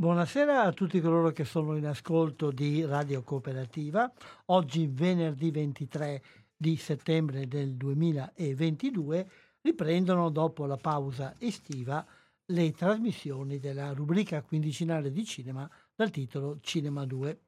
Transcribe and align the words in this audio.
Buonasera 0.00 0.62
a 0.62 0.72
tutti 0.72 1.00
coloro 1.00 1.32
che 1.32 1.44
sono 1.44 1.76
in 1.76 1.84
ascolto 1.84 2.52
di 2.52 2.84
Radio 2.84 3.24
Cooperativa. 3.24 4.08
Oggi 4.44 4.86
venerdì 4.86 5.50
23 5.50 6.22
di 6.56 6.76
settembre 6.76 7.48
del 7.48 7.74
2022 7.74 9.28
riprendono 9.60 10.30
dopo 10.30 10.66
la 10.66 10.76
pausa 10.76 11.34
estiva 11.40 12.06
le 12.44 12.70
trasmissioni 12.70 13.58
della 13.58 13.92
rubrica 13.92 14.40
quindicinale 14.40 15.10
di 15.10 15.24
cinema 15.24 15.68
dal 15.96 16.10
titolo 16.10 16.58
Cinema 16.60 17.04
2. 17.04 17.40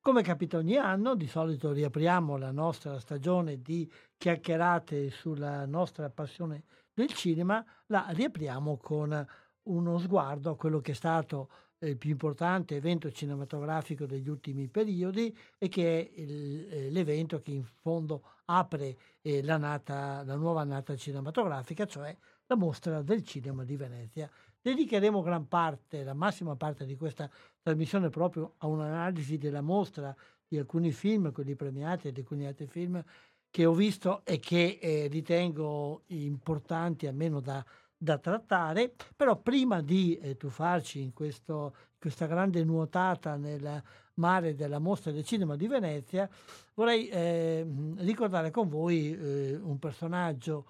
Come 0.00 0.22
capita 0.22 0.56
ogni 0.56 0.78
anno, 0.78 1.14
di 1.14 1.26
solito 1.26 1.72
riapriamo 1.72 2.38
la 2.38 2.52
nostra 2.52 2.98
stagione 3.00 3.60
di 3.60 3.86
chiacchierate 4.16 5.10
sulla 5.10 5.66
nostra 5.66 6.08
passione 6.08 6.64
del 6.94 7.12
cinema, 7.12 7.62
la 7.88 8.06
riapriamo 8.08 8.78
con 8.78 9.26
uno 9.64 9.98
sguardo 9.98 10.52
a 10.52 10.56
quello 10.56 10.80
che 10.80 10.92
è 10.92 10.94
stato 10.94 11.50
il 11.86 11.96
più 11.96 12.10
importante 12.10 12.76
evento 12.76 13.10
cinematografico 13.10 14.06
degli 14.06 14.28
ultimi 14.28 14.68
periodi 14.68 15.36
e 15.58 15.68
che 15.68 16.00
è 16.00 16.20
il, 16.20 16.68
eh, 16.70 16.90
l'evento 16.90 17.40
che 17.40 17.50
in 17.50 17.64
fondo 17.64 18.22
apre 18.46 18.96
eh, 19.20 19.42
la, 19.42 19.56
nata, 19.56 20.22
la 20.24 20.36
nuova 20.36 20.60
annata 20.60 20.96
cinematografica, 20.96 21.86
cioè 21.86 22.16
la 22.46 22.56
mostra 22.56 23.02
del 23.02 23.22
cinema 23.24 23.64
di 23.64 23.76
Venezia. 23.76 24.30
Dedicheremo 24.60 25.22
gran 25.22 25.48
parte, 25.48 26.04
la 26.04 26.14
massima 26.14 26.54
parte 26.54 26.84
di 26.86 26.96
questa 26.96 27.28
trasmissione 27.60 28.10
proprio 28.10 28.54
a 28.58 28.66
un'analisi 28.68 29.38
della 29.38 29.60
mostra 29.60 30.14
di 30.46 30.58
alcuni 30.58 30.92
film, 30.92 31.32
quelli 31.32 31.56
premiati 31.56 32.08
e 32.08 32.12
di 32.12 32.20
alcuni 32.20 32.46
altri 32.46 32.66
film 32.66 33.02
che 33.50 33.66
ho 33.66 33.74
visto 33.74 34.22
e 34.24 34.38
che 34.38 34.78
eh, 34.80 35.08
ritengo 35.08 36.04
importanti 36.06 37.06
almeno 37.06 37.40
da, 37.40 37.62
da 38.02 38.18
trattare, 38.18 38.92
però 39.14 39.36
prima 39.40 39.80
di 39.80 40.18
eh, 40.18 40.36
tuffarci 40.36 41.00
in 41.00 41.12
questo, 41.12 41.72
questa 42.00 42.26
grande 42.26 42.64
nuotata 42.64 43.36
nel 43.36 43.80
mare 44.14 44.56
della 44.56 44.80
mostra 44.80 45.12
del 45.12 45.24
cinema 45.24 45.54
di 45.54 45.68
Venezia, 45.68 46.28
vorrei 46.74 47.08
eh, 47.08 47.64
ricordare 47.98 48.50
con 48.50 48.68
voi 48.68 49.16
eh, 49.16 49.54
un 49.54 49.78
personaggio. 49.78 50.66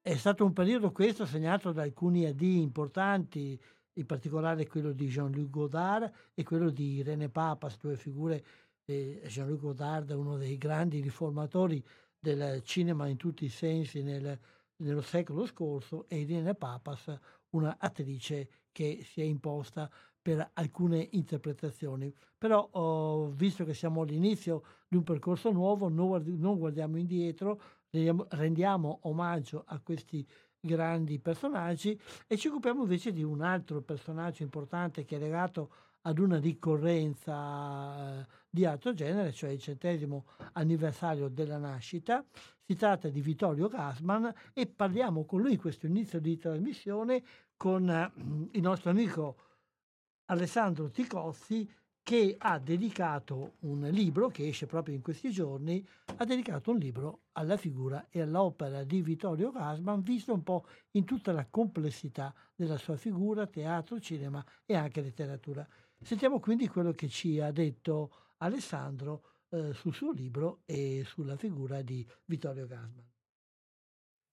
È 0.00 0.16
stato 0.16 0.46
un 0.46 0.54
periodo 0.54 0.92
questo 0.92 1.26
segnato 1.26 1.72
da 1.72 1.82
alcuni 1.82 2.24
AD 2.24 2.40
importanti, 2.40 3.60
in 3.96 4.06
particolare 4.06 4.66
quello 4.66 4.92
di 4.92 5.08
Jean-Luc 5.08 5.50
Godard 5.50 6.10
e 6.32 6.42
quello 6.42 6.70
di 6.70 7.02
René 7.02 7.28
Papas, 7.28 7.76
due 7.76 7.96
figure. 7.96 8.42
Eh, 8.86 9.20
Jean-Luc 9.26 9.60
Godard 9.60 10.10
uno 10.12 10.38
dei 10.38 10.56
grandi 10.56 11.02
riformatori 11.02 11.84
del 12.18 12.62
cinema 12.62 13.08
in 13.08 13.18
tutti 13.18 13.44
i 13.44 13.50
sensi 13.50 14.02
nel 14.02 14.38
nello 14.82 15.00
secolo 15.00 15.46
scorso 15.46 16.06
e 16.08 16.20
Irene 16.20 16.54
Papas, 16.54 17.12
una 17.50 17.76
attrice 17.78 18.48
che 18.72 19.00
si 19.04 19.20
è 19.20 19.24
imposta 19.24 19.90
per 20.20 20.50
alcune 20.54 21.08
interpretazioni. 21.12 22.14
Però 22.38 22.68
oh, 22.72 23.30
visto 23.30 23.64
che 23.64 23.74
siamo 23.74 24.02
all'inizio 24.02 24.62
di 24.88 24.96
un 24.96 25.02
percorso 25.02 25.50
nuovo, 25.50 25.88
non 25.88 26.58
guardiamo 26.58 26.96
indietro, 26.96 27.60
rendiamo 27.90 29.00
omaggio 29.02 29.64
a 29.66 29.80
questi 29.80 30.26
grandi 30.64 31.18
personaggi 31.18 31.98
e 32.28 32.36
ci 32.36 32.46
occupiamo 32.46 32.82
invece 32.82 33.12
di 33.12 33.24
un 33.24 33.40
altro 33.42 33.82
personaggio 33.82 34.44
importante 34.44 35.04
che 35.04 35.16
è 35.16 35.18
legato 35.18 35.70
ad 36.02 36.18
una 36.18 36.38
ricorrenza 36.38 38.20
eh, 38.20 38.26
di 38.48 38.64
altro 38.64 38.92
genere, 38.94 39.32
cioè 39.32 39.50
il 39.50 39.60
centesimo 39.60 40.26
anniversario 40.52 41.28
della 41.28 41.58
nascita. 41.58 42.24
Si 42.64 42.74
tratta 42.76 43.08
di 43.08 43.20
Vittorio 43.20 43.68
Gassman 43.68 44.32
e 44.52 44.66
parliamo 44.66 45.24
con 45.24 45.40
lui 45.40 45.52
in 45.52 45.58
questo 45.58 45.86
inizio 45.86 46.20
di 46.20 46.36
trasmissione 46.36 47.22
con 47.56 47.88
eh, 47.88 48.12
il 48.52 48.60
nostro 48.60 48.90
amico 48.90 49.36
Alessandro 50.26 50.90
Ticozzi 50.90 51.68
che 52.02 52.34
ha 52.36 52.58
dedicato 52.58 53.54
un 53.60 53.82
libro 53.90 54.28
che 54.28 54.48
esce 54.48 54.66
proprio 54.66 54.94
in 54.94 55.02
questi 55.02 55.30
giorni, 55.30 55.86
ha 56.16 56.24
dedicato 56.24 56.72
un 56.72 56.78
libro 56.78 57.20
alla 57.32 57.56
figura 57.56 58.06
e 58.10 58.20
all'opera 58.20 58.82
di 58.82 59.02
Vittorio 59.02 59.52
Gassman, 59.52 60.02
visto 60.02 60.32
un 60.32 60.42
po' 60.42 60.66
in 60.92 61.04
tutta 61.04 61.30
la 61.32 61.46
complessità 61.48 62.34
della 62.56 62.76
sua 62.76 62.96
figura, 62.96 63.46
teatro, 63.46 64.00
cinema 64.00 64.44
e 64.66 64.74
anche 64.74 65.00
letteratura. 65.00 65.66
Sentiamo 66.02 66.40
quindi 66.40 66.66
quello 66.66 66.90
che 66.90 67.08
ci 67.08 67.38
ha 67.40 67.52
detto 67.52 68.34
Alessandro 68.38 69.22
eh, 69.50 69.72
sul 69.72 69.94
suo 69.94 70.10
libro 70.10 70.62
e 70.66 71.04
sulla 71.06 71.36
figura 71.36 71.80
di 71.80 72.06
Vittorio 72.24 72.66
Gasman. 72.66 73.11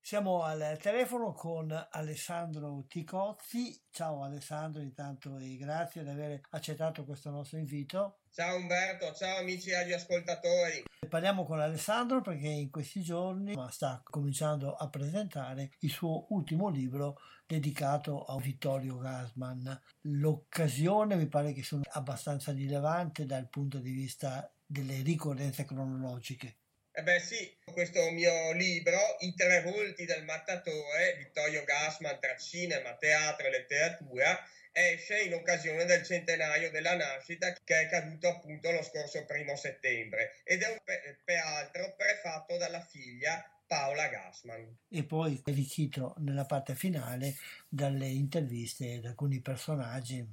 Siamo 0.02 0.42
al 0.44 0.78
telefono 0.82 1.34
con 1.34 1.72
Alessandro 1.92 2.86
Ticozzi. 2.88 3.80
Ciao 3.92 4.24
Alessandro, 4.24 4.82
intanto 4.82 5.38
e 5.38 5.56
grazie 5.58 6.04
di 6.04 6.10
aver 6.10 6.42
accettato 6.50 7.06
questo 7.06 7.30
nostro 7.30 7.60
invito. 7.60 8.22
Ciao 8.32 8.56
Umberto, 8.56 9.14
ciao 9.14 9.38
amici 9.40 9.74
agli 9.74 9.94
ascoltatori. 9.94 10.84
Parliamo 11.08 11.46
con 11.46 11.60
Alessandro 11.60 12.22
perché 12.22 12.48
in 12.48 12.72
questi 12.72 13.02
giorni 13.02 13.54
sta 13.70 14.02
cominciando 14.04 14.74
a 14.74 14.90
presentare 14.90 15.72
il 15.80 15.92
suo 15.92 16.26
ultimo 16.30 16.70
libro 16.70 17.20
dedicato 17.46 18.24
a 18.24 18.40
Vittorio 18.40 18.98
Gassman. 18.98 19.80
L'occasione 20.02 21.16
mi 21.16 21.28
pare 21.28 21.52
che 21.54 21.62
sia 21.64 21.82
abbastanza 21.92 22.52
rilevante 22.52 23.26
dal 23.26 23.48
punto 23.48 23.80
di 23.80 23.92
vista 23.92 24.52
delle 24.66 25.02
ricorrenze 25.02 25.66
cronologiche. 25.66 26.58
Eh 27.00 27.04
beh 27.04 27.20
sì, 27.22 27.58
questo 27.72 28.12
mio 28.12 28.52
libro, 28.52 28.98
I 29.20 29.34
tre 29.34 29.62
volti 29.62 30.04
del 30.04 30.26
mattatore, 30.26 31.16
Vittorio 31.18 31.64
Gassman 31.64 32.20
tra 32.20 32.36
cinema, 32.36 32.94
teatro 32.98 33.48
e 33.48 33.52
letteratura, 33.52 34.38
esce 34.74 35.22
in 35.22 35.34
occasione 35.34 35.86
del 35.86 36.04
centenario 36.04 36.70
della 36.72 36.98
nascita 36.98 37.54
che 37.64 37.80
è 37.80 37.88
caduto 37.88 38.28
appunto 38.28 38.70
lo 38.72 38.84
scorso 38.84 39.24
primo 39.24 39.56
settembre 39.56 40.42
ed 40.44 40.62
è 40.62 40.78
peraltro 41.24 41.96
prefatto 41.96 42.58
dalla 42.58 42.82
figlia 42.82 43.50
Paola 43.66 44.10
Gassman. 44.10 44.80
E 44.90 45.06
poi 45.06 45.42
arricchito 45.46 46.16
nella 46.18 46.44
parte 46.44 46.76
finale 46.76 47.34
dalle 47.70 48.08
interviste 48.08 48.96
ad 48.96 49.06
alcuni 49.06 49.40
personaggi. 49.40 50.28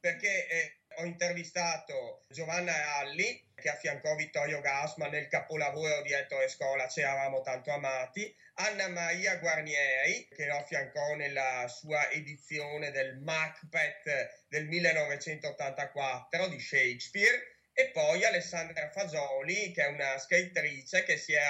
Perché 0.00 0.48
eh, 0.48 0.76
ho 0.96 1.04
intervistato 1.04 2.24
Giovanna 2.28 2.96
Alli 2.96 3.44
che 3.54 3.68
affiancò 3.68 4.14
Vittorio 4.14 4.60
Gassman 4.60 5.10
nel 5.10 5.28
capolavoro 5.28 6.02
di 6.02 6.12
Ettore 6.12 6.48
Scola 6.48 6.88
Ci 6.88 7.00
eravamo 7.00 7.40
tanto 7.42 7.70
amati, 7.70 8.34
Anna 8.54 8.88
Maria 8.88 9.36
Guarnieri 9.36 10.28
che 10.28 10.46
lo 10.46 10.56
affiancò 10.56 11.14
nella 11.14 11.66
sua 11.68 12.10
edizione 12.10 12.90
del 12.90 13.18
Macbeth 13.18 14.44
del 14.48 14.66
1984 14.66 16.48
di 16.48 16.60
Shakespeare. 16.60 17.54
E 17.78 17.90
poi 17.90 18.24
Alessandra 18.24 18.88
Fagioli, 18.88 19.70
che 19.72 19.84
è 19.84 19.88
una 19.88 20.16
scrittrice 20.16 21.02
che 21.04 21.18
si 21.18 21.34
è 21.34 21.42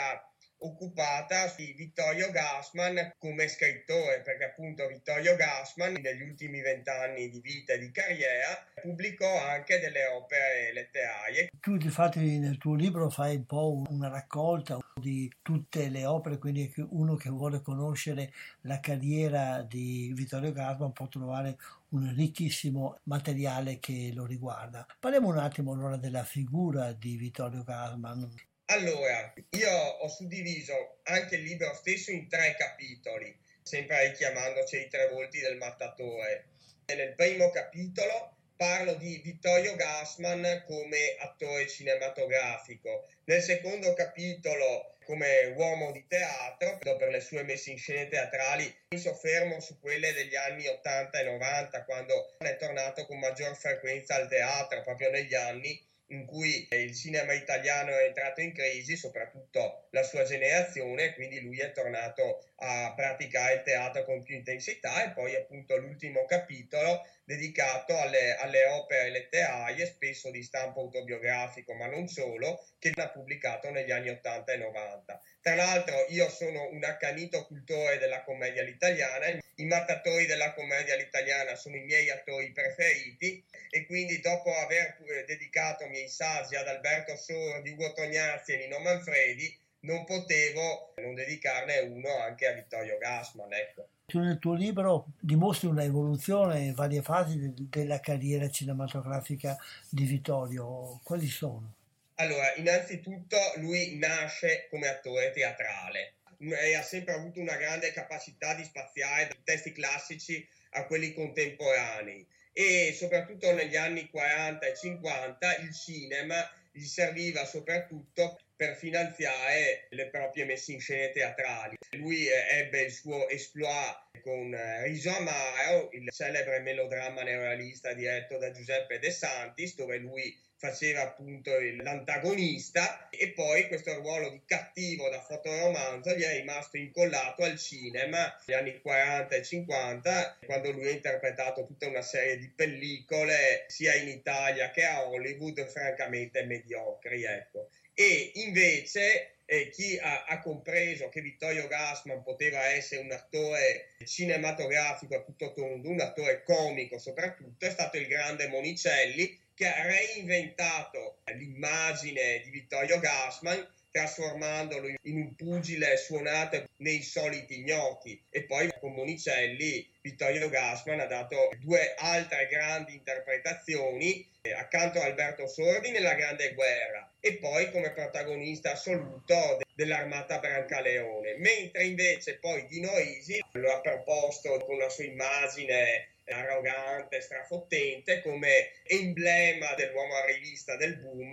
occupata 0.58 1.53
di 1.56 1.73
Vittorio 1.76 2.31
Gassman 2.31 3.14
come 3.19 3.49
scrittore, 3.49 4.23
perché 4.23 4.44
appunto 4.44 4.87
Vittorio 4.87 5.37
Gassman 5.37 5.93
negli 6.00 6.23
ultimi 6.23 6.61
vent'anni 6.61 7.29
di 7.29 7.41
vita 7.41 7.75
e 7.75 7.79
di 7.79 7.91
carriera 7.91 8.64
pubblicò 8.81 9.43
anche 9.43 9.79
delle 9.79 10.06
opere 10.06 10.73
letterarie. 10.73 11.50
Tu 11.61 11.75
infatti 11.75 12.38
nel 12.38 12.58
tuo 12.58 12.75
libro 12.75 13.11
fai 13.11 13.37
un 13.37 13.47
po' 13.47 13.82
una 13.88 14.08
raccolta 14.08 14.79
di 14.94 15.31
tutte 15.43 15.88
le 15.88 16.06
opere, 16.06 16.38
quindi 16.38 16.73
uno 16.91 17.17
che 17.17 17.29
vuole 17.29 17.61
conoscere 17.61 18.32
la 18.62 18.81
carriera 18.81 19.62
di 19.62 20.12
Vittorio 20.14 20.52
Gassman 20.52 20.93
può 20.93 21.06
trovare 21.09 21.56
un 21.91 22.14
ricchissimo 22.14 22.99
materiale 23.05 23.79
che 23.79 24.11
lo 24.14 24.25
riguarda. 24.25 24.87
Parliamo 24.99 25.29
un 25.29 25.38
attimo 25.38 25.73
allora 25.73 25.97
della 25.97 26.25
figura 26.25 26.93
di 26.93 27.17
Vittorio 27.17 27.62
Gassman. 27.62 28.29
Allora, 28.68 29.32
io 29.50 29.70
ho 29.70 30.08
suddiviso 30.08 30.98
anche 31.04 31.36
il 31.36 31.44
libro 31.44 31.72
stesso 31.72 32.10
in 32.10 32.28
tre 32.28 32.56
capitoli, 32.58 33.32
sempre 33.62 34.08
richiamandoci 34.08 34.76
ai 34.76 34.88
tre 34.88 35.08
volti 35.08 35.38
del 35.38 35.56
mattatore. 35.56 36.46
Nel 36.86 37.14
primo 37.14 37.48
capitolo 37.50 38.34
parlo 38.56 38.94
di 38.94 39.20
Vittorio 39.22 39.76
Gassman 39.76 40.64
come 40.66 41.14
attore 41.18 41.68
cinematografico. 41.68 43.08
Nel 43.26 43.40
secondo 43.40 43.94
capitolo 43.94 44.96
come 45.04 45.54
uomo 45.56 45.92
di 45.92 46.04
teatro, 46.08 46.78
per 46.78 47.08
le 47.08 47.20
sue 47.20 47.44
messe 47.44 47.70
in 47.70 47.78
scene 47.78 48.08
teatrali, 48.08 48.74
mi 48.88 48.98
soffermo 48.98 49.60
su 49.60 49.78
quelle 49.78 50.12
degli 50.12 50.34
anni 50.34 50.66
80 50.66 51.20
e 51.20 51.24
90, 51.24 51.84
quando 51.84 52.34
è 52.38 52.56
tornato 52.56 53.06
con 53.06 53.20
maggior 53.20 53.56
frequenza 53.56 54.16
al 54.16 54.28
teatro, 54.28 54.82
proprio 54.82 55.10
negli 55.10 55.34
anni 55.34 55.80
in 56.08 56.25
cui 56.25 56.67
il 56.70 56.94
cinema 56.94 57.32
italiano 57.32 57.91
è 57.91 58.05
entrato 58.05 58.41
in 58.41 58.53
crisi, 58.53 58.97
soprattutto 58.97 59.88
la 59.91 60.03
sua 60.03 60.23
generazione, 60.25 61.14
quindi 61.14 61.41
lui 61.41 61.58
è 61.58 61.73
tornato 61.73 62.44
a 62.56 62.93
praticare 62.94 63.55
il 63.55 63.62
teatro 63.62 64.05
con 64.05 64.23
più 64.23 64.37
intensità 64.37 65.05
e 65.05 65.12
poi 65.12 65.35
appunto 65.35 65.76
l'ultimo 65.76 66.25
capitolo 66.26 67.03
dedicato 67.26 67.99
alle, 67.99 68.37
alle 68.37 68.64
opere 68.67 69.11
letterarie, 69.11 69.84
spesso 69.87 70.31
di 70.31 70.44
stampo 70.44 70.81
autobiografico, 70.81 71.75
ma 71.75 71.87
non 71.87 72.06
solo, 72.06 72.64
che 72.78 72.93
ha 72.94 73.11
pubblicato 73.11 73.69
negli 73.70 73.90
anni 73.90 74.11
80 74.11 74.52
e 74.52 74.56
90. 74.56 75.20
Tra 75.43 75.55
l'altro 75.56 76.06
io 76.08 76.31
sono 76.31 76.69
un 76.70 76.84
accanito 76.84 77.44
cultore 77.46 77.99
della 77.99 78.23
commedia 78.23 78.62
all'italiana, 78.62 79.26
i 79.56 79.64
mattatori 79.64 80.26
della 80.26 80.52
commedia 80.55 80.94
all'italiana 80.94 81.56
sono 81.56 81.76
i 81.76 81.82
miei 81.82 82.11
attori 82.11 82.52
preferiti 82.52 83.44
e 83.70 83.87
quindi 83.87 84.20
dopo 84.20 84.55
aver 84.55 84.96
dedicato 85.26 85.84
i 85.84 85.88
miei 85.88 86.08
saggi 86.08 86.55
ad 86.55 86.69
Alberto 86.69 87.17
Sordi, 87.17 87.70
Ugo 87.70 87.93
Tognazzi 87.93 88.52
e 88.52 88.58
Nino 88.58 88.78
Manfredi, 88.78 89.58
non 89.81 90.05
potevo 90.05 90.93
non 90.96 91.14
dedicarne 91.14 91.78
uno 91.78 92.17
anche 92.19 92.46
a 92.46 92.52
Vittorio 92.52 92.99
Gassman. 92.99 93.52
Ecco. 93.52 93.88
Tu 94.06 94.20
nel 94.20 94.38
tuo 94.38 94.55
libro 94.55 95.06
dimostri 95.19 95.67
una 95.67 95.82
evoluzione 95.82 96.61
in 96.61 96.75
varie 96.75 97.03
fasi 97.03 97.41
de- 97.41 97.53
della 97.56 97.99
carriera 97.99 98.49
cinematografica 98.49 99.56
di 99.88 100.05
Vittorio. 100.05 101.00
Quali 101.03 101.26
sono? 101.26 101.75
Allora, 102.14 102.55
innanzitutto 102.55 103.37
lui 103.56 103.97
nasce 103.97 104.69
come 104.70 104.87
attore 104.87 105.32
teatrale 105.32 106.14
e 106.38 106.76
ha 106.76 106.82
sempre 106.82 107.14
avuto 107.14 107.41
una 107.41 107.56
grande 107.56 107.93
capacità 107.93 108.55
di 108.55 108.62
spaziare 108.62 109.26
dai 109.26 109.41
testi 109.43 109.73
classici 109.73 110.47
a 110.70 110.87
quelli 110.87 111.12
contemporanei 111.12 112.25
e 112.52 112.94
soprattutto 112.97 113.52
negli 113.52 113.76
anni 113.76 114.09
40 114.09 114.67
e 114.67 114.76
50 114.76 115.56
il 115.56 115.75
cinema 115.75 116.49
gli 116.70 116.85
serviva 116.85 117.44
soprattutto 117.44 118.38
per 118.56 118.75
finanziare 118.75 119.87
le 119.91 120.08
proprie 120.08 120.44
messe 120.44 120.73
in 120.73 120.81
scena 120.81 121.12
teatrali. 121.12 121.76
Lui 121.93 122.26
eh, 122.26 122.47
ebbe 122.50 122.82
il 122.82 122.93
suo 122.93 123.29
exploit 123.29 124.20
con 124.23 124.55
eh, 124.55 124.85
Riso 124.85 125.14
Amaro, 125.14 125.91
il 125.93 126.11
celebre 126.11 126.61
melodramma 126.61 127.23
neorealista 127.23 127.93
diretto 127.93 128.38
da 128.38 128.50
Giuseppe 128.50 128.99
De 128.99 129.11
Santis, 129.11 129.75
dove 129.76 129.99
lui 129.99 130.44
faceva 130.58 131.03
appunto 131.03 131.50
l'antagonista 131.82 133.11
e 133.11 133.29
poi 133.32 133.69
questo 133.69 133.94
ruolo 133.97 134.31
di 134.31 134.41
cattivo 134.47 135.09
da 135.11 135.20
fotoromanzo 135.20 136.14
gli 136.14 136.23
è 136.23 136.38
rimasto 136.38 136.79
incollato 136.79 137.43
al 137.43 137.59
cinema 137.59 138.35
negli 138.47 138.56
anni 138.56 138.81
40 138.81 139.37
e 139.37 139.43
50 139.43 140.38
quando 140.47 140.70
lui 140.70 140.88
ha 140.88 140.93
interpretato 140.93 141.67
tutta 141.67 141.87
una 141.87 142.00
serie 142.00 142.38
di 142.38 142.49
pellicole 142.49 143.67
sia 143.69 143.94
in 143.97 144.09
Italia 144.09 144.70
che 144.70 144.85
a 144.85 145.06
Hollywood 145.06 145.62
francamente 145.67 146.43
mediocri 146.44 147.25
ecco 147.25 147.69
e 147.98 148.32
invece 148.34 149.38
eh, 149.46 149.70
chi 149.70 149.96
ha, 149.96 150.25
ha, 150.25 150.40
compreso 150.40 151.08
che 151.08 151.22
Vittorio 151.22 151.66
Gassman 151.66 152.22
poteva 152.22 152.62
essere 152.66 153.00
un 153.00 153.10
attore 153.10 153.94
cinematografico 154.04 155.16
a 155.16 155.22
tutto 155.22 155.54
tondo, 155.54 155.88
un 155.88 156.00
attore 156.00 156.43
comico 156.43 156.98
soprattutto, 156.98 157.64
è 157.64 157.70
stato 157.70 157.96
il 157.96 158.06
grande 158.06 158.48
Monicelli 158.48 159.40
che 159.54 159.66
ha 159.66 159.82
reinventato 159.82 161.20
l'immagine 161.32 162.43
di 162.44 162.50
Vittorio 162.50 162.98
Gassman 162.98 163.66
trasformandolo 163.96 164.88
in 165.04 165.16
un 165.16 165.34
pugile 165.34 165.96
suonato 165.96 166.69
nei 166.78 167.00
soliti 167.00 167.62
gnocchi. 167.62 168.22
E 168.28 168.44
poi 168.44 168.69
con 168.78 168.93
Monicelli 168.93 169.88
Vittorio 170.02 170.50
Gassman 170.50 171.00
ha 171.00 171.06
dato 171.06 171.48
due 171.60 171.94
altre 171.96 172.46
grandi 172.50 172.94
interpretazioni 172.94 174.28
eh, 174.43 174.52
accanto 174.52 175.00
a 175.00 175.04
Alberto 175.04 175.46
Sordi 175.46 175.90
nella 175.90 176.12
Grande 176.12 176.52
Guerra 176.52 177.10
e 177.20 177.38
poi 177.38 177.70
come 177.70 177.93
protagonista 177.93 178.72
assoluto 178.72 179.60
dell'Armata 179.75 180.40
Brancaleone. 180.40 181.37
Mentre 181.38 181.84
invece 181.84 182.38
poi 182.38 182.66
Dino 182.66 182.94
Risi 182.99 183.42
lo 183.52 183.72
ha 183.72 183.81
proposto 183.81 184.58
con 184.66 184.76
la 184.76 184.90
sua 184.90 185.04
immagine 185.04 186.10
arrogante, 186.26 187.20
strafottente, 187.20 188.20
come 188.20 188.72
emblema 188.82 189.75
dell'uomo 189.75 190.14
a 190.16 190.26
rivista 190.26 190.76
del 190.76 190.99
boom 190.99 191.32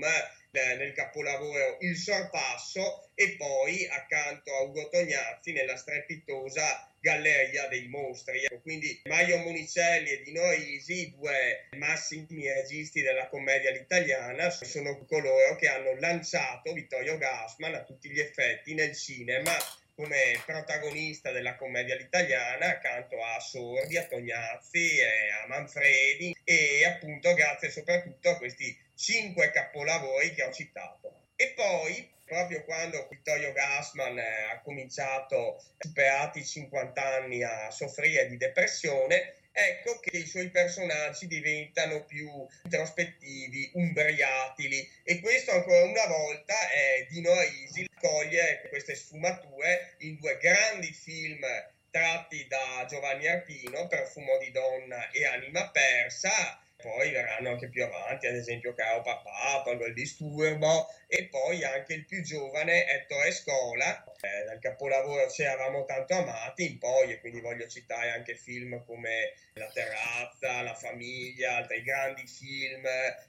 nel 0.54 0.94
capolavoro 0.94 1.78
Il 1.80 1.98
sorpasso 1.98 3.10
e 3.16 3.36
poi 3.38 3.88
accanto 3.88 4.54
a 4.54 4.62
Ugo 4.62 4.88
Tognazzi 4.90 5.52
nella 5.52 5.76
strepitosa 5.76 6.88
Galleria 7.00 7.68
dei 7.68 7.88
Mostri. 7.88 8.44
Ecco, 8.44 8.62
quindi 8.62 9.02
Mario 9.06 9.40
Monicelli 9.40 10.12
e 10.12 10.22
Dino 10.22 10.48
Risi, 10.52 11.12
due 11.18 11.68
massimi 11.78 12.48
registi 12.48 13.02
della 13.02 13.28
commedia 13.30 13.72
all'italiana, 13.72 14.52
sono 14.52 15.04
coloro 15.06 15.56
che 15.56 15.68
hanno 15.68 15.95
lanciato 16.00 16.72
Vittorio 16.72 17.18
Gassman 17.18 17.74
a 17.74 17.83
tutti 17.83 18.10
gli 18.10 18.19
effetti 18.19 18.76
nel 18.76 18.95
cinema 18.95 19.52
come 19.95 20.42
protagonista 20.45 21.31
della 21.31 21.56
commedia 21.56 21.95
all'italiana 21.95 22.68
accanto 22.68 23.22
a 23.24 23.40
Sordi, 23.40 23.98
a 23.98 24.06
Tognazzi, 24.06 25.00
a 25.44 25.48
Manfredi 25.48 26.36
e 26.44 26.83
appunto 26.86 27.33
grazie 27.33 27.69
soprattutto 27.69 28.30
a 28.30 28.38
questi 28.38 28.76
cinque 28.95 29.52
capolavori 29.52 30.33
che 30.33 30.44
ho 30.44 30.52
citato. 30.52 31.28
E 31.35 31.54
poi, 31.56 32.09
proprio 32.26 32.64
quando 32.64 33.07
Vittorio 33.09 33.52
Gassman 33.54 34.18
eh, 34.18 34.52
ha 34.52 34.62
cominciato, 34.62 35.64
superati 35.78 36.40
i 36.40 36.45
50 36.45 37.04
anni, 37.04 37.44
a 37.44 37.69
soffrire 37.71 38.28
di 38.28 38.38
depressione, 38.38 39.35
ecco 39.52 40.00
che 40.00 40.18
i 40.18 40.26
suoi 40.26 40.50
personaggi 40.50 41.28
diventano 41.28 42.04
più 42.06 42.28
introspettivi, 42.64 43.71
umbriatili 43.73 44.90
e 45.04 45.19
questo 45.19 45.52
ancora 45.52 45.83
una 45.83 46.07
volta 46.07 46.56
è 46.69 47.06
Dino 47.09 47.40
Risi 47.40 47.88
coglie 48.00 48.66
queste 48.69 48.95
sfumature 48.95 49.95
in 50.00 50.18
due 50.19 50.38
grandi 50.42 50.92
film 50.92 51.45
tratti 51.92 52.47
da 52.47 52.85
Giovanni 52.90 53.28
Arpino, 53.28 53.88
Profumo 53.88 54.40
di 54.40 54.50
donna 54.50 55.12
e 55.12 55.26
Anima 55.28 55.69
persa, 55.69 56.59
poi 56.83 57.11
verranno 57.11 57.49
anche 57.49 57.69
più 57.69 57.83
avanti, 57.83 58.28
ad 58.28 58.35
esempio 58.35 58.73
Caro 58.73 59.02
Papà, 59.02 59.61
Paolo 59.63 59.85
il 59.85 59.94
disturbo 59.94 60.87
e 61.07 61.30
poi 61.30 61.63
anche 61.63 61.94
il 61.94 62.06
più 62.06 62.21
giovane 62.21 62.85
Ettore 62.90 63.31
Scola, 63.31 64.04
eh, 64.23 64.45
dal 64.45 64.59
capolavoro 64.59 65.30
Ci 65.30 65.44
eravamo 65.44 65.83
tanto 65.83 66.13
amati 66.13 66.65
in 66.65 66.77
poi, 66.77 67.11
e 67.11 67.19
quindi 67.19 67.42
voglio 67.42 67.68
citare 67.68 68.11
anche 68.11 68.35
film 68.35 68.83
come 68.85 69.33
La 69.53 69.68
terrazza, 69.68 70.61
La 70.61 70.73
famiglia, 70.73 71.57
altri 71.57 71.83
grandi 71.83 72.25
film, 72.25 72.83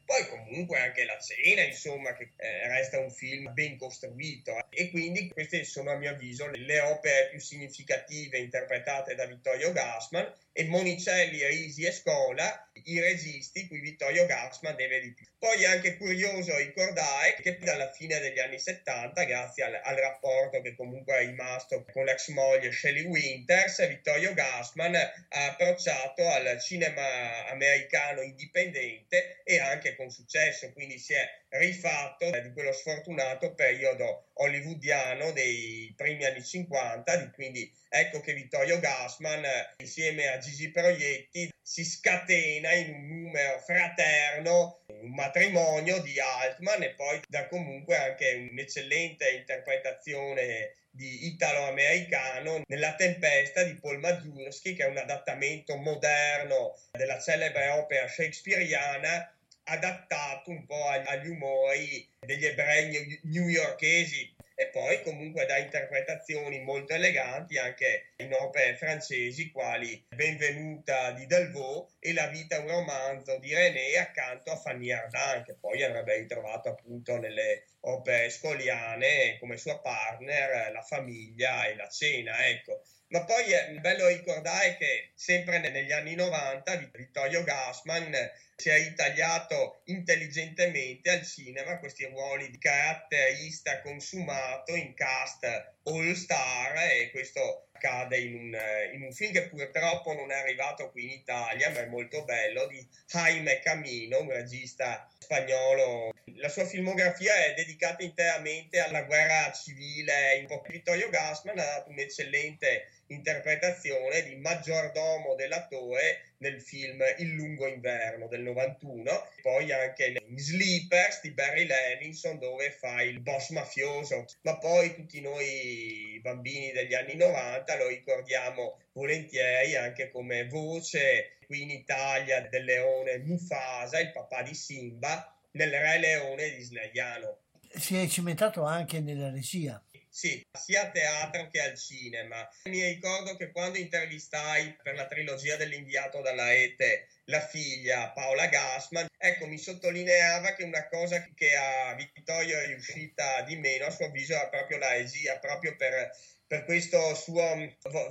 poi 0.05 0.29
comunque 0.29 0.79
anche 0.79 1.05
La 1.05 1.19
cena, 1.19 1.63
insomma, 1.63 2.15
che 2.15 2.31
eh, 2.37 2.69
resta 2.69 3.01
un 3.01 3.11
film 3.11 3.53
ben 3.53 3.77
costruito. 3.77 4.57
E 4.71 4.91
quindi 4.91 5.29
queste 5.29 5.65
sono 5.65 5.91
a 5.91 5.97
mio 5.97 6.11
avviso 6.11 6.47
le 6.47 6.81
opere 6.81 7.29
più 7.31 7.41
significative 7.41 8.39
interpretate 8.39 9.15
da 9.15 9.27
Vittorio 9.27 9.73
Gassman 9.73 10.33
e 10.53 10.65
Monicelli, 10.67 11.45
Risi 11.45 11.85
e 11.85 11.91
Scola, 11.91 12.71
i 12.85 13.01
registi 13.01 13.67
cui 13.67 13.81
Vittorio 13.81 14.25
Gassman 14.27 14.77
deve 14.77 15.01
di 15.01 15.13
più. 15.13 15.27
Poi 15.37 15.63
è 15.63 15.67
anche 15.67 15.97
curioso 15.97 16.57
ricordare 16.57 17.35
che 17.43 17.59
dalla 17.59 17.91
fine 17.91 18.21
degli 18.21 18.39
anni 18.39 18.59
70, 18.59 19.25
grazie 19.25 19.65
al, 19.65 19.81
al 19.83 19.97
rapporto 19.97 20.61
che 20.61 20.75
comunque 20.85 21.17
è 21.17 21.27
rimasto 21.27 21.85
con 21.93 22.05
l'ex 22.05 22.29
moglie 22.29 22.71
Shelley 22.71 23.05
Winters, 23.05 23.87
Vittorio 23.89 24.35
Gassman 24.35 24.95
ha 24.95 25.47
approcciato 25.47 26.29
al 26.29 26.61
cinema 26.61 27.47
americano 27.49 28.21
indipendente 28.21 29.41
e 29.45 29.59
anche 29.59 29.97
con 29.97 30.11
successo, 30.11 30.73
quindi 30.73 30.99
si 30.99 31.15
è 31.15 31.27
rifatto 31.49 32.31
di 32.31 32.53
quello 32.53 32.73
sfortunato 32.73 33.55
periodo 33.55 34.31
hollywoodiano 34.35 35.33
dei 35.33 35.93
primi 35.97 36.25
anni 36.25 36.45
50, 36.45 37.31
quindi 37.31 37.71
ecco 37.89 38.21
che 38.21 38.35
Vittorio 38.35 38.79
Gassman 38.81 39.45
insieme 39.79 40.29
a 40.29 40.39
Gigi 40.39 40.71
Proietti 40.71 41.53
si 41.67 41.83
scatena 41.83 42.75
in 42.75 42.93
un 42.93 43.07
numero 43.09 43.59
fraterno, 43.59 44.81
un 44.89 45.15
matrimonio 45.15 45.99
di 46.03 46.21
Altman 46.21 46.83
e 46.83 46.91
poi 46.91 47.23
dà 47.27 47.47
comunque 47.49 47.97
anche 47.97 48.49
un'eccellente 48.51 49.31
interpretazione 49.31 50.75
di 50.91 51.27
italo-americano 51.27 52.63
nella 52.67 52.95
tempesta 52.97 53.63
di 53.63 53.75
Paul 53.77 53.99
Mazursky 53.99 54.75
che 54.75 54.85
è 54.85 54.89
un 54.89 54.99
adattamento 54.99 55.77
moderno 55.77 56.79
della 56.91 57.19
celebre 57.19 57.69
opera 57.69 58.07
shakespeariana 58.09 59.35
adattato 59.65 60.51
un 60.51 60.67
po' 60.67 60.87
agli 60.87 61.29
umori 61.29 62.07
degli 62.21 62.45
ebrei 62.45 63.21
newyorkesi 63.23 64.35
e 64.57 64.69
poi 64.69 65.03
comunque 65.03 65.47
da 65.47 65.59
interpretazioni 65.59 66.61
molto 66.61 66.95
eleganti 66.95 67.59
anche 67.59 68.13
in 68.19 68.33
opere 68.33 68.77
francesi 68.77 69.51
quali 69.51 70.07
Benvenuta 70.09 71.11
di 71.11 71.27
Delvaux 71.27 71.95
e 71.99 72.13
La 72.13 72.29
vita 72.29 72.61
un 72.61 72.69
romanzo 72.69 73.39
di 73.39 73.53
René 73.53 73.97
accanto 73.97 74.53
a 74.53 74.57
Fanny 74.57 74.93
Ardant 74.93 75.45
che 75.45 75.57
poi 75.59 75.83
avrebbe 75.83 76.17
ritrovato 76.19 76.69
appunto 76.69 77.19
nelle 77.19 77.67
opere 77.81 78.31
scoliane 78.31 79.39
come 79.41 79.57
sua 79.57 79.81
partner 79.81 80.71
La 80.71 80.83
famiglia 80.83 81.67
e 81.67 81.75
la 81.75 81.89
cena 81.89 82.47
ecco. 82.47 82.85
Ma 83.09 83.25
poi 83.25 83.53
è 83.53 83.71
bello 83.81 84.09
ricordare 84.09 84.77
che 84.77 85.13
sempre 85.15 85.59
negli 85.59 85.93
anni 85.93 86.15
90 86.15 86.91
Vittorio 86.93 87.45
Gassman 87.45 88.13
si 88.57 88.69
è 88.69 88.77
ritagliato 88.79 89.83
intelligentemente 89.85 91.11
al 91.11 91.27
cinema 91.27 91.79
questi 91.79 92.05
ruoli 92.07 92.51
di 92.51 92.59
caratterista 92.59 93.81
consumato 93.81 94.75
in 94.75 94.95
cast 94.95 95.45
all 95.85 96.13
star 96.13 96.77
e 96.77 97.11
questo 97.11 97.69
accade 97.73 98.19
in 98.19 98.35
un, 98.35 98.59
in 98.95 99.03
un, 99.03 99.13
film 99.13 99.33
che 99.33 99.49
purtroppo 99.49 100.15
non 100.15 100.31
è 100.31 100.37
arrivato 100.37 100.91
qui 100.91 101.05
in 101.05 101.11
Italia 101.11 101.71
ma 101.71 101.81
è 101.81 101.87
molto 101.87 102.25
bello 102.25 102.67
di 102.67 102.87
Jaime 103.07 103.59
Camino, 103.59 104.21
un 104.21 104.31
regista 104.31 105.07
spagnolo. 105.19 106.13
La 106.37 106.49
sua 106.49 106.65
filmografia 106.65 107.35
è 107.45 107.55
dedicata 107.55 108.03
interamente 108.03 108.79
alla 108.79 109.03
guerra 109.03 109.53
civile. 109.53 110.47
Vittorio 110.69 111.11
Gassman 111.11 111.59
ha 111.59 111.65
dato 111.65 111.91
un'eccellente 111.91 112.89
interpretazione 113.09 114.23
di 114.23 114.37
maggiordomo 114.37 115.35
dell'attore 115.35 116.33
nel 116.39 116.61
film 116.61 117.03
Il 117.19 117.33
lungo 117.33 117.67
inverno 117.67 118.29
del 118.29 118.43
91, 118.43 119.29
poi 119.43 119.73
anche 119.73 120.15
in 120.27 120.39
Sleepers 120.39 121.21
di 121.23 121.31
Barry 121.33 121.67
Levinson 121.67 122.39
dove 122.39 122.71
fa 122.71 123.03
il 123.03 123.21
boss 123.21 123.51
mafioso, 123.51 124.25
ma 124.43 124.59
poi 124.59 124.95
tutti 124.95 125.21
noi 125.21 126.19
bambini 126.23 126.73
degli 126.73 126.95
anni 126.95 127.17
90 127.17 127.77
lo 127.77 127.89
ricordiamo 127.89 128.79
volentieri 128.93 129.77
anche 129.77 130.11
come 130.11 130.47
voce 130.47 131.39
qui 131.47 131.63
in 131.63 131.71
Italia 131.71 132.41
del 132.41 132.65
leone 132.65 133.19
Mufasa, 133.19 134.01
il 134.01 134.13
papà 134.13 134.43
di 134.43 134.55
Simba, 134.55 135.35
nel 135.53 135.71
Re 135.71 135.99
Leone 135.99 136.51
di 136.51 136.63
Sneiano. 136.63 137.39
Si 137.75 137.97
è 137.97 138.07
cimentato 138.07 138.63
anche 138.65 139.01
nella 139.01 139.31
regia. 139.31 139.83
Sì, 140.17 140.41
sia 140.57 140.83
a 140.83 140.91
teatro 140.91 141.49
che 141.51 141.61
al 141.61 141.77
cinema. 141.77 142.49
Mi 142.67 142.85
ricordo 142.85 143.35
che 143.35 143.51
quando 143.51 143.79
intervistai 143.79 144.77
per 144.81 144.95
la 144.95 145.09
trilogia 145.09 145.57
dell'inviato 145.57 146.21
dalla 146.21 146.55
Ete 146.55 147.09
la 147.25 147.41
figlia 147.41 148.13
Paola 148.13 148.47
Gassman, 148.47 149.09
ecco, 149.19 149.47
mi 149.47 149.59
sottolineava 149.59 150.55
che 150.55 150.63
una 150.63 150.87
cosa 150.87 151.21
che 151.35 151.57
a 151.57 151.97
Vittorio 151.97 152.61
è 152.61 152.67
riuscita 152.67 153.43
di 153.43 153.57
meno, 153.57 153.87
a 153.87 153.91
suo 153.91 154.05
avviso, 154.05 154.35
era 154.35 154.49
proprio 154.49 154.79
la 154.79 154.93
regia, 154.93 155.37
proprio 155.41 155.75
per 155.75 156.13
per 156.47 156.65
questo 156.65 157.15
suo, 157.15 157.43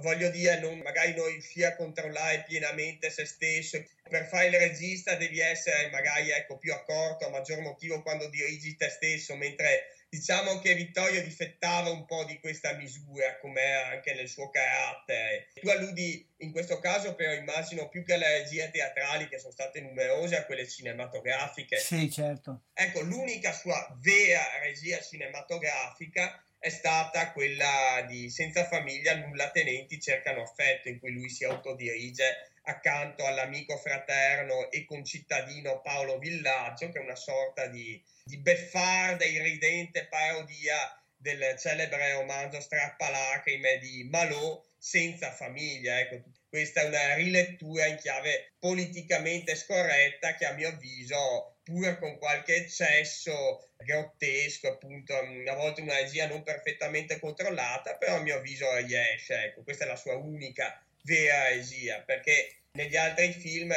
voglio 0.02 0.30
dire, 0.30 0.60
non, 0.60 0.80
magari 0.80 1.14
non 1.14 1.28
riuscì 1.28 1.64
a 1.64 1.76
controllare 1.76 2.44
pienamente 2.46 3.10
se 3.10 3.26
stesso. 3.26 3.82
Per 4.02 4.26
fare 4.26 4.48
il 4.48 4.58
regista 4.58 5.16
devi 5.16 5.40
essere 5.40 5.90
magari 5.92 6.32
ecco, 6.32 6.58
più 6.58 6.74
accorto, 6.74 7.26
a 7.26 7.30
maggior 7.30 7.62
motivo 7.62 8.02
quando 8.02 8.28
dirigi 8.30 8.76
te 8.76 8.90
stesso, 8.90 9.36
mentre 9.36 10.03
diciamo 10.14 10.60
che 10.60 10.76
Vittorio 10.76 11.24
difettava 11.24 11.90
un 11.90 12.06
po' 12.06 12.24
di 12.26 12.40
questa 12.40 12.74
misura, 12.74 13.40
come 13.40 13.74
anche 13.74 14.14
nel 14.14 14.30
suo 14.30 14.52
carattere. 14.52 15.48
Tu 15.60 15.68
alludi 15.70 16.24
in 16.38 16.52
questo 16.52 16.80
caso, 16.80 17.16
però, 17.16 17.34
immagino 17.34 17.90
più 17.90 18.04
che 18.06 18.14
alle 18.14 18.42
regie 18.42 18.70
teatrali, 18.70 19.28
che 19.28 19.40
sono 19.40 19.52
state 19.52 19.82
numerose, 19.82 20.36
a 20.36 20.46
quelle 20.46 20.68
cinematografiche. 20.68 21.78
Sì, 21.78 22.12
certo. 22.12 22.66
Ecco, 22.74 23.02
l'unica 23.02 23.52
sua 23.54 23.98
vera 24.02 24.60
regia 24.62 25.02
cinematografica 25.02 26.44
è 26.60 26.70
stata 26.70 27.32
quella 27.32 28.06
di 28.08 28.30
Senza 28.30 28.66
famiglia, 28.68 29.16
nulla 29.16 29.50
tenenti 29.50 30.00
cercano 30.00 30.44
affetto, 30.44 30.90
in 30.90 31.00
cui 31.00 31.12
lui 31.12 31.30
si 31.30 31.44
autodirige 31.44 32.53
accanto 32.64 33.26
all'amico 33.26 33.78
fraterno 33.78 34.72
e 34.72 34.86
concittadino 34.86 35.82
Paolo 35.82 36.18
Villaggio, 36.18 36.90
che 36.90 37.00
è 37.00 37.04
una 37.04 37.16
sorta 37.16 37.68
di 37.68 38.02
di 38.26 38.38
beffarda, 38.38 39.26
irridente 39.26 40.08
parodia 40.08 40.98
del 41.16 41.56
celebre 41.58 42.14
romanzo 42.14 42.60
Strappalacrime 42.60 43.78
di 43.80 44.08
Malot 44.10 44.66
senza 44.78 45.32
famiglia. 45.32 46.00
Ecco, 46.00 46.24
questa 46.50 46.82
è 46.82 46.86
una 46.86 47.16
rilettura 47.16 47.86
in 47.86 47.98
chiave 47.98 48.54
politicamente 48.60 49.56
scorretta 49.56 50.36
che 50.36 50.46
a 50.46 50.54
mio 50.54 50.70
avviso, 50.70 51.58
pur 51.64 51.98
con 51.98 52.18
qualche 52.18 52.56
eccesso 52.56 53.72
grottesco, 53.78 54.68
appunto, 54.68 55.14
a 55.16 55.56
volte 55.56 55.82
una 55.82 55.96
regia 55.96 56.28
non 56.28 56.44
perfettamente 56.44 57.20
controllata, 57.20 57.98
però 57.98 58.16
a 58.16 58.22
mio 58.22 58.38
avviso 58.38 58.74
riesce. 58.78 59.36
Ecco, 59.36 59.64
questa 59.64 59.86
è 59.86 59.88
la 59.88 59.96
sua 59.96 60.16
unica 60.16 60.86
vera 61.04 61.50
regia, 61.50 62.02
perché 62.02 62.64
negli 62.74 62.96
altri 62.96 63.32
film 63.32 63.74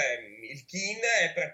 il 0.50 0.64
Kin 0.64 0.98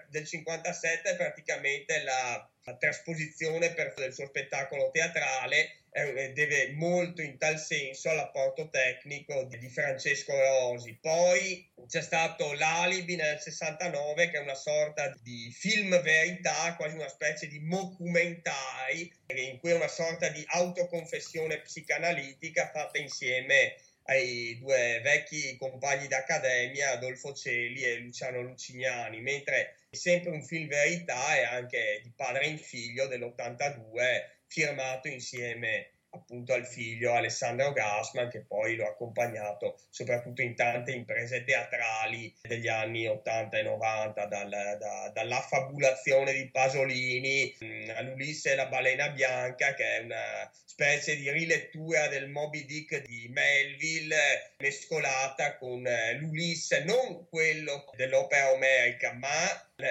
del 0.09 0.25
57 0.25 1.09
è 1.09 1.15
praticamente 1.15 2.01
la 2.03 2.47
la 2.65 2.75
trasposizione 2.77 3.73
per, 3.73 3.93
del 3.95 4.13
suo 4.13 4.27
spettacolo 4.27 4.89
teatrale 4.91 5.81
eh, 5.91 6.31
deve 6.33 6.71
molto 6.71 7.21
in 7.21 7.37
tal 7.37 7.59
senso 7.59 8.09
all'apporto 8.09 8.69
tecnico 8.69 9.43
di, 9.43 9.57
di 9.59 9.69
Francesco 9.69 10.33
Rosi. 10.33 10.97
Poi 10.99 11.69
c'è 11.87 12.01
stato 12.01 12.53
l'Alibi 12.53 13.15
nel 13.15 13.39
69 13.39 14.29
che 14.29 14.37
è 14.37 14.41
una 14.41 14.55
sorta 14.55 15.13
di 15.21 15.51
film 15.51 16.01
verità, 16.01 16.75
quasi 16.75 16.95
una 16.95 17.09
specie 17.09 17.47
di 17.47 17.59
mockumentari 17.59 19.11
in 19.27 19.59
cui 19.59 19.71
è 19.71 19.75
una 19.75 19.87
sorta 19.87 20.29
di 20.29 20.43
autoconfessione 20.47 21.59
psicanalitica 21.61 22.71
fatta 22.71 22.97
insieme 22.97 23.75
ai 24.05 24.57
due 24.59 24.99
vecchi 25.01 25.55
compagni 25.57 26.07
d'accademia, 26.07 26.91
Adolfo 26.91 27.33
Celi 27.33 27.83
e 27.83 27.99
Luciano 27.99 28.41
Lucignani, 28.41 29.21
mentre 29.21 29.75
è 29.89 29.95
sempre 29.95 30.31
un 30.31 30.43
film 30.43 30.67
verità 30.67 31.37
e 31.37 31.43
anche 31.43 32.01
di 32.03 32.11
padre 32.15 32.47
in 32.47 32.57
figlio 32.57 33.07
dell'82, 33.07 34.41
firmato 34.47 35.07
insieme 35.07 35.92
appunto 36.13 36.53
al 36.53 36.65
figlio 36.65 37.13
Alessandro 37.13 37.71
Gassman 37.71 38.29
che 38.29 38.41
poi 38.41 38.75
lo 38.75 38.85
ha 38.85 38.89
accompagnato 38.89 39.79
soprattutto 39.89 40.41
in 40.41 40.55
tante 40.55 40.91
imprese 40.91 41.43
teatrali 41.43 42.33
degli 42.41 42.67
anni 42.67 43.07
80 43.07 43.57
e 43.57 43.63
90 43.63 44.25
dal, 44.25 44.49
da, 44.49 45.11
dall'affabulazione 45.13 46.33
di 46.33 46.49
Pasolini 46.49 47.55
mm, 47.63 47.89
all'Ulisse 47.95 48.51
e 48.51 48.55
la 48.55 48.67
balena 48.67 49.09
bianca 49.09 49.73
che 49.73 49.97
è 49.97 49.99
una 49.99 50.51
specie 50.53 51.15
di 51.15 51.29
rilettura 51.31 52.07
del 52.07 52.29
Moby 52.29 52.65
Dick 52.65 53.01
di 53.01 53.27
Melville 53.29 54.53
mescolata 54.57 55.57
con 55.57 55.85
eh, 55.85 56.13
l'Ulisse 56.15 56.83
non 56.83 57.27
quello 57.27 57.85
dell'opera 57.95 58.51
omerica 58.51 59.13
ma 59.13 59.31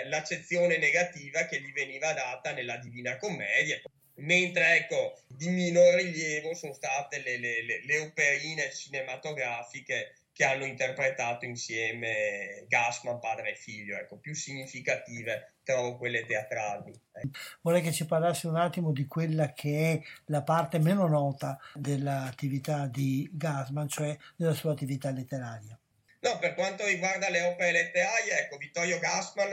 l'accezione 0.06 0.78
negativa 0.78 1.46
che 1.46 1.60
gli 1.60 1.72
veniva 1.72 2.12
data 2.12 2.52
nella 2.52 2.76
Divina 2.76 3.16
Commedia 3.16 3.80
mentre 4.22 4.76
ecco 4.76 5.20
di 5.26 5.48
minor 5.48 5.94
rilievo 5.94 6.54
sono 6.54 6.72
state 6.72 7.22
le, 7.22 7.38
le, 7.38 7.62
le, 7.64 7.84
le 7.84 7.98
operine 8.00 8.70
cinematografiche 8.72 10.14
che 10.32 10.44
hanno 10.44 10.64
interpretato 10.64 11.44
insieme 11.44 12.64
Gassman, 12.66 13.18
padre 13.18 13.50
e 13.50 13.54
figlio, 13.54 13.96
ecco, 13.96 14.16
più 14.16 14.34
significative 14.34 15.56
trovo 15.62 15.98
quelle 15.98 16.24
teatrali. 16.24 16.98
Ecco. 17.12 17.38
Vorrei 17.60 17.82
che 17.82 17.92
ci 17.92 18.06
parlassi 18.06 18.46
un 18.46 18.56
attimo 18.56 18.92
di 18.92 19.06
quella 19.06 19.52
che 19.52 19.92
è 19.92 20.00
la 20.26 20.42
parte 20.42 20.78
meno 20.78 21.06
nota 21.06 21.58
dell'attività 21.74 22.86
di 22.86 23.28
Gassman, 23.30 23.88
cioè 23.88 24.16
della 24.34 24.54
sua 24.54 24.72
attività 24.72 25.10
letteraria. 25.10 25.78
No, 26.20 26.38
per 26.38 26.54
quanto 26.54 26.86
riguarda 26.86 27.28
le 27.28 27.42
opere 27.42 27.72
letterarie, 27.72 28.38
ecco, 28.38 28.56
Vittorio 28.56 28.98
Gassman 29.00 29.50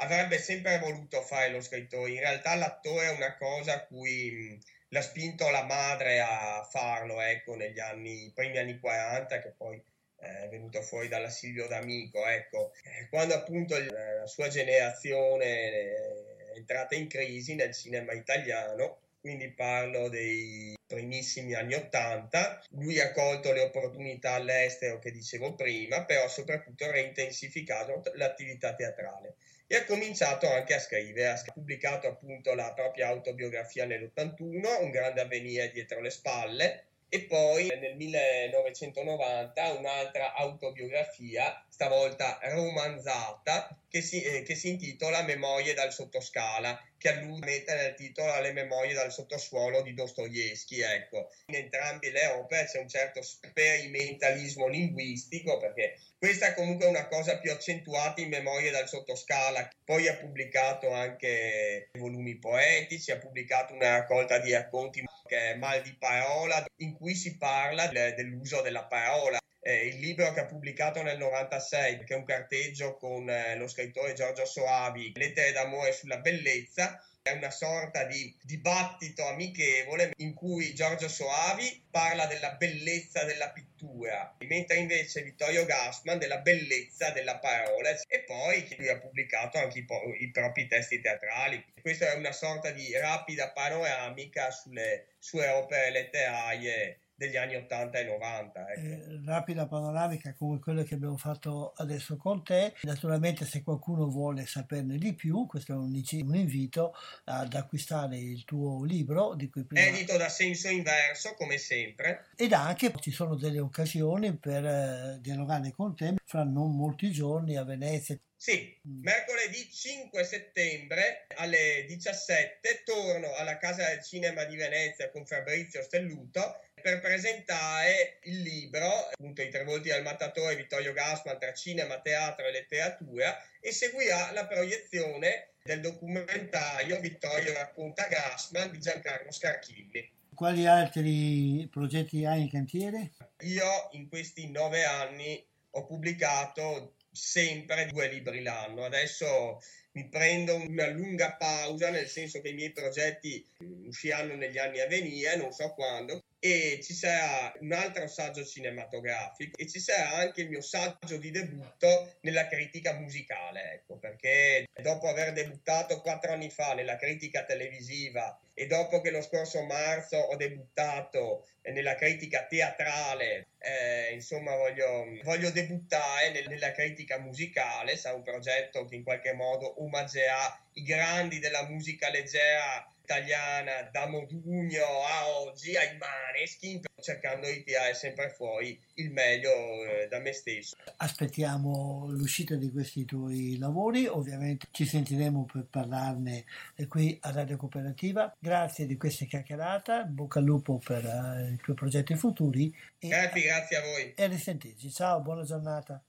avrebbe 0.00 0.38
sempre 0.38 0.78
voluto 0.78 1.22
fare 1.22 1.50
lo 1.50 1.60
scrittore. 1.60 2.10
In 2.10 2.20
realtà 2.20 2.54
l'attore 2.54 3.06
è 3.06 3.10
una 3.10 3.36
cosa 3.36 3.74
a 3.74 3.84
cui 3.84 4.58
l'ha 4.88 5.02
spinto 5.02 5.48
la 5.50 5.64
madre 5.64 6.20
a 6.20 6.66
farlo, 6.68 7.20
ecco, 7.20 7.54
negli 7.54 7.78
anni, 7.78 8.30
primi 8.34 8.58
anni 8.58 8.78
40, 8.78 9.40
che 9.40 9.52
poi 9.56 9.82
è 10.16 10.48
venuto 10.48 10.82
fuori 10.82 11.08
dalla 11.08 11.30
Silvio 11.30 11.66
D'Amico, 11.66 12.26
ecco. 12.26 12.72
Quando 13.08 13.34
appunto 13.34 13.78
la 13.78 14.26
sua 14.26 14.48
generazione 14.48 15.44
è 15.44 16.56
entrata 16.56 16.94
in 16.94 17.08
crisi 17.08 17.54
nel 17.54 17.74
cinema 17.74 18.12
italiano, 18.12 19.00
quindi 19.20 19.50
parlo 19.50 20.08
dei 20.08 20.74
primissimi 20.86 21.54
anni 21.54 21.74
Ottanta. 21.74 22.62
Lui 22.70 22.98
ha 23.00 23.12
colto 23.12 23.52
le 23.52 23.60
opportunità 23.60 24.32
all'estero 24.32 24.98
che 24.98 25.10
dicevo 25.10 25.54
prima, 25.54 26.04
però 26.04 26.26
soprattutto 26.28 26.84
ha 26.84 26.90
reintensificato 26.90 28.02
l'attività 28.14 28.74
teatrale 28.74 29.36
e 29.72 29.76
ha 29.76 29.84
cominciato 29.84 30.52
anche 30.52 30.74
a 30.74 30.80
scrivere, 30.80 31.28
ha 31.28 31.40
pubblicato 31.54 32.08
appunto 32.08 32.54
la 32.54 32.72
propria 32.72 33.06
autobiografia 33.06 33.86
nell'81, 33.86 34.82
Un 34.82 34.90
grande 34.90 35.20
avvenire 35.20 35.70
dietro 35.70 36.00
le 36.00 36.10
spalle, 36.10 36.89
e 37.12 37.22
poi 37.22 37.66
nel 37.66 37.96
1990 37.96 39.72
un'altra 39.72 40.32
autobiografia, 40.32 41.62
stavolta 41.68 42.38
romanzata, 42.42 43.76
che 43.88 44.00
si, 44.00 44.22
eh, 44.22 44.42
che 44.42 44.54
si 44.54 44.68
intitola 44.68 45.24
Memorie 45.24 45.74
dal 45.74 45.92
sottoscala, 45.92 46.80
che 46.96 47.08
allude 47.08 47.64
nel 47.66 47.94
titolo 47.96 48.30
alle 48.30 48.52
memorie 48.52 48.92
dal 48.92 49.10
sottosuolo 49.10 49.82
di 49.82 49.94
Dostoevsky. 49.94 50.82
Ecco. 50.82 51.32
In 51.46 51.56
entrambe 51.56 52.10
le 52.10 52.26
opere 52.26 52.66
c'è 52.66 52.78
un 52.78 52.88
certo 52.88 53.22
sperimentalismo 53.22 54.68
linguistico, 54.68 55.56
perché 55.56 55.98
questa 56.16 56.48
è 56.48 56.54
comunque 56.54 56.86
una 56.86 57.08
cosa 57.08 57.38
più 57.38 57.50
accentuata 57.50 58.20
in 58.20 58.28
Memorie 58.28 58.70
dal 58.70 58.86
sottoscala. 58.86 59.68
Poi 59.84 60.06
ha 60.06 60.14
pubblicato 60.14 60.92
anche 60.92 61.88
volumi 61.98 62.36
poetici, 62.36 63.10
ha 63.10 63.18
pubblicato 63.18 63.72
una 63.72 63.96
raccolta 63.96 64.38
di 64.38 64.52
racconti 64.52 65.02
che 65.30 65.52
è 65.52 65.54
Mal 65.54 65.80
di 65.82 65.94
parola, 65.94 66.64
in 66.78 66.92
cui 66.92 67.14
si 67.14 67.36
parla 67.36 67.86
dell'uso 67.86 68.62
della 68.62 68.86
parola. 68.86 69.38
Eh, 69.62 69.86
il 69.86 70.00
libro 70.00 70.32
che 70.32 70.40
ha 70.40 70.46
pubblicato 70.46 71.02
nel 71.02 71.18
96, 71.18 72.02
che 72.02 72.14
è 72.14 72.16
un 72.16 72.24
carteggio 72.24 72.96
con 72.96 73.30
eh, 73.30 73.54
lo 73.54 73.68
scrittore 73.68 74.14
Giorgio 74.14 74.44
Soavi, 74.44 75.12
Lettere 75.14 75.52
d'amore 75.52 75.92
sulla 75.92 76.18
bellezza, 76.18 77.00
è 77.22 77.32
una 77.32 77.50
sorta 77.50 78.04
di 78.04 78.34
dibattito 78.42 79.26
amichevole 79.26 80.12
in 80.16 80.32
cui 80.32 80.74
Giorgio 80.74 81.08
Soavi 81.08 81.84
parla 81.90 82.24
della 82.26 82.52
bellezza 82.52 83.24
della 83.24 83.50
pittura, 83.50 84.36
mentre 84.38 84.76
invece 84.76 85.22
Vittorio 85.22 85.66
Gassman 85.66 86.18
della 86.18 86.38
bellezza 86.38 87.10
della 87.10 87.38
parola 87.38 87.90
e 88.08 88.20
poi 88.20 88.74
lui 88.78 88.88
ha 88.88 88.98
pubblicato 88.98 89.58
anche 89.58 89.80
i, 89.80 89.84
po- 89.84 90.14
i 90.18 90.30
propri 90.30 90.66
testi 90.66 91.00
teatrali. 91.00 91.62
Questa 91.82 92.10
è 92.10 92.16
una 92.16 92.32
sorta 92.32 92.70
di 92.70 92.90
rapida 92.96 93.50
panoramica 93.50 94.50
sulle 94.50 95.08
sue 95.18 95.46
opere 95.48 95.90
letterarie 95.90 97.00
degli 97.20 97.36
anni 97.36 97.54
80 97.54 97.98
e 97.98 98.04
90. 98.04 98.72
Ecco. 98.72 98.80
Eh, 98.80 99.20
rapida 99.26 99.66
panoramica 99.66 100.32
come 100.32 100.58
quella 100.58 100.84
che 100.84 100.94
abbiamo 100.94 101.18
fatto 101.18 101.74
adesso 101.76 102.16
con 102.16 102.42
te. 102.42 102.72
Naturalmente 102.82 103.44
se 103.44 103.62
qualcuno 103.62 104.08
vuole 104.08 104.46
saperne 104.46 104.96
di 104.96 105.12
più, 105.12 105.44
questo 105.44 105.72
è 105.72 105.76
un, 105.76 105.92
un 105.92 106.34
invito 106.34 106.94
ad 107.24 107.52
acquistare 107.52 108.16
il 108.16 108.46
tuo 108.46 108.82
libro. 108.84 109.34
Di 109.34 109.50
cui 109.50 109.64
prima... 109.64 109.84
Edito 109.84 110.16
da 110.16 110.30
Senso 110.30 110.68
Inverso, 110.68 111.34
come 111.34 111.58
sempre. 111.58 112.28
Ed 112.36 112.54
anche 112.54 112.90
ci 113.00 113.10
sono 113.10 113.34
delle 113.34 113.60
occasioni 113.60 114.34
per 114.38 114.64
eh, 114.64 115.18
dialogare 115.20 115.72
con 115.72 115.94
te 115.94 116.14
fra 116.24 116.42
non 116.42 116.74
molti 116.74 117.10
giorni 117.10 117.56
a 117.56 117.64
Venezia. 117.64 118.18
Sì, 118.42 118.74
mm. 118.88 119.02
mercoledì 119.02 119.70
5 119.70 120.24
settembre 120.24 121.26
alle 121.36 121.84
17 121.86 122.84
torno 122.86 123.34
alla 123.34 123.58
Casa 123.58 123.86
del 123.88 124.02
Cinema 124.02 124.44
di 124.44 124.56
Venezia 124.56 125.10
con 125.10 125.26
Fabrizio 125.26 125.82
Stelluto 125.82 126.58
per 126.80 127.00
presentare 127.00 128.18
il 128.24 128.40
libro, 128.40 128.86
appunto 128.86 129.42
I 129.42 129.50
tre 129.50 129.64
volti 129.64 129.88
del 129.88 130.02
mattatore 130.02 130.56
Vittorio 130.56 130.92
Gassman 130.92 131.38
tra 131.38 131.52
cinema, 131.52 132.00
teatro 132.00 132.46
e 132.46 132.52
letteratura 132.52 133.36
e 133.60 133.72
seguirà 133.72 134.32
la 134.32 134.46
proiezione 134.46 135.50
del 135.62 135.80
documentario 135.80 137.00
Vittorio 137.00 137.52
racconta 137.52 138.06
Gassman 138.08 138.70
di 138.70 138.80
Giancarlo 138.80 139.30
Scarchilli. 139.30 140.10
Quali 140.34 140.66
altri 140.66 141.68
progetti 141.70 142.24
hai 142.24 142.42
in 142.42 142.50
cantiere? 142.50 143.10
Io 143.40 143.88
in 143.92 144.08
questi 144.08 144.50
nove 144.50 144.84
anni 144.84 145.46
ho 145.72 145.84
pubblicato 145.84 146.94
sempre 147.12 147.86
due 147.86 148.08
libri 148.08 148.42
l'anno. 148.42 148.84
Adesso 148.84 149.60
mi 149.92 150.08
prendo 150.08 150.54
una 150.54 150.86
lunga 150.88 151.34
pausa, 151.34 151.90
nel 151.90 152.06
senso 152.06 152.40
che 152.40 152.48
i 152.48 152.54
miei 152.54 152.72
progetti 152.72 153.46
usciranno 153.84 154.34
negli 154.34 154.58
anni 154.58 154.80
a 154.80 154.86
venire, 154.86 155.36
non 155.36 155.52
so 155.52 155.74
quando, 155.74 156.22
e 156.42 156.80
ci 156.82 156.94
sarà 156.94 157.52
un 157.60 157.72
altro 157.72 158.06
saggio 158.08 158.42
cinematografico 158.44 159.58
e 159.58 159.68
ci 159.68 159.78
sarà 159.78 160.14
anche 160.14 160.40
il 160.40 160.48
mio 160.48 160.62
saggio 160.62 161.18
di 161.18 161.30
debutto 161.30 162.16
nella 162.20 162.46
critica 162.48 162.94
musicale, 162.94 163.74
ecco, 163.74 163.96
perché 163.96 164.66
dopo 164.80 165.06
aver 165.06 165.32
debuttato 165.32 166.00
quattro 166.00 166.32
anni 166.32 166.48
fa 166.48 166.72
nella 166.72 166.96
critica 166.96 167.44
televisiva 167.44 168.38
e 168.54 168.66
dopo 168.66 169.02
che 169.02 169.10
lo 169.10 169.20
scorso 169.20 169.62
marzo 169.64 170.16
ho 170.16 170.36
debuttato 170.36 171.46
nella 171.62 171.94
critica 171.94 172.46
teatrale, 172.46 173.48
eh, 173.58 174.14
insomma 174.14 174.56
voglio, 174.56 175.04
voglio 175.22 175.50
debuttare 175.50 176.30
nel, 176.30 176.48
nella 176.48 176.72
critica 176.72 177.18
musicale, 177.18 177.96
sarà 177.96 178.14
un 178.14 178.22
progetto 178.22 178.86
che 178.86 178.94
in 178.94 179.02
qualche 179.02 179.34
modo 179.34 179.82
omaggerà 179.82 180.58
i 180.74 180.82
grandi 180.82 181.38
della 181.38 181.66
musica 181.68 182.08
leggera 182.10 182.90
italiana 183.10 183.88
da 183.90 184.06
Modugno 184.06 184.84
a 185.04 185.28
oggi 185.40 185.76
ai 185.76 185.98
Maneskin 185.98 186.80
cercando 187.00 187.48
di 187.48 187.64
tirare 187.64 187.94
sempre 187.94 188.28
fuori 188.28 188.78
il 188.94 189.10
meglio 189.10 189.50
eh, 189.84 190.06
da 190.08 190.20
me 190.20 190.32
stesso. 190.32 190.76
Aspettiamo 190.98 192.06
l'uscita 192.10 192.54
di 192.54 192.70
questi 192.70 193.04
tuoi 193.04 193.58
lavori, 193.58 194.06
ovviamente 194.06 194.68
ci 194.70 194.84
sentiremo 194.84 195.46
per 195.50 195.66
parlarne 195.68 196.44
qui 196.88 197.18
a 197.22 197.32
Radio 197.32 197.56
Cooperativa. 197.56 198.32
Grazie 198.38 198.86
di 198.86 198.96
questa 198.96 199.24
chiacchierata, 199.24 200.04
bocca 200.04 200.38
al 200.38 200.44
lupo 200.44 200.78
per 200.78 201.04
uh, 201.04 201.52
i 201.52 201.56
tuoi 201.56 201.74
progetti 201.74 202.14
futuri. 202.14 202.72
E, 202.98 203.08
grazie, 203.08 203.42
grazie 203.42 203.76
a 203.76 203.80
voi. 203.80 204.12
E 204.14 204.22
a 204.22 204.28
risentirci. 204.28 204.90
Ciao, 204.92 205.20
buona 205.20 205.42
giornata. 205.42 206.00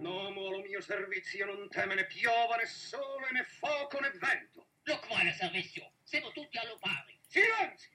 L'uomo 0.00 0.48
allo 0.48 0.60
mio 0.60 0.80
servizio 0.80 1.46
non 1.46 1.68
teme 1.68 1.94
né 1.94 2.06
piova 2.06 2.56
né 2.56 2.66
sole 2.66 3.30
né 3.32 3.44
fuoco 3.44 4.00
né 4.00 4.10
vento. 4.10 4.68
Lo 4.82 4.98
quale 5.00 5.32
servizio? 5.32 5.92
Siamo 6.02 6.30
tutti 6.32 6.58
allo 6.58 6.76
pari. 6.78 7.18
Silenzio! 7.26 7.90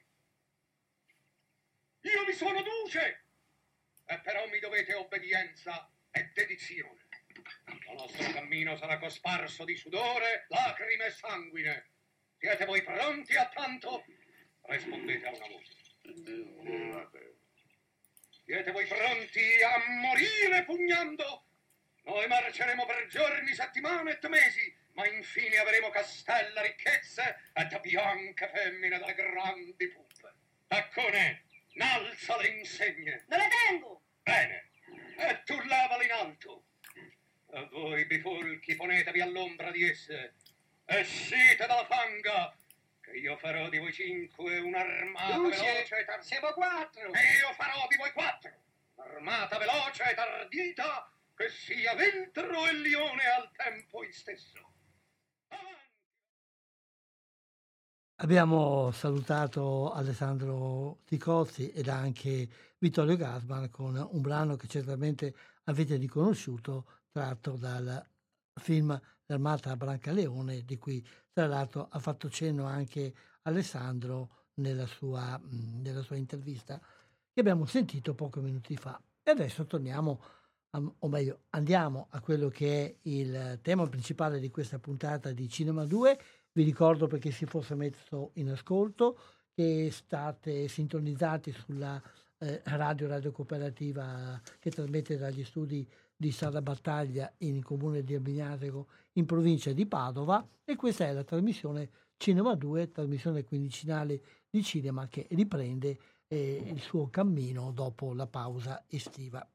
Io 2.02 2.26
vi 2.26 2.34
sono 2.34 2.62
duce! 2.62 3.26
E 4.06 4.20
però 4.22 4.48
mi 4.48 4.60
dovete 4.60 4.94
obbedienza 4.96 5.92
e 6.12 6.32
dedizione. 6.34 7.08
Il 7.66 7.94
nostro 7.96 8.32
cammino 8.32 8.76
sarà 8.76 8.98
cosparso 8.98 9.64
di 9.66 9.76
sudore, 9.76 10.46
lacrime 10.48 11.06
e 11.06 11.12
sanguine. 11.12 11.92
Siete 12.38 12.66
voi 12.66 12.82
pronti 12.82 13.36
a 13.36 13.48
tanto? 13.50 14.04
Rispondete 14.62 15.28
a 15.28 15.32
una 15.32 15.48
voce. 15.48 17.39
Siete 18.50 18.72
voi 18.72 18.88
pronti 18.88 19.62
a 19.62 19.78
morire 20.02 20.64
pugnando? 20.64 21.44
Noi 22.06 22.26
marceremo 22.26 22.84
per 22.88 23.06
giorni, 23.06 23.54
settimane 23.54 24.18
e 24.20 24.28
mesi, 24.28 24.76
ma 24.94 25.08
infine 25.08 25.58
avremo 25.58 25.92
castella, 25.92 26.64
ricchezze 26.64 27.44
e 27.54 27.66
da 27.66 27.78
bianche 27.78 28.50
femmine 28.52 28.98
dalle 28.98 29.14
grandi 29.14 29.88
puppe. 29.90 30.34
Taccone, 30.66 31.44
nalza 31.74 32.38
le 32.38 32.48
insegne. 32.48 33.24
Non 33.28 33.38
le 33.38 33.48
tengo! 33.68 34.02
Bene, 34.24 34.72
e 35.18 35.44
tu 35.46 35.62
lavale 35.68 36.06
in 36.06 36.12
alto. 36.12 36.64
A 37.52 37.66
voi, 37.66 38.04
bifulchi, 38.06 38.76
ponetevi 38.76 39.22
all'ombra 39.22 39.70
di 39.70 39.88
esse. 39.88 40.34
Escite 40.86 41.68
dalla 41.68 41.86
fanga, 41.86 42.58
che 43.10 43.18
io 43.18 43.36
farò 43.38 43.70
di 43.70 43.78
voi 43.78 43.92
cinque 43.92 44.60
un'armata 44.60 45.38
Luce, 45.38 45.62
veloce 45.62 45.98
e 45.98 46.06
tar- 46.06 46.24
siamo 46.24 46.52
quattro. 46.52 47.12
E 47.12 47.22
io 47.40 47.54
farò 47.58 47.88
di 47.88 47.98
voi 47.98 48.12
quattro 48.12 48.52
un'armata 48.96 49.58
veloce 49.58 50.12
e 50.12 50.16
tardita 50.16 51.12
che 51.34 51.50
sia 51.50 51.96
ventro 51.96 52.68
e 52.68 52.74
lione 52.74 53.24
al 53.26 53.50
tempo 53.56 54.00
stesso. 54.12 54.68
Abbiamo 58.22 58.92
salutato 58.92 59.94
Alessandro 59.94 61.00
Ticozzi 61.06 61.72
ed 61.72 61.88
anche 61.88 62.50
Vittorio 62.78 63.16
Gasman 63.16 63.70
con 63.70 63.96
un 63.96 64.22
brano 64.22 64.58
che 64.58 64.68
certamente 64.68 65.34
avete 65.64 65.96
riconosciuto 65.96 66.86
tratto 67.12 67.52
dal 67.52 68.06
film 68.60 69.00
L'Armata 69.28 69.76
Brancaleone 69.78 70.66
di 70.66 70.78
cui 70.78 71.06
tra 71.40 71.48
l'altro 71.48 71.88
ha 71.90 72.00
fatto 72.00 72.30
cenno 72.30 72.66
anche 72.66 73.14
Alessandro 73.44 74.48
nella 74.56 74.86
sua, 74.86 75.40
nella 75.50 76.02
sua 76.02 76.18
intervista 76.18 76.78
che 77.32 77.40
abbiamo 77.40 77.66
sentito 77.66 78.14
pochi 78.14 78.42
minuti 78.42 78.76
fa. 78.76 79.02
E 79.24 79.32
adesso 79.32 79.66
torniamo, 79.66 80.22
o 80.72 81.08
meglio, 81.08 81.44
andiamo 81.52 82.08
a 82.10 82.20
quello 82.20 82.50
che 82.50 82.86
è 82.86 82.96
il 83.04 83.60
tema 83.62 83.88
principale 83.88 84.42
di 84.42 84.50
questa 84.50 84.80
puntata 84.80 85.32
di 85.32 85.48
Cinema 85.48 85.86
2. 85.86 86.20
Vi 86.52 86.64
ricordo 86.64 87.08
perché 87.08 87.32
si 87.32 87.46
fosse 87.46 87.74
messo 87.74 88.32
in 88.34 88.50
ascolto 88.50 89.18
che 89.54 89.88
state 89.94 90.68
sintonizzati 90.68 91.54
sulla 91.54 92.02
eh, 92.40 92.62
radio 92.66 93.08
Radio 93.08 93.32
Cooperativa 93.32 94.42
che 94.60 94.72
trasmette 94.72 95.18
dagli 95.18 95.46
studi 95.46 95.90
di 96.20 96.32
Sala 96.34 96.62
Battaglia 96.62 97.32
in 97.38 97.64
comune 97.64 98.04
di 98.04 98.14
Arbignasego 98.14 98.88
in 99.14 99.26
provincia 99.26 99.72
di 99.72 99.86
Padova 99.86 100.46
e 100.66 100.76
questa 100.76 101.06
è 101.06 101.14
la 101.14 101.24
trasmissione 101.24 101.90
Cinema 102.18 102.56
2, 102.56 102.92
trasmissione 102.92 103.46
quindicinale 103.46 104.22
di 104.50 104.62
cinema 104.62 105.08
che 105.08 105.28
riprende 105.30 105.98
eh, 106.28 106.62
il 106.66 106.82
suo 106.82 107.10
cammino 107.10 107.72
dopo 107.72 108.14
la 108.14 108.28
pausa 108.28 108.84
estiva. 108.90 109.48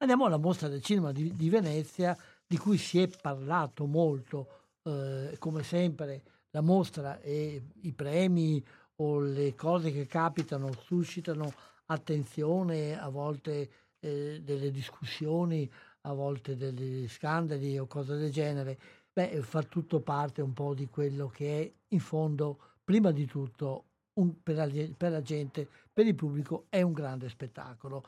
Andiamo 0.00 0.26
alla 0.26 0.36
mostra 0.36 0.68
del 0.68 0.82
cinema 0.82 1.12
di, 1.12 1.34
di 1.34 1.48
Venezia 1.48 2.14
di 2.46 2.58
cui 2.58 2.76
si 2.76 3.00
è 3.00 3.08
parlato 3.08 3.86
molto, 3.86 4.66
eh, 4.82 5.36
come 5.38 5.62
sempre 5.62 6.22
la 6.50 6.60
mostra 6.60 7.18
e 7.20 7.70
i 7.80 7.92
premi 7.94 8.62
o 8.96 9.18
le 9.18 9.54
cose 9.54 9.90
che 9.92 10.04
capitano 10.04 10.72
suscitano 10.72 11.50
attenzione, 11.86 13.00
a 13.00 13.08
volte 13.08 13.70
eh, 14.00 14.40
delle 14.42 14.70
discussioni, 14.70 15.70
a 16.02 16.12
volte 16.12 16.56
degli 16.56 17.08
scandali 17.08 17.78
o 17.78 17.86
cose 17.86 18.16
del 18.16 18.30
genere, 18.30 18.78
beh, 19.12 19.42
fa 19.42 19.62
tutto 19.62 20.00
parte 20.00 20.42
un 20.42 20.52
po' 20.52 20.74
di 20.74 20.86
quello 20.88 21.28
che 21.28 21.60
è 21.60 21.72
in 21.88 22.00
fondo, 22.00 22.58
prima 22.84 23.10
di 23.10 23.26
tutto, 23.26 23.84
un, 24.14 24.42
per, 24.42 24.56
la, 24.56 24.68
per 24.96 25.10
la 25.10 25.22
gente, 25.22 25.68
per 25.92 26.06
il 26.06 26.14
pubblico, 26.14 26.66
è 26.68 26.82
un 26.82 26.92
grande 26.92 27.28
spettacolo. 27.28 28.04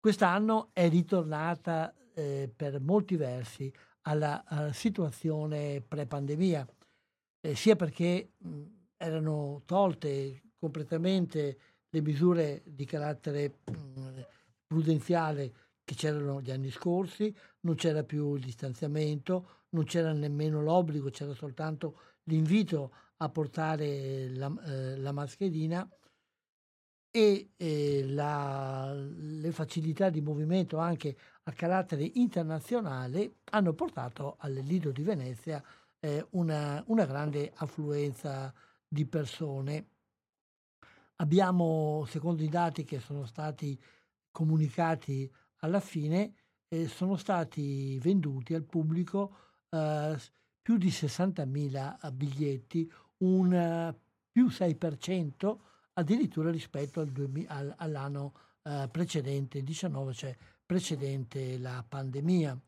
Quest'anno 0.00 0.70
è 0.72 0.88
ritornata 0.88 1.94
eh, 2.14 2.50
per 2.54 2.80
molti 2.80 3.16
versi 3.16 3.72
alla, 4.02 4.44
alla 4.46 4.72
situazione 4.72 5.80
pre-pandemia, 5.80 6.66
eh, 7.40 7.54
sia 7.54 7.76
perché 7.76 8.32
mh, 8.36 8.62
erano 8.96 9.62
tolte 9.64 10.42
completamente 10.56 11.58
le 11.88 12.00
misure 12.00 12.62
di 12.64 12.84
carattere 12.84 13.58
mh, 13.64 14.20
prudenziale 14.74 15.52
che 15.84 15.94
c'erano 15.94 16.40
gli 16.40 16.50
anni 16.50 16.70
scorsi, 16.70 17.32
non 17.60 17.76
c'era 17.76 18.02
più 18.02 18.34
il 18.34 18.42
distanziamento, 18.42 19.66
non 19.70 19.84
c'era 19.84 20.12
nemmeno 20.12 20.60
l'obbligo, 20.62 21.10
c'era 21.10 21.32
soltanto 21.32 22.00
l'invito 22.24 22.92
a 23.18 23.28
portare 23.28 24.28
la, 24.30 24.52
eh, 24.66 24.96
la 24.96 25.12
mascherina 25.12 25.88
e 27.08 27.50
eh, 27.56 28.04
la, 28.08 28.92
le 28.92 29.52
facilità 29.52 30.10
di 30.10 30.20
movimento 30.20 30.78
anche 30.78 31.16
a 31.44 31.52
carattere 31.52 32.10
internazionale 32.14 33.36
hanno 33.50 33.74
portato 33.74 34.34
al 34.38 34.54
Lido 34.54 34.90
di 34.90 35.02
Venezia 35.04 35.62
eh, 36.00 36.26
una, 36.30 36.82
una 36.88 37.04
grande 37.04 37.52
affluenza 37.54 38.52
di 38.88 39.06
persone. 39.06 39.86
Abbiamo, 41.16 42.04
secondo 42.08 42.42
i 42.42 42.48
dati 42.48 42.82
che 42.82 42.98
sono 42.98 43.24
stati 43.24 43.80
comunicati 44.34 45.30
alla 45.58 45.78
fine, 45.78 46.34
eh, 46.68 46.88
sono 46.88 47.16
stati 47.16 47.96
venduti 48.00 48.52
al 48.54 48.64
pubblico 48.64 49.36
eh, 49.70 50.18
più 50.60 50.76
di 50.76 50.88
60.000 50.88 52.12
biglietti, 52.12 52.90
un 53.18 53.52
uh, 53.52 53.94
più 54.30 54.46
6% 54.46 55.58
addirittura 55.92 56.50
rispetto 56.50 57.00
al 57.00 57.12
2000, 57.12 57.50
al, 57.50 57.74
all'anno 57.76 58.32
uh, 58.62 58.90
precedente, 58.90 59.62
19, 59.62 60.12
cioè 60.14 60.36
precedente 60.64 61.58
la 61.58 61.84
pandemia. 61.86 62.58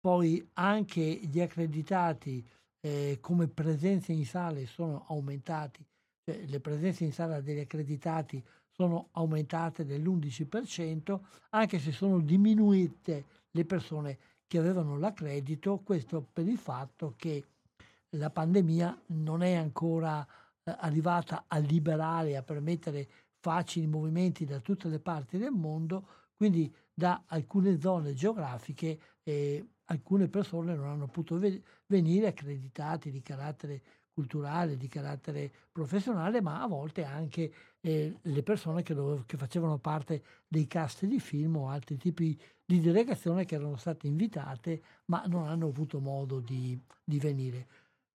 Poi 0.00 0.50
anche 0.54 1.00
gli 1.00 1.40
accreditati 1.40 2.44
eh, 2.80 3.18
come 3.20 3.46
presenze 3.46 4.12
in 4.12 4.26
sale 4.26 4.66
sono 4.66 5.04
aumentati, 5.08 5.86
cioè 6.24 6.44
le 6.46 6.60
presenze 6.60 7.04
in 7.04 7.12
sala 7.12 7.40
degli 7.40 7.60
accreditati 7.60 8.44
sono 8.76 9.08
aumentate 9.12 9.84
dell'11%, 9.84 11.18
anche 11.50 11.78
se 11.78 11.92
sono 11.92 12.20
diminuite 12.20 13.24
le 13.50 13.64
persone 13.64 14.18
che 14.46 14.58
avevano 14.58 14.98
l'accredito, 14.98 15.78
questo 15.78 16.24
per 16.32 16.46
il 16.46 16.58
fatto 16.58 17.14
che 17.16 17.44
la 18.10 18.30
pandemia 18.30 19.02
non 19.08 19.42
è 19.42 19.54
ancora 19.54 20.24
eh, 20.62 20.74
arrivata 20.78 21.44
a 21.48 21.58
liberare, 21.58 22.36
a 22.36 22.42
permettere 22.42 23.08
facili 23.40 23.86
movimenti 23.86 24.44
da 24.44 24.60
tutte 24.60 24.88
le 24.88 24.98
parti 24.98 25.38
del 25.38 25.52
mondo, 25.52 26.06
quindi 26.36 26.72
da 26.92 27.22
alcune 27.26 27.80
zone 27.80 28.12
geografiche 28.12 28.98
eh, 29.22 29.66
alcune 29.86 30.28
persone 30.28 30.74
non 30.74 30.88
hanno 30.88 31.06
potuto 31.06 31.38
ve- 31.38 31.62
venire 31.86 32.28
accreditati 32.28 33.10
di 33.10 33.22
carattere 33.22 33.82
culturale, 34.16 34.78
di 34.78 34.88
carattere 34.88 35.52
professionale, 35.70 36.40
ma 36.40 36.62
a 36.62 36.66
volte 36.66 37.04
anche 37.04 37.52
eh, 37.82 38.16
le 38.22 38.42
persone 38.42 38.82
che, 38.82 38.94
dove, 38.94 39.24
che, 39.26 39.36
facevano 39.36 39.76
parte 39.76 40.22
dei 40.48 40.66
cast 40.66 41.04
di 41.04 41.20
film 41.20 41.56
o 41.56 41.68
altri 41.68 41.98
tipi 41.98 42.38
di 42.64 42.80
delegazione 42.80 43.44
che 43.44 43.56
erano 43.56 43.76
state 43.76 44.06
invitate 44.06 44.82
ma 45.06 45.22
non 45.26 45.46
hanno 45.46 45.66
avuto 45.66 46.00
modo 46.00 46.40
di, 46.40 46.80
di 47.04 47.18
venire. 47.18 47.66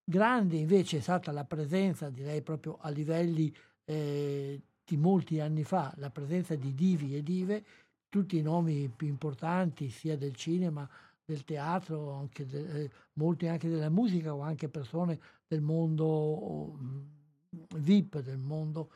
Grande 0.04 0.58
invece 0.58 0.98
è 0.98 1.02
stata 1.02 1.32
la 1.32 1.46
presenza, 1.46 2.10
direi 2.10 2.42
proprio 2.42 2.80
a 2.82 2.90
livelli 2.90 3.56
eh, 3.86 4.60
di 4.84 4.98
molti 4.98 5.40
anni 5.40 5.64
fa, 5.64 5.94
la 5.98 6.10
presenza 6.10 6.56
di 6.56 6.74
divi 6.74 7.16
e 7.16 7.22
dive, 7.22 7.64
tutti 8.10 8.38
i 8.38 8.42
nomi 8.42 8.90
più 8.90 9.06
importanti 9.06 9.92
sia 9.92 10.18
del 10.18 10.34
cinema 10.34 10.90
del 11.24 11.44
teatro, 11.44 12.14
anche 12.14 12.48
de, 12.48 12.82
eh, 12.82 12.92
molti 13.14 13.48
anche 13.48 13.70
della 13.70 13.90
musica 13.90 14.34
o 14.34 14.42
anche 14.42 14.68
persone 14.68 15.20
del 15.52 15.62
mondo 15.62 16.78
mm, 16.82 17.00
VIP, 17.76 18.22
del 18.22 18.38
mondo 18.38 18.90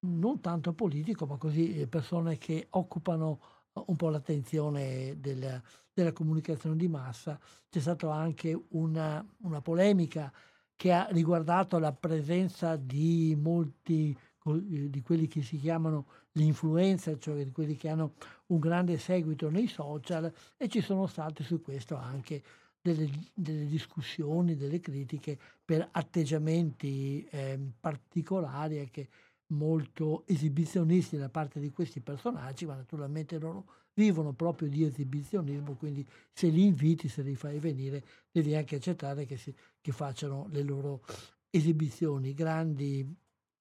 non 0.00 0.40
tanto 0.40 0.72
politico, 0.72 1.24
ma 1.24 1.36
così 1.36 1.78
eh, 1.78 1.86
persone 1.86 2.36
che 2.36 2.66
occupano 2.70 3.40
un 3.72 3.94
po' 3.94 4.08
l'attenzione 4.08 5.20
del, 5.20 5.62
della 5.92 6.12
comunicazione 6.12 6.74
di 6.74 6.88
massa. 6.88 7.38
C'è 7.68 7.78
stata 7.78 8.12
anche 8.12 8.60
una, 8.70 9.24
una 9.42 9.60
polemica 9.60 10.32
che 10.74 10.92
ha 10.92 11.06
riguardato 11.10 11.78
la 11.78 11.92
presenza 11.92 12.74
di 12.74 13.36
molti 13.40 14.16
eh, 14.46 14.90
di 14.90 15.02
quelli 15.02 15.28
che 15.28 15.42
si 15.42 15.58
chiamano 15.58 16.06
gli 16.32 16.42
influencer, 16.42 17.18
cioè 17.18 17.44
di 17.44 17.52
quelli 17.52 17.76
che 17.76 17.88
hanno 17.88 18.14
un 18.46 18.58
grande 18.58 18.98
seguito 18.98 19.48
nei 19.48 19.68
social 19.68 20.32
e 20.56 20.68
ci 20.68 20.80
sono 20.80 21.06
state 21.06 21.44
su 21.44 21.60
questo 21.60 21.96
anche 21.96 22.42
delle, 22.80 23.10
delle 23.34 23.66
discussioni, 23.66 24.56
delle 24.56 24.80
critiche 24.80 25.38
per 25.64 25.88
atteggiamenti 25.90 27.26
eh, 27.30 27.58
particolari 27.78 28.80
e 28.80 28.90
che 28.90 29.08
molto 29.48 30.24
esibizionisti 30.26 31.16
da 31.16 31.28
parte 31.28 31.60
di 31.60 31.70
questi 31.70 32.00
personaggi, 32.00 32.66
ma 32.66 32.76
naturalmente 32.76 33.38
loro 33.38 33.66
vivono 33.94 34.32
proprio 34.32 34.68
di 34.68 34.84
esibizionismo, 34.84 35.74
quindi 35.74 36.06
se 36.32 36.48
li 36.48 36.64
inviti, 36.64 37.08
se 37.08 37.22
li 37.22 37.34
fai 37.34 37.58
venire, 37.58 38.02
devi 38.30 38.54
anche 38.54 38.76
accettare 38.76 39.26
che, 39.26 39.36
si, 39.36 39.54
che 39.80 39.92
facciano 39.92 40.46
le 40.50 40.62
loro 40.62 41.04
esibizioni. 41.50 42.32
Grandi 42.32 43.06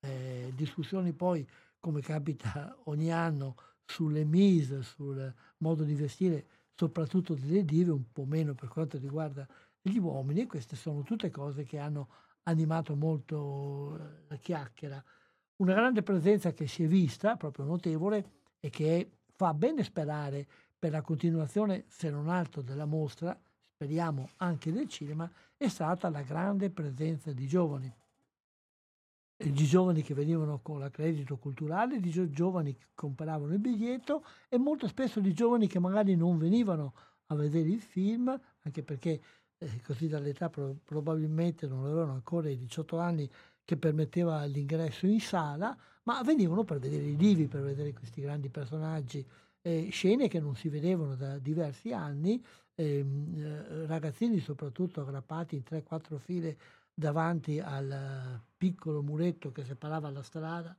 eh, 0.01 0.53
discussioni 0.55 1.13
poi, 1.13 1.45
come 1.79 2.01
capita 2.01 2.77
ogni 2.85 3.11
anno, 3.11 3.55
sulle 3.85 4.23
mise, 4.23 4.83
sul 4.83 5.33
modo 5.57 5.83
di 5.83 5.95
vestire, 5.95 6.45
soprattutto 6.79 7.33
delle 7.33 7.65
dive, 7.65 7.91
un 7.91 8.09
po' 8.09 8.23
meno 8.23 8.53
per 8.53 8.69
quanto 8.69 8.97
riguarda 8.97 9.45
gli 9.81 9.97
uomini, 9.97 10.45
queste 10.45 10.77
sono 10.77 11.01
tutte 11.01 11.29
cose 11.29 11.65
che 11.65 11.77
hanno 11.77 12.07
animato 12.43 12.95
molto 12.95 13.97
eh, 13.97 14.23
la 14.29 14.35
chiacchiera. 14.37 15.03
Una 15.57 15.73
grande 15.73 16.03
presenza 16.03 16.53
che 16.53 16.67
si 16.67 16.85
è 16.85 16.87
vista, 16.87 17.35
proprio 17.35 17.65
notevole, 17.65 18.31
e 18.61 18.69
che 18.69 19.11
fa 19.35 19.53
bene 19.53 19.83
sperare 19.83 20.47
per 20.79 20.91
la 20.91 21.01
continuazione, 21.01 21.83
se 21.89 22.09
non 22.09 22.29
altro, 22.29 22.61
della 22.61 22.85
mostra, 22.85 23.37
speriamo 23.73 24.29
anche 24.37 24.71
del 24.71 24.87
cinema, 24.87 25.29
è 25.57 25.67
stata 25.67 26.09
la 26.09 26.21
grande 26.21 26.69
presenza 26.69 27.33
di 27.33 27.45
giovani 27.45 27.93
di 29.47 29.65
giovani 29.65 30.01
che 30.01 30.13
venivano 30.13 30.59
con 30.61 30.79
l'accredito 30.79 31.37
culturale, 31.37 32.01
di 32.01 32.11
giovani 32.29 32.75
che 32.75 32.87
compravano 32.93 33.53
il 33.53 33.59
biglietto 33.59 34.25
e 34.49 34.57
molto 34.57 34.87
spesso 34.87 35.21
di 35.21 35.33
giovani 35.33 35.67
che 35.67 35.79
magari 35.79 36.15
non 36.15 36.37
venivano 36.37 36.93
a 37.27 37.35
vedere 37.35 37.69
il 37.69 37.79
film, 37.79 38.37
anche 38.63 38.83
perché 38.83 39.21
eh, 39.57 39.81
così 39.81 40.09
dall'età 40.09 40.49
pro- 40.49 40.75
probabilmente 40.83 41.67
non 41.67 41.85
avevano 41.85 42.11
ancora 42.11 42.49
i 42.49 42.57
18 42.57 42.99
anni 42.99 43.29
che 43.63 43.77
permetteva 43.77 44.43
l'ingresso 44.43 45.05
in 45.07 45.21
sala, 45.21 45.77
ma 46.03 46.21
venivano 46.21 46.65
per 46.65 46.79
vedere 46.79 47.03
i 47.03 47.15
divi, 47.15 47.47
per 47.47 47.61
vedere 47.61 47.93
questi 47.93 48.19
grandi 48.19 48.49
personaggi, 48.49 49.25
eh, 49.61 49.87
scene 49.89 50.27
che 50.27 50.41
non 50.41 50.55
si 50.55 50.67
vedevano 50.67 51.15
da 51.15 51.37
diversi 51.37 51.93
anni, 51.93 52.43
ehm, 52.75 53.33
eh, 53.37 53.85
ragazzini 53.85 54.39
soprattutto 54.39 55.01
aggrappati 55.01 55.55
in 55.55 55.63
3-4 55.63 56.17
file 56.17 56.57
davanti 56.99 57.59
al 57.59 58.41
piccolo 58.57 59.01
muretto 59.01 59.53
che 59.53 59.63
separava 59.63 60.09
la 60.11 60.21
strada 60.21 60.75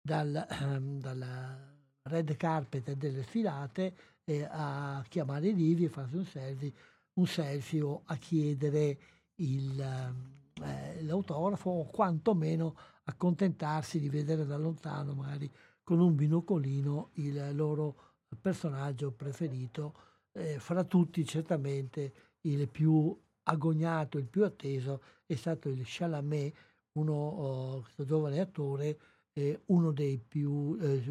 dal, 0.00 0.46
ehm, 0.48 1.00
dalla 1.00 1.72
red 2.02 2.36
carpet 2.36 2.92
delle 2.92 3.24
sfilate 3.24 3.96
eh, 4.24 4.46
a 4.48 5.04
chiamare 5.08 5.50
Livi 5.50 5.84
e 5.84 5.88
farsi 5.88 6.16
un 6.16 6.24
selfie, 6.24 6.72
un 7.14 7.26
selfie 7.26 7.82
o 7.82 8.02
a 8.04 8.16
chiedere 8.16 8.98
il, 9.36 9.80
eh, 9.80 11.02
l'autografo 11.02 11.70
o 11.70 11.86
quantomeno 11.86 12.76
accontentarsi 13.04 13.98
di 13.98 14.08
vedere 14.08 14.46
da 14.46 14.56
lontano 14.56 15.14
magari 15.14 15.50
con 15.82 15.98
un 15.98 16.14
binocolino 16.14 17.10
il 17.14 17.50
loro 17.54 18.12
personaggio 18.40 19.10
preferito, 19.10 19.94
eh, 20.32 20.58
fra 20.60 20.84
tutti 20.84 21.24
certamente 21.24 22.12
il 22.42 22.68
più 22.68 23.16
agognato, 23.44 24.18
il 24.18 24.26
più 24.26 24.44
atteso 24.44 25.02
è 25.26 25.34
stato 25.34 25.68
il 25.68 25.82
Chalamet, 25.84 26.54
uno, 26.92 27.12
oh, 27.12 27.80
questo 27.80 28.04
giovane 28.04 28.40
attore, 28.40 28.98
eh, 29.32 29.62
uno, 29.66 29.92
dei 29.92 30.18
più, 30.18 30.76
eh, 30.80 31.02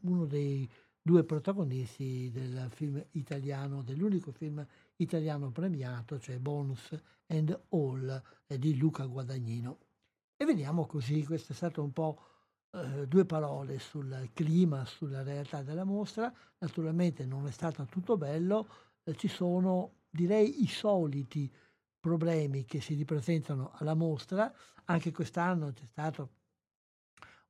uno 0.00 0.26
dei 0.26 0.68
due 1.00 1.24
protagonisti 1.24 2.30
del 2.30 2.68
film 2.70 3.04
italiano, 3.12 3.82
dell'unico 3.82 4.32
film 4.32 4.64
italiano 4.96 5.50
premiato, 5.50 6.18
cioè 6.18 6.38
Bonus 6.38 6.96
and 7.26 7.58
All 7.70 8.22
eh, 8.46 8.58
di 8.58 8.76
Luca 8.76 9.04
Guadagnino. 9.04 9.78
E 10.36 10.44
vediamo 10.44 10.86
così, 10.86 11.24
questo 11.24 11.52
è 11.52 11.54
stato 11.54 11.82
un 11.82 11.92
po' 11.92 12.22
eh, 12.70 13.06
due 13.06 13.24
parole 13.24 13.78
sul 13.78 14.30
clima, 14.32 14.84
sulla 14.84 15.22
realtà 15.22 15.62
della 15.62 15.84
mostra. 15.84 16.32
Naturalmente 16.58 17.26
non 17.26 17.46
è 17.46 17.50
stato 17.50 17.84
tutto 17.84 18.16
bello, 18.16 18.68
eh, 19.04 19.14
ci 19.16 19.28
sono 19.28 20.02
direi 20.14 20.62
i 20.62 20.68
soliti 20.68 21.52
problemi 22.04 22.66
che 22.66 22.82
si 22.82 22.92
ripresentano 22.92 23.70
alla 23.76 23.94
mostra. 23.94 24.52
Anche 24.84 25.10
quest'anno 25.10 25.72
c'è 25.72 25.86
stata 25.86 26.28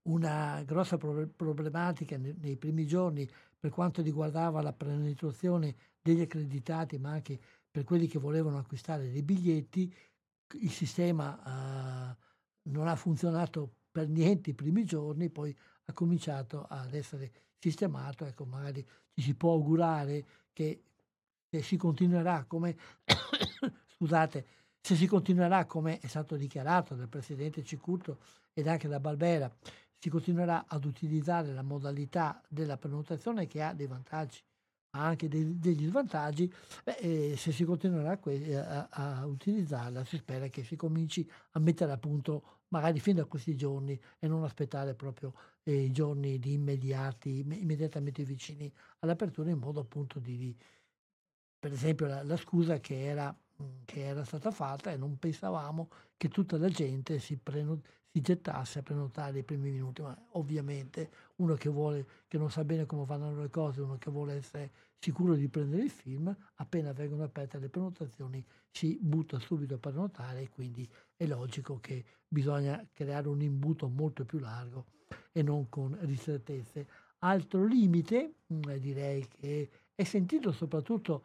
una 0.02 0.62
grossa 0.64 0.96
problematica 0.96 2.16
nei, 2.16 2.56
primi 2.56 2.86
giorni 2.86 3.28
per 3.58 3.72
quanto 3.72 4.00
riguardava 4.00 4.62
la 4.62 4.72
penetrazione 4.72 5.74
degli 6.00 6.20
accreditati, 6.20 6.98
ma 6.98 7.10
anche 7.10 7.36
per 7.68 7.82
quelli 7.82 8.06
che 8.06 8.20
volevano 8.20 8.58
acquistare 8.58 9.10
dei 9.10 9.22
biglietti. 9.22 9.92
Il 10.60 10.70
sistema 10.70 11.34
uh, 11.34 12.70
non 12.70 12.86
ha 12.86 12.94
funzionato 12.94 13.72
per 13.90 14.08
niente 14.08 14.50
i 14.50 14.54
primi 14.54 14.84
giorni, 14.84 15.30
poi 15.30 15.56
ha 15.86 15.92
cominciato 15.92 16.64
ad 16.68 16.94
essere 16.94 17.32
sistemato. 17.58 18.24
Ecco, 18.24 18.44
magari 18.44 18.86
ci 19.14 19.20
si 19.20 19.34
può 19.34 19.54
augurare 19.54 20.24
che, 20.52 20.84
che 21.48 21.60
si 21.60 21.76
continuerà 21.76 22.44
come 22.44 22.76
scusate, 24.04 24.46
se 24.80 24.96
si 24.96 25.06
continuerà 25.06 25.64
come 25.64 25.98
è 25.98 26.06
stato 26.06 26.36
dichiarato 26.36 26.94
dal 26.94 27.08
Presidente 27.08 27.64
Cicurto 27.64 28.18
ed 28.52 28.68
anche 28.68 28.86
da 28.86 29.00
Barbera, 29.00 29.50
si 29.96 30.10
continuerà 30.10 30.66
ad 30.68 30.84
utilizzare 30.84 31.54
la 31.54 31.62
modalità 31.62 32.42
della 32.48 32.76
prenotazione 32.76 33.46
che 33.46 33.62
ha 33.62 33.72
dei 33.72 33.86
vantaggi 33.86 34.42
ma 34.90 35.06
anche 35.06 35.26
dei, 35.26 35.58
degli 35.58 35.88
svantaggi, 35.88 36.52
beh, 36.84 36.98
eh, 36.98 37.36
se 37.36 37.50
si 37.50 37.64
continuerà 37.64 38.16
que- 38.18 38.56
a, 38.56 38.86
a, 38.88 39.26
utilizzarla 39.26 40.04
si 40.04 40.18
spera 40.18 40.46
che 40.46 40.62
si 40.62 40.76
cominci 40.76 41.28
a 41.52 41.58
mettere 41.58 41.90
a 41.90 41.98
punto 41.98 42.60
magari 42.68 43.00
fin 43.00 43.16
da 43.16 43.24
questi 43.24 43.56
giorni 43.56 44.00
e 44.20 44.28
non 44.28 44.44
aspettare 44.44 44.94
proprio 44.94 45.34
eh, 45.64 45.82
i 45.82 45.90
giorni 45.90 46.38
di 46.38 46.52
immediati, 46.52 47.40
immediatamente 47.40 48.22
vicini 48.22 48.72
all'apertura 49.00 49.50
in 49.50 49.58
modo 49.58 49.80
appunto 49.80 50.20
di, 50.20 50.36
di 50.36 50.56
per 51.58 51.72
esempio 51.72 52.06
la, 52.06 52.22
la 52.22 52.36
scusa 52.36 52.78
che 52.78 53.02
era 53.04 53.36
che 53.84 54.04
era 54.04 54.24
stata 54.24 54.50
fatta 54.50 54.90
e 54.90 54.96
non 54.96 55.18
pensavamo 55.18 55.88
che 56.16 56.28
tutta 56.28 56.56
la 56.56 56.68
gente 56.68 57.18
si, 57.18 57.36
preno, 57.36 57.80
si 58.10 58.20
gettasse 58.20 58.80
a 58.80 58.82
prenotare 58.82 59.40
i 59.40 59.42
primi 59.42 59.70
minuti, 59.70 60.02
ma 60.02 60.16
ovviamente 60.32 61.10
uno 61.36 61.54
che 61.54 61.68
vuole, 61.68 62.06
che 62.28 62.38
non 62.38 62.50
sa 62.50 62.64
bene 62.64 62.86
come 62.86 63.04
vanno 63.04 63.34
le 63.40 63.50
cose, 63.50 63.80
uno 63.80 63.96
che 63.98 64.10
vuole 64.10 64.34
essere 64.34 64.70
sicuro 64.98 65.34
di 65.34 65.48
prendere 65.48 65.82
il 65.82 65.90
film, 65.90 66.34
appena 66.54 66.92
vengono 66.92 67.24
aperte 67.24 67.58
le 67.58 67.68
prenotazioni 67.68 68.44
si 68.70 68.98
butta 69.00 69.38
subito 69.38 69.74
a 69.74 69.78
prenotare 69.78 70.42
e 70.42 70.48
quindi 70.48 70.88
è 71.16 71.26
logico 71.26 71.78
che 71.80 72.04
bisogna 72.26 72.84
creare 72.92 73.28
un 73.28 73.40
imbuto 73.40 73.88
molto 73.88 74.24
più 74.24 74.38
largo 74.38 74.86
e 75.30 75.42
non 75.42 75.68
con 75.68 75.96
ristrettezze. 76.00 76.88
Altro 77.18 77.64
limite, 77.64 78.34
direi 78.46 79.26
che 79.28 79.70
è 79.94 80.04
sentito 80.04 80.52
soprattutto 80.52 81.22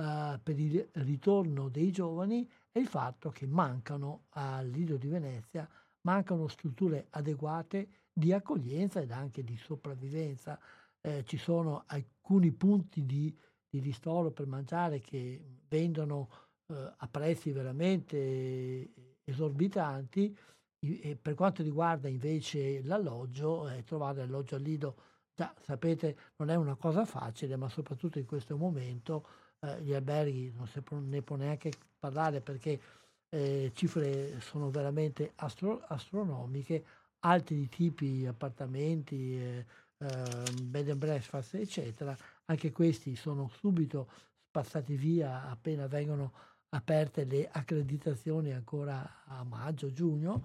uh, 0.00 0.40
per 0.42 0.58
il 0.58 0.88
ritorno 0.92 1.68
dei 1.68 1.90
giovani 1.90 2.48
è 2.72 2.78
il 2.78 2.86
fatto 2.86 3.30
che 3.30 3.46
mancano 3.46 4.24
al 4.30 4.68
Lido 4.68 4.96
di 4.96 5.08
Venezia, 5.08 5.68
mancano 6.02 6.48
strutture 6.48 7.06
adeguate 7.10 7.88
di 8.12 8.32
accoglienza 8.32 9.00
ed 9.00 9.10
anche 9.10 9.44
di 9.44 9.56
sopravvivenza. 9.56 10.58
Eh, 11.02 11.24
ci 11.24 11.38
sono 11.38 11.84
alcuni 11.86 12.52
punti 12.52 13.04
di, 13.06 13.34
di, 13.68 13.80
ristoro 13.80 14.30
per 14.30 14.46
mangiare 14.46 15.00
che 15.00 15.42
vendono 15.68 16.28
eh, 16.66 16.92
a 16.96 17.08
prezzi 17.08 17.52
veramente 17.52 18.92
esorbitanti. 19.24 20.36
E 20.82 21.18
per 21.20 21.34
quanto 21.34 21.62
riguarda 21.62 22.08
invece 22.08 22.82
l'alloggio, 22.82 23.68
eh, 23.68 23.82
trovare 23.84 24.22
alloggio 24.22 24.54
al 24.56 24.62
Lido, 24.62 24.96
già 25.34 25.54
sapete, 25.62 26.16
non 26.36 26.50
è 26.50 26.54
una 26.54 26.74
cosa 26.74 27.04
facile, 27.04 27.56
ma 27.56 27.68
soprattutto 27.68 28.18
in 28.18 28.26
questo 28.26 28.56
momento 28.56 29.26
eh, 29.60 29.82
gli 29.82 29.92
alberghi 29.92 30.52
non 30.56 30.66
si 30.66 30.80
ne 30.90 31.22
può 31.22 31.36
neanche 31.36 31.70
parlare 31.98 32.40
perché 32.40 32.80
eh, 33.28 33.70
cifre 33.74 34.40
sono 34.40 34.70
veramente 34.70 35.32
astro- 35.36 35.82
astronomiche, 35.86 36.84
altri 37.20 37.68
tipi 37.68 38.26
appartamenti, 38.26 39.38
eh, 39.38 39.66
ehm, 39.98 40.70
bed 40.70 40.90
and 40.90 40.98
breakfast, 40.98 41.54
eccetera, 41.54 42.16
anche 42.46 42.72
questi 42.72 43.14
sono 43.16 43.48
subito 43.48 44.08
spazzati 44.48 44.96
via 44.96 45.48
appena 45.48 45.86
vengono 45.86 46.32
aperte 46.70 47.24
le 47.24 47.48
accreditazioni 47.50 48.52
ancora 48.52 49.24
a 49.26 49.44
maggio, 49.44 49.92
giugno 49.92 50.42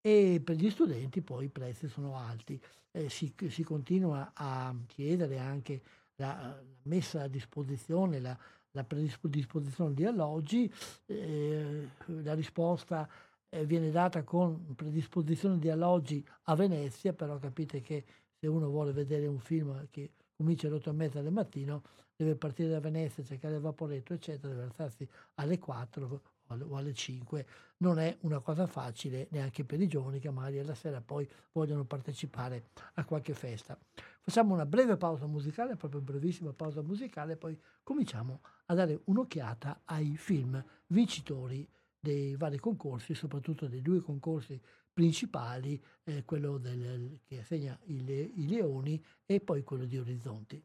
e 0.00 0.40
per 0.42 0.56
gli 0.56 0.70
studenti 0.70 1.22
poi 1.22 1.46
i 1.46 1.48
prezzi 1.48 1.88
sono 1.88 2.16
alti. 2.16 2.60
Eh, 2.92 3.08
si, 3.08 3.34
si, 3.48 3.62
continua 3.62 4.32
a 4.34 4.74
chiedere 4.86 5.38
anche 5.38 5.82
la, 6.16 6.60
messa 6.82 7.22
a 7.22 7.28
disposizione, 7.28 8.20
la, 8.20 8.36
la 8.72 8.84
predisposizione 8.84 9.94
di 9.94 10.04
alloggi, 10.04 10.72
eh, 11.06 11.88
la 12.06 12.34
risposta 12.34 13.08
eh, 13.48 13.64
viene 13.64 13.90
data 13.90 14.22
con 14.22 14.74
predisposizione 14.74 15.58
di 15.58 15.70
alloggi 15.70 16.26
a 16.44 16.54
Venezia, 16.54 17.12
però 17.12 17.38
capite 17.38 17.80
che 17.80 18.04
se 18.38 18.46
uno 18.46 18.68
vuole 18.68 18.92
vedere 18.92 19.26
un 19.26 19.38
film 19.38 19.88
che 19.90 20.12
comincia 20.36 20.66
alle 20.66 20.76
8 20.76 20.90
e 20.90 20.92
mezza 20.92 21.22
del 21.22 21.32
mattino, 21.32 21.82
deve 22.14 22.36
partire 22.36 22.70
da 22.70 22.80
Venezia, 22.80 23.22
cercare 23.22 23.54
il 23.54 23.60
vaporetto, 23.60 24.14
eccetera, 24.14 24.52
deve 24.52 24.64
alzarsi 24.64 25.08
alle 25.34 25.58
4 25.58 26.20
o 26.48 26.76
alle 26.76 26.94
5. 26.94 27.46
Non 27.78 27.98
è 27.98 28.16
una 28.20 28.40
cosa 28.40 28.66
facile 28.66 29.28
neanche 29.30 29.64
per 29.64 29.80
i 29.80 29.88
giovani 29.88 30.18
che 30.18 30.30
magari 30.30 30.58
alla 30.58 30.74
sera 30.74 31.00
poi 31.00 31.28
vogliono 31.52 31.84
partecipare 31.84 32.68
a 32.94 33.04
qualche 33.04 33.34
festa. 33.34 33.78
Facciamo 34.20 34.54
una 34.54 34.66
breve 34.66 34.96
pausa 34.96 35.26
musicale, 35.26 35.76
proprio 35.76 36.00
brevissima 36.00 36.52
pausa 36.52 36.82
musicale, 36.82 37.36
poi 37.36 37.58
cominciamo 37.82 38.40
a 38.66 38.74
dare 38.74 39.00
un'occhiata 39.04 39.82
ai 39.84 40.16
film 40.16 40.62
vincitori 40.88 41.68
dei 41.98 42.36
vari 42.36 42.58
concorsi, 42.58 43.14
soprattutto 43.14 43.66
dei 43.66 43.82
due 43.82 44.00
concorsi 44.00 44.60
principali, 44.92 45.82
eh, 46.04 46.24
quello 46.24 46.58
del, 46.58 47.20
che 47.26 47.40
assegna 47.40 47.78
i, 47.84 47.96
i 48.34 48.48
Leoni 48.48 49.04
e 49.26 49.40
poi 49.40 49.62
quello 49.62 49.84
di 49.84 49.98
Orizzonti. 49.98 50.64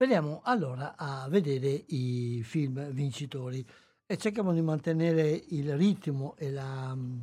Veniamo 0.00 0.40
allora 0.44 0.96
a 0.96 1.28
vedere 1.28 1.68
i 1.88 2.40
film 2.42 2.90
vincitori 2.90 3.62
e 4.06 4.16
cerchiamo 4.16 4.54
di 4.54 4.62
mantenere 4.62 5.30
il 5.48 5.76
ritmo 5.76 6.36
e 6.38 6.50
la, 6.50 6.94
mm, 6.94 7.20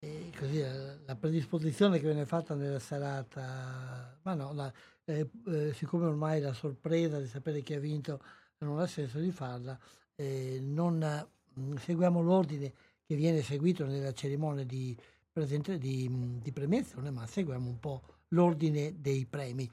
e 0.00 0.30
così, 0.38 0.60
la 0.60 1.16
predisposizione 1.16 1.98
che 1.98 2.04
viene 2.04 2.26
fatta 2.26 2.54
nella 2.54 2.78
serata, 2.78 4.18
ma 4.20 4.34
no, 4.34 4.52
la, 4.52 4.70
eh, 5.06 5.30
eh, 5.46 5.72
siccome 5.72 6.04
ormai 6.04 6.42
la 6.42 6.52
sorpresa 6.52 7.18
di 7.18 7.26
sapere 7.26 7.62
chi 7.62 7.72
ha 7.72 7.80
vinto 7.80 8.22
non 8.58 8.78
ha 8.78 8.86
senso 8.86 9.18
di 9.18 9.30
farla, 9.30 9.78
eh, 10.16 10.58
non 10.60 11.26
mm, 11.58 11.76
seguiamo 11.76 12.20
l'ordine 12.20 12.70
che 13.06 13.16
viene 13.16 13.40
seguito 13.40 13.86
nella 13.86 14.12
cerimonia 14.12 14.64
di, 14.66 14.94
presente, 15.32 15.78
di, 15.78 16.06
mm, 16.06 16.40
di 16.40 16.52
premiazione, 16.52 17.10
ma 17.10 17.26
seguiamo 17.26 17.66
un 17.66 17.80
po' 17.80 18.02
l'ordine 18.28 19.00
dei 19.00 19.24
premi. 19.24 19.66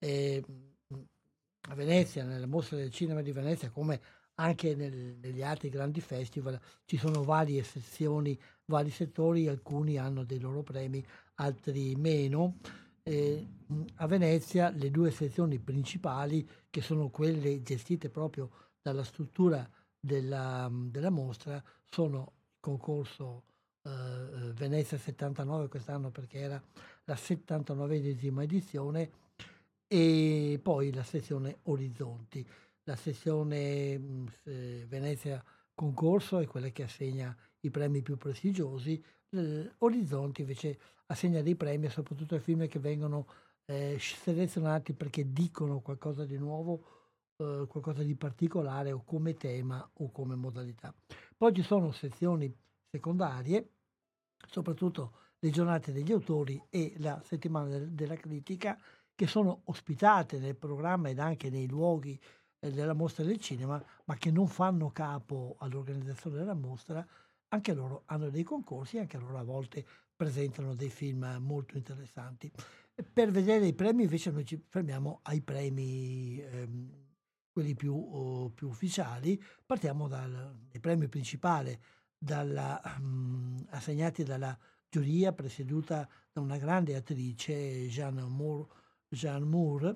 Eh, 0.00 0.42
a 1.68 1.74
Venezia, 1.74 2.24
nella 2.24 2.46
mostra 2.46 2.76
del 2.76 2.90
cinema 2.90 3.22
di 3.22 3.32
Venezia, 3.32 3.70
come 3.70 4.00
anche 4.34 4.74
nel, 4.74 5.16
negli 5.20 5.42
altri 5.42 5.68
grandi 5.68 6.00
festival, 6.00 6.58
ci 6.84 6.96
sono 6.96 7.22
varie 7.22 7.62
sezioni, 7.62 8.38
vari 8.64 8.90
settori, 8.90 9.48
alcuni 9.48 9.98
hanno 9.98 10.24
dei 10.24 10.40
loro 10.40 10.62
premi, 10.62 11.04
altri 11.34 11.94
meno. 11.94 12.56
Eh, 13.02 13.46
a 13.96 14.06
Venezia 14.06 14.70
le 14.70 14.90
due 14.90 15.10
sezioni 15.10 15.58
principali, 15.58 16.48
che 16.70 16.80
sono 16.80 17.10
quelle 17.10 17.62
gestite 17.62 18.08
proprio 18.08 18.50
dalla 18.80 19.04
struttura 19.04 19.68
della, 19.98 20.70
della 20.72 21.10
mostra, 21.10 21.62
sono 21.88 22.32
il 22.54 22.56
concorso 22.60 23.44
eh, 23.84 24.52
Venezia 24.54 24.96
79 24.96 25.68
quest'anno 25.68 26.10
perché 26.10 26.38
era 26.38 26.62
la 27.04 27.14
79esima 27.14 28.42
edizione 28.42 29.10
e 29.92 30.58
poi 30.62 30.90
la 30.90 31.02
sezione 31.02 31.58
Orizzonti. 31.64 32.48
La 32.84 32.96
sezione 32.96 33.98
mm, 33.98 34.26
Venezia 34.86 35.44
Concorso 35.74 36.38
è 36.38 36.46
quella 36.46 36.70
che 36.70 36.84
assegna 36.84 37.36
i 37.60 37.70
premi 37.70 38.00
più 38.00 38.16
prestigiosi, 38.16 39.04
Orizzonti 39.78 40.40
invece 40.40 40.78
assegna 41.06 41.42
dei 41.42 41.56
premi 41.56 41.90
soprattutto 41.90 42.34
ai 42.34 42.40
film 42.40 42.66
che 42.68 42.78
vengono 42.78 43.26
eh, 43.66 43.98
selezionati 44.00 44.94
perché 44.94 45.30
dicono 45.30 45.80
qualcosa 45.80 46.24
di 46.24 46.38
nuovo, 46.38 46.86
eh, 47.36 47.66
qualcosa 47.68 48.02
di 48.02 48.14
particolare 48.14 48.92
o 48.92 49.04
come 49.04 49.34
tema 49.34 49.86
o 49.98 50.10
come 50.10 50.36
modalità. 50.36 50.94
Poi 51.36 51.54
ci 51.54 51.62
sono 51.62 51.92
sezioni 51.92 52.50
secondarie, 52.90 53.72
soprattutto 54.48 55.18
le 55.38 55.50
giornate 55.50 55.92
degli 55.92 56.12
autori 56.12 56.62
e 56.70 56.94
la 56.96 57.20
settimana 57.24 57.68
del, 57.68 57.90
della 57.90 58.16
critica 58.16 58.78
che 59.14 59.26
sono 59.26 59.62
ospitate 59.64 60.38
nel 60.38 60.56
programma 60.56 61.08
ed 61.08 61.18
anche 61.18 61.50
nei 61.50 61.68
luoghi 61.68 62.18
eh, 62.58 62.70
della 62.70 62.94
mostra 62.94 63.24
del 63.24 63.38
cinema, 63.38 63.82
ma 64.04 64.14
che 64.16 64.30
non 64.30 64.46
fanno 64.46 64.90
capo 64.90 65.56
all'organizzazione 65.58 66.38
della 66.38 66.54
mostra, 66.54 67.06
anche 67.48 67.74
loro 67.74 68.02
hanno 68.06 68.30
dei 68.30 68.44
concorsi, 68.44 68.98
anche 68.98 69.18
loro 69.18 69.38
a 69.38 69.42
volte 69.44 69.84
presentano 70.14 70.74
dei 70.74 70.88
film 70.88 71.38
molto 71.40 71.76
interessanti. 71.76 72.50
Per 73.12 73.30
vedere 73.30 73.66
i 73.66 73.74
premi 73.74 74.04
invece 74.04 74.30
noi 74.30 74.44
ci 74.44 74.62
fermiamo 74.68 75.20
ai 75.24 75.40
premi, 75.40 76.38
ehm, 76.40 76.90
quelli 77.50 77.74
più, 77.74 77.94
oh, 77.94 78.50
più, 78.50 78.68
ufficiali, 78.68 79.42
partiamo 79.66 80.08
dai 80.08 80.78
premi 80.80 81.08
principali 81.08 81.78
dalla, 82.16 82.80
um, 82.98 83.66
assegnati 83.70 84.22
dalla 84.22 84.56
giuria 84.88 85.32
presieduta 85.32 86.08
da 86.30 86.40
una 86.40 86.58
grande 86.58 86.94
attrice, 86.94 87.86
Jeanne 87.88 88.22
Moore, 88.22 88.68
Jean 89.12 89.42
Moore, 89.42 89.94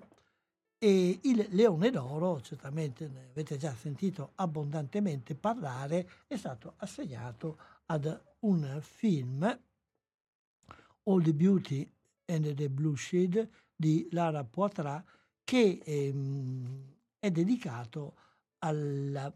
e 0.78 1.20
il 1.22 1.46
Leone 1.50 1.90
d'Oro, 1.90 2.40
certamente 2.40 3.08
ne 3.08 3.28
avete 3.30 3.56
già 3.56 3.74
sentito 3.74 4.32
abbondantemente 4.34 5.34
parlare, 5.34 6.08
è 6.26 6.36
stato 6.36 6.74
assegnato 6.76 7.58
ad 7.86 8.22
un 8.40 8.78
film, 8.82 9.42
All 11.04 11.22
the 11.22 11.32
Beauty 11.32 11.90
and 12.26 12.54
the 12.54 12.68
Blue 12.68 12.96
Shade, 12.96 13.50
di 13.74 14.06
Lara 14.10 14.44
Poitras, 14.44 15.02
che 15.44 15.80
ehm, 15.82 16.94
è 17.18 17.30
dedicato 17.30 18.14
alla, 18.58 19.32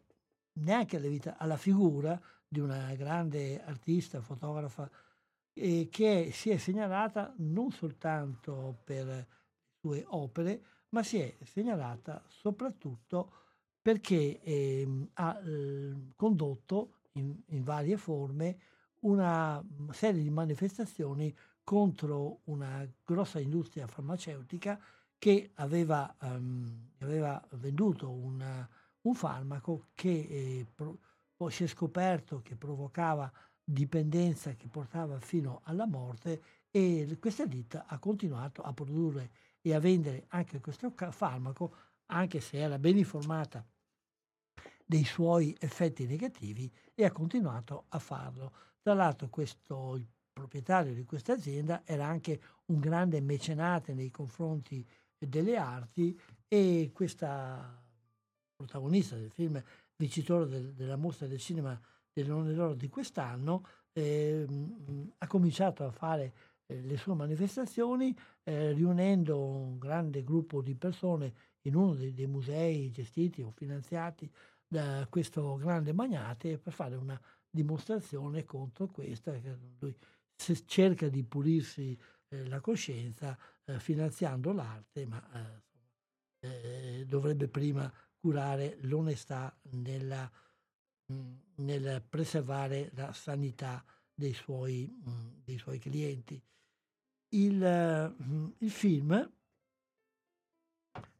neanche 0.54 0.96
alla, 0.96 1.08
vita, 1.08 1.36
alla 1.38 1.56
figura 1.56 2.20
di 2.46 2.60
una 2.60 2.92
grande 2.94 3.62
artista, 3.64 4.20
fotografa, 4.20 4.90
eh, 5.52 5.88
che 5.90 6.30
si 6.32 6.50
è 6.50 6.56
segnalata 6.58 7.32
non 7.38 7.70
soltanto 7.70 8.80
per 8.84 9.26
sue 9.80 10.04
opere, 10.08 10.62
ma 10.90 11.02
si 11.02 11.18
è 11.18 11.36
segnalata 11.42 12.22
soprattutto 12.28 13.32
perché 13.80 14.40
eh, 14.42 15.06
ha 15.14 15.40
eh, 15.42 15.94
condotto 16.14 16.98
in, 17.12 17.34
in, 17.46 17.64
varie 17.64 17.96
forme 17.96 18.58
una 19.00 19.64
serie 19.90 20.22
di 20.22 20.30
manifestazioni 20.30 21.34
contro 21.64 22.40
una 22.44 22.86
grossa 23.04 23.40
industria 23.40 23.86
farmaceutica 23.86 24.78
che 25.18 25.50
aveva, 25.54 26.14
um, 26.20 26.90
aveva 26.98 27.42
venduto 27.52 28.10
una, 28.10 28.68
un 29.02 29.14
farmaco 29.14 29.86
che 29.94 30.10
eh, 30.10 30.66
pro, 30.74 30.98
poi 31.36 31.50
si 31.50 31.64
è 31.64 31.66
scoperto 31.66 32.42
che 32.42 32.56
provocava 32.56 33.30
dipendenza 33.62 34.54
che 34.54 34.66
portava 34.68 35.20
fino 35.20 35.60
alla 35.64 35.86
morte 35.86 36.42
e 36.70 37.16
questa 37.20 37.46
ditta 37.46 37.86
ha 37.86 37.98
continuato 37.98 38.62
a 38.62 38.72
produrre 38.72 39.30
e 39.62 39.74
a 39.74 39.78
vendere 39.78 40.24
anche 40.28 40.60
questo 40.60 40.92
farmaco, 41.10 41.74
anche 42.06 42.40
se 42.40 42.58
era 42.58 42.78
ben 42.78 42.96
informata 42.96 43.64
dei 44.84 45.04
suoi 45.04 45.56
effetti 45.60 46.06
negativi 46.06 46.70
e 46.94 47.04
ha 47.04 47.12
continuato 47.12 47.84
a 47.88 47.98
farlo. 47.98 48.52
Tra 48.82 48.94
l'altro 48.94 49.28
questo, 49.28 49.96
il 49.96 50.06
proprietario 50.32 50.94
di 50.94 51.04
questa 51.04 51.34
azienda 51.34 51.82
era 51.84 52.06
anche 52.06 52.40
un 52.66 52.80
grande 52.80 53.20
mecenate 53.20 53.94
nei 53.94 54.10
confronti 54.10 54.86
delle 55.18 55.56
arti 55.56 56.18
e 56.48 56.90
questa 56.92 57.80
protagonista 58.56 59.16
del 59.16 59.30
film 59.30 59.62
vincitore 59.96 60.46
del, 60.46 60.72
della 60.72 60.96
mostra 60.96 61.26
del 61.26 61.38
cinema 61.38 61.78
del 62.12 62.26
Leone 62.26 62.54
d'Oro 62.54 62.74
di 62.74 62.88
quest'anno 62.88 63.64
eh, 63.92 64.46
ha 65.18 65.26
cominciato 65.26 65.84
a 65.84 65.90
fare 65.90 66.32
le 66.78 66.96
sue 66.96 67.14
manifestazioni 67.14 68.16
eh, 68.44 68.72
riunendo 68.72 69.38
un 69.38 69.78
grande 69.78 70.22
gruppo 70.22 70.62
di 70.62 70.74
persone 70.74 71.32
in 71.62 71.74
uno 71.74 71.94
dei, 71.94 72.12
dei, 72.14 72.26
musei 72.26 72.90
gestiti 72.90 73.42
o 73.42 73.50
finanziati 73.50 74.30
da 74.66 75.06
questo 75.10 75.56
grande 75.56 75.92
magnate 75.92 76.58
per 76.58 76.72
fare 76.72 76.94
una 76.94 77.20
dimostrazione 77.50 78.44
contro 78.44 78.86
questa. 78.86 79.36
Lui 79.78 79.96
cerca 80.64 81.08
di 81.08 81.22
pulirsi 81.24 81.98
eh, 82.28 82.48
la 82.48 82.60
coscienza 82.60 83.36
eh, 83.64 83.78
finanziando 83.78 84.52
l'arte, 84.52 85.06
ma 85.06 85.22
eh, 85.32 86.98
eh, 87.00 87.04
dovrebbe 87.06 87.48
prima 87.48 87.92
curare 88.18 88.78
l'onestà 88.82 89.54
nella, 89.72 90.30
mh, 91.06 91.34
nel 91.56 92.02
preservare 92.08 92.90
la 92.94 93.12
sanità 93.12 93.84
dei 94.14 94.32
suoi, 94.32 94.86
mh, 94.86 95.42
dei 95.44 95.58
suoi 95.58 95.78
clienti. 95.78 96.40
Il, 97.30 98.14
mm, 98.22 98.46
il 98.58 98.70
film 98.70 99.32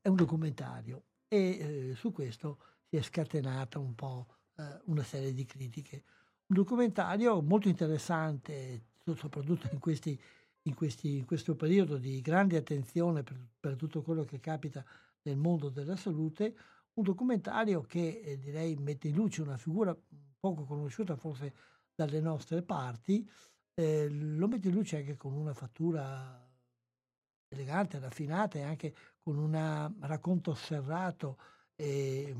è 0.00 0.08
un 0.08 0.16
documentario 0.16 1.04
e 1.28 1.90
eh, 1.90 1.94
su 1.94 2.12
questo 2.12 2.58
si 2.88 2.96
è 2.96 3.02
scatenata 3.02 3.78
un 3.78 3.94
po' 3.94 4.26
eh, 4.56 4.80
una 4.86 5.02
serie 5.02 5.32
di 5.32 5.44
critiche. 5.44 6.02
Un 6.46 6.56
documentario 6.56 7.40
molto 7.40 7.68
interessante, 7.68 8.86
soprattutto 9.14 9.68
in, 9.72 9.78
questi, 9.78 10.20
in, 10.62 10.74
questi, 10.74 11.18
in 11.18 11.24
questo 11.24 11.54
periodo 11.54 11.96
di 11.96 12.20
grande 12.20 12.56
attenzione 12.56 13.22
per, 13.22 13.36
per, 13.60 13.76
tutto 13.76 14.02
quello 14.02 14.24
che 14.24 14.40
capita 14.40 14.84
nel 15.22 15.36
mondo 15.36 15.68
della 15.68 15.96
salute, 15.96 16.56
un 16.94 17.04
documentario 17.04 17.82
che 17.82 18.20
eh, 18.24 18.38
direi 18.38 18.74
mette 18.76 19.08
in 19.08 19.14
luce 19.14 19.42
una 19.42 19.56
figura 19.56 19.96
poco 20.40 20.64
conosciuta 20.64 21.14
forse 21.14 21.54
dalle 21.94 22.20
nostre 22.20 22.62
parti, 22.62 23.28
eh, 23.74 24.08
lo 24.08 24.48
mette 24.48 24.68
in 24.68 24.74
luce 24.74 24.98
anche 24.98 25.16
con 25.16 25.32
una 25.32 25.54
fattura 25.54 26.48
elegante, 27.48 27.98
raffinata 27.98 28.58
e 28.58 28.62
anche 28.62 28.94
con 29.20 29.36
un 29.36 29.94
racconto 30.00 30.54
serrato 30.54 31.38
e, 31.74 32.34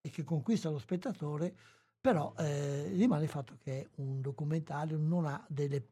e, 0.00 0.10
che 0.10 0.24
conquista 0.24 0.70
lo 0.70 0.78
spettatore, 0.78 1.54
però 2.00 2.34
eh, 2.36 2.88
rimane 2.88 3.24
il 3.24 3.30
fatto 3.30 3.56
che 3.62 3.88
un 3.96 4.20
documentario 4.20 4.98
non 4.98 5.26
ha 5.26 5.44
delle 5.48 5.86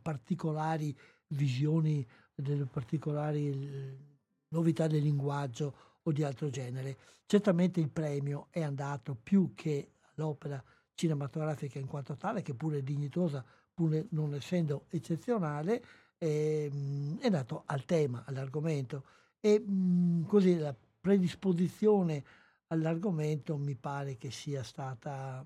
particolari 0.00 0.96
visioni, 1.28 2.06
delle 2.34 2.66
particolari 2.66 4.12
novità 4.48 4.86
del 4.86 5.02
linguaggio 5.02 5.74
o 6.02 6.12
di 6.12 6.22
altro 6.22 6.50
genere. 6.50 6.96
Certamente 7.26 7.80
il 7.80 7.90
premio 7.90 8.48
è 8.50 8.62
andato 8.62 9.14
più 9.14 9.52
che 9.54 9.94
all'opera 10.14 10.62
cinematografica 10.94 11.78
in 11.78 11.86
quanto 11.86 12.16
tale, 12.16 12.42
che 12.42 12.54
pure 12.54 12.78
è 12.78 12.82
dignitosa 12.82 13.44
pur 13.74 14.06
non 14.10 14.34
essendo 14.34 14.86
eccezionale, 14.88 15.82
eh, 16.18 16.70
è 17.18 17.28
dato 17.28 17.64
al 17.66 17.84
tema, 17.84 18.24
all'argomento. 18.26 19.04
E 19.40 19.60
mh, 19.60 20.26
così 20.26 20.56
la 20.56 20.74
predisposizione 21.00 22.24
all'argomento 22.68 23.56
mi 23.56 23.74
pare 23.74 24.16
che 24.16 24.30
sia 24.30 24.62
stata, 24.62 25.44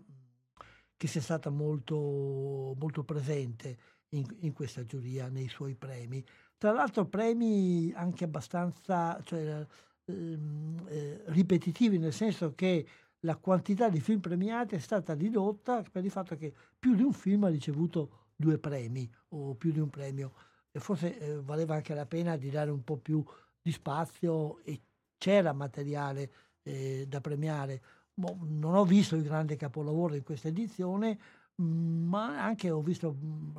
che 0.96 1.06
sia 1.08 1.20
stata 1.20 1.50
molto, 1.50 2.76
molto 2.78 3.02
presente 3.02 3.76
in, 4.10 4.24
in, 4.40 4.52
questa 4.52 4.84
giuria 4.84 5.28
nei 5.28 5.48
suoi 5.48 5.74
premi. 5.74 6.24
Tra 6.56 6.72
l'altro 6.72 7.06
premi 7.06 7.92
anche 7.94 8.24
abbastanza 8.24 9.20
cioè, 9.24 9.66
ehm, 10.04 10.86
eh, 10.88 11.22
ripetitivi, 11.26 11.98
nel 11.98 12.12
senso 12.12 12.54
che 12.54 12.86
la 13.20 13.36
quantità 13.36 13.88
di 13.88 14.00
film 14.00 14.20
premiati 14.20 14.74
è 14.74 14.78
stata 14.78 15.14
ridotta 15.14 15.82
per 15.90 16.04
il 16.04 16.10
fatto 16.10 16.36
che 16.36 16.52
più 16.78 16.94
di 16.94 17.02
un 17.02 17.12
film 17.12 17.44
ha 17.44 17.48
ricevuto 17.48 18.26
due 18.36 18.58
premi 18.58 19.10
o 19.30 19.54
più 19.54 19.72
di 19.72 19.80
un 19.80 19.90
premio. 19.90 20.32
E 20.70 20.78
forse 20.80 21.18
eh, 21.18 21.40
valeva 21.40 21.74
anche 21.74 21.94
la 21.94 22.06
pena 22.06 22.36
di 22.36 22.50
dare 22.50 22.70
un 22.70 22.84
po' 22.84 22.98
più 22.98 23.24
di 23.60 23.72
spazio 23.72 24.58
e 24.62 24.80
c'era 25.16 25.52
materiale 25.52 26.30
eh, 26.62 27.06
da 27.08 27.20
premiare. 27.20 27.82
Boh, 28.14 28.38
non 28.42 28.74
ho 28.74 28.84
visto 28.84 29.16
il 29.16 29.22
grande 29.22 29.56
capolavoro 29.56 30.14
in 30.14 30.22
questa 30.22 30.48
edizione, 30.48 31.18
ma 31.60 32.40
anche 32.42 32.70
ho 32.70 32.80
visto 32.80 33.16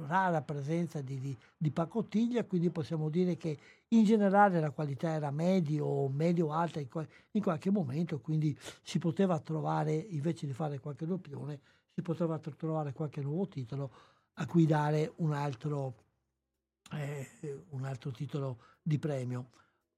rara 0.07 0.41
presenza 0.41 1.01
di, 1.01 1.19
di, 1.19 1.37
di, 1.57 1.71
pacottiglia, 1.71 2.45
quindi 2.45 2.69
possiamo 2.69 3.09
dire 3.09 3.35
che 3.35 3.57
in 3.89 4.05
generale 4.05 4.59
la 4.61 4.71
qualità 4.71 5.09
era 5.09 5.31
medio 5.31 5.85
o 5.85 6.09
medio 6.09 6.51
alta 6.51 6.79
in, 6.79 6.87
in, 7.31 7.41
qualche 7.41 7.69
momento, 7.69 8.19
quindi 8.19 8.57
si 8.81 8.99
poteva 8.99 9.39
trovare, 9.39 9.93
invece 9.93 10.45
di 10.45 10.53
fare 10.53 10.79
qualche 10.79 11.05
doppione, 11.05 11.59
si 11.93 12.01
poteva 12.01 12.39
trovare 12.39 12.93
qualche 12.93 13.21
nuovo 13.21 13.47
titolo 13.47 13.91
a 14.35 14.45
cui 14.45 14.65
dare 14.65 15.11
un 15.17 15.33
altro, 15.33 15.95
eh, 16.93 17.65
un 17.71 17.83
altro 17.83 18.11
titolo 18.11 18.59
di 18.81 18.97
premio. 18.97 19.49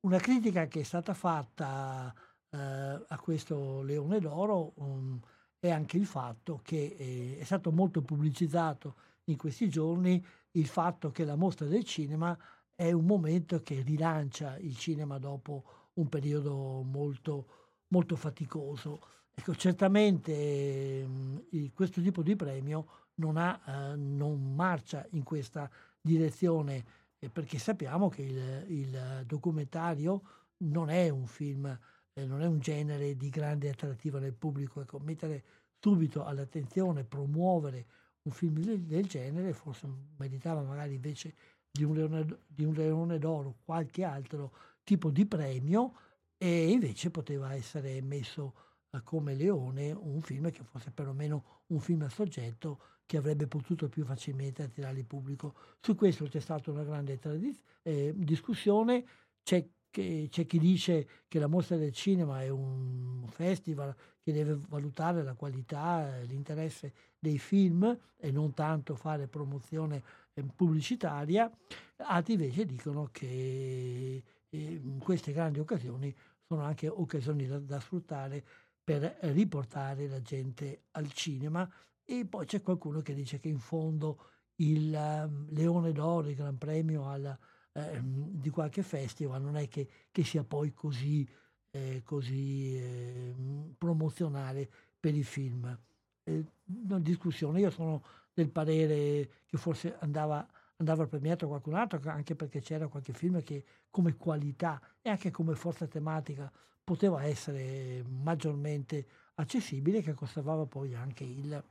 Una 0.02 0.18
critica 0.18 0.66
che 0.66 0.80
è 0.80 0.84
stata 0.84 1.14
fatta 1.14 2.12
eh, 2.50 2.58
a 2.58 3.20
questo 3.22 3.84
Leone 3.84 4.20
d'Oro 4.20 4.72
um, 4.78 5.20
è 5.62 5.70
anche 5.70 5.96
il 5.96 6.08
fatto 6.08 6.60
che 6.64 6.96
eh, 6.98 7.38
è 7.40 7.44
stato 7.44 7.72
molto 7.72 8.02
pubblicizzato 8.02 8.96
in 9.26 9.38
questi 9.38 9.70
giorni 9.70 10.24
il 10.54 10.66
fatto 10.66 11.12
che 11.12 11.24
la 11.24 11.36
mostra 11.36 11.68
del 11.68 11.84
cinema 11.84 12.38
è 12.74 12.92
un 12.92 13.06
momento 13.06 13.62
che 13.62 13.82
rilancia 13.82 14.58
il 14.58 14.76
cinema 14.76 15.20
dopo 15.20 15.90
un 15.94 16.10
periodo 16.10 16.82
molto, 16.82 17.46
molto 17.90 18.16
faticoso. 18.16 19.02
Ecco, 19.34 19.54
certamente 19.54 20.32
eh, 20.32 21.72
questo 21.76 22.02
tipo 22.02 22.24
di 22.24 22.36
premio 22.36 22.88
non, 23.16 23.38
ha, 23.38 23.62
eh, 23.66 23.96
non 23.96 24.56
marcia 24.56 25.06
in 25.12 25.24
questa 25.24 25.70
direzione 26.02 26.84
eh, 27.20 27.30
perché 27.30 27.60
sappiamo 27.60 28.10
che 28.10 28.24
il, 28.24 28.66
il, 28.68 29.24
documentario 29.28 30.22
non 30.64 30.90
è 30.90 31.10
un 31.10 31.28
film, 31.28 31.80
eh, 32.14 32.26
non 32.26 32.42
è 32.42 32.46
un 32.48 32.60
genere 32.60 33.16
di 33.16 33.30
grande 33.30 33.70
attrattiva 33.70 34.20
nel 34.20 34.34
pubblico. 34.34 34.82
Ecco, 34.82 35.00
mettere 35.00 35.44
subito 35.80 36.24
all'attenzione, 36.26 37.04
promuovere 37.04 37.86
un 38.24 38.32
film 38.32 38.60
del, 38.60 38.82
del 38.82 39.06
genere 39.08 39.54
forse 39.54 39.88
meritava 40.18 40.62
magari 40.62 40.94
invece 40.94 41.34
di 41.72 41.84
un, 41.84 41.96
leone, 41.96 42.26
di 42.46 42.64
un 42.64 42.74
leone 42.74 43.18
d'oro 43.18 43.58
qualche 43.64 44.04
altro 44.04 44.54
tipo 44.84 45.10
di 45.10 45.26
premio 45.26 45.94
e 46.38 46.70
invece 46.70 47.12
poteva 47.12 47.54
essere 47.54 48.02
messo 48.02 48.56
come 49.04 49.36
Leone 49.36 49.92
un 49.92 50.22
film 50.22 50.52
che 50.52 50.64
fosse 50.64 50.92
perlomeno 50.92 51.62
un 51.68 51.80
film 51.80 52.02
a 52.02 52.10
soggetto 52.10 52.80
che 53.06 53.18
avrebbe 53.18 53.48
potuto 53.48 53.88
più 53.88 54.04
facilmente 54.04 54.64
attirare 54.64 54.98
il 55.00 55.06
pubblico. 55.06 55.56
Su 55.80 55.96
questo 55.96 56.26
c'è 56.26 56.40
stata 56.40 56.72
una 56.72 56.84
grande 56.84 57.18
tradiz- 57.18 57.62
eh, 57.84 58.14
discussione, 58.16 59.06
c'è, 59.44 59.66
che, 59.92 60.28
c'è, 60.32 60.46
chi 60.46 60.58
dice 60.58 61.08
che 61.28 61.38
la 61.38 61.48
mostra 61.48 61.76
del 61.76 61.92
cinema 61.92 62.42
è 62.42 62.50
un 62.50 63.26
festival 63.28 63.96
che 64.20 64.32
deve 64.32 64.58
valutare 64.70 65.22
la 65.22 65.34
qualità, 65.34 66.18
l'interesse 66.22 66.94
dei 67.20 67.38
film 67.38 67.98
e 68.18 68.32
non 68.32 68.54
tanto 68.54 68.96
fare 68.96 69.28
promozione 69.28 70.02
eh, 70.34 70.44
pubblicitaria, 70.56 71.52
altri 71.98 72.34
invece 72.34 72.66
dicono 72.66 73.10
che 73.12 74.24
eh, 74.50 74.82
queste 75.00 75.34
grandi 75.34 75.60
occasioni 75.60 76.16
sono 76.48 76.64
anche 76.64 76.88
occasioni 76.88 77.46
da, 77.46 77.60
da 77.60 77.80
sfruttare 77.80 78.44
per 78.84 79.18
riportare 79.22 80.08
la 80.08 80.22
gente 80.22 80.84
al 80.92 81.12
cinema. 81.12 81.70
E 82.04 82.26
poi 82.26 82.46
c'è 82.46 82.62
qualcuno 82.62 83.02
che 83.02 83.14
dice 83.14 83.40
che 83.40 83.48
in 83.48 83.60
fondo 83.60 84.26
il 84.56 84.94
um, 84.94 85.48
Leone 85.50 85.92
d'Oro, 85.92 86.28
il 86.28 86.36
Gran 86.36 86.58
Premio 86.58 87.08
al, 87.08 87.38
eh, 87.74 88.00
di 88.04 88.50
qualche 88.50 88.84
festival 88.84 89.42
non 89.42 89.56
è 89.56 89.68
che, 89.68 89.88
che 90.12 90.24
sia 90.24 90.44
poi 90.44 90.74
così, 90.74 91.28
eh, 91.72 92.02
così 92.04 92.76
eh, 92.78 93.34
promozionale 93.78 94.70
per 95.00 95.16
i 95.16 95.24
film. 95.24 95.78
Una 96.24 97.00
discussione, 97.00 97.60
io 97.60 97.72
sono 97.72 98.04
del 98.34 98.50
parere 98.50 99.30
che 99.46 99.58
forse 99.58 99.98
andava, 100.00 100.46
andava 100.78 101.08
premiato 101.08 101.48
qualcun 101.48 101.74
altro, 101.74 102.00
anche 102.06 102.36
perché 102.36 102.62
c'era 102.62 102.88
qualche 102.88 103.14
film 103.14 103.42
che 103.44 103.64
come 103.90 104.16
qualità 104.16 104.80
e 105.02 105.10
anche 105.10 105.32
come 105.32 105.56
forza 105.56 105.88
tematica 105.88 106.52
poteva 106.84 107.24
essere 107.24 108.04
maggiormente 108.08 109.06
accessibile 109.36 110.02
che 110.02 110.14
conservava 110.14 110.66
poi 110.66 110.94
anche 110.94 111.24
il, 111.24 111.64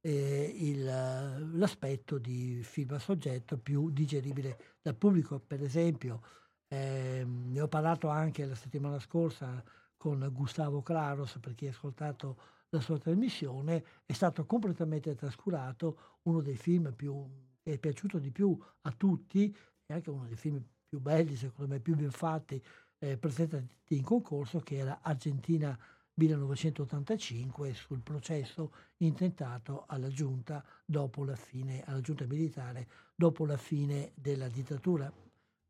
eh, 0.00 0.54
il, 0.58 0.84
l'aspetto 0.84 2.18
di 2.18 2.60
film 2.62 2.92
a 2.92 2.98
soggetto 2.98 3.58
più 3.58 3.90
digeribile 3.90 4.76
dal 4.82 4.94
pubblico. 4.96 5.38
Per 5.38 5.62
esempio, 5.62 6.22
eh, 6.68 7.24
ne 7.26 7.60
ho 7.60 7.68
parlato 7.68 8.08
anche 8.08 8.44
la 8.44 8.54
settimana 8.54 8.98
scorsa 8.98 9.62
con 9.96 10.28
Gustavo 10.32 10.82
Claros 10.82 11.38
per 11.40 11.54
chi 11.54 11.66
ha 11.66 11.70
ascoltato 11.70 12.36
la 12.70 12.80
sua 12.80 12.98
trasmissione, 12.98 13.84
è 14.04 14.12
stato 14.12 14.44
completamente 14.44 15.14
trascurato 15.14 16.18
uno 16.22 16.40
dei 16.40 16.56
film 16.56 16.92
più, 16.94 17.24
che 17.62 17.74
è 17.74 17.78
piaciuto 17.78 18.18
di 18.18 18.30
più 18.30 18.58
a 18.82 18.92
tutti 18.92 19.54
e 19.86 19.94
anche 19.94 20.10
uno 20.10 20.26
dei 20.26 20.36
film 20.36 20.62
più 20.88 21.00
belli, 21.00 21.36
secondo 21.36 21.72
me 21.72 21.80
più 21.80 21.94
ben 21.94 22.10
fatti 22.10 22.62
eh, 22.98 23.16
presentati 23.16 23.96
in 23.96 24.02
concorso 24.02 24.60
che 24.60 24.76
era 24.76 24.98
Argentina 25.02 25.78
1985 26.18 27.74
sul 27.74 28.00
processo 28.00 28.72
intentato 28.98 29.84
alla 29.86 30.08
giunta, 30.08 30.64
fine, 31.34 31.82
alla 31.84 32.00
giunta 32.00 32.24
militare 32.24 32.88
dopo 33.14 33.44
la 33.44 33.56
fine 33.56 34.12
della 34.14 34.48
dittatura. 34.48 35.12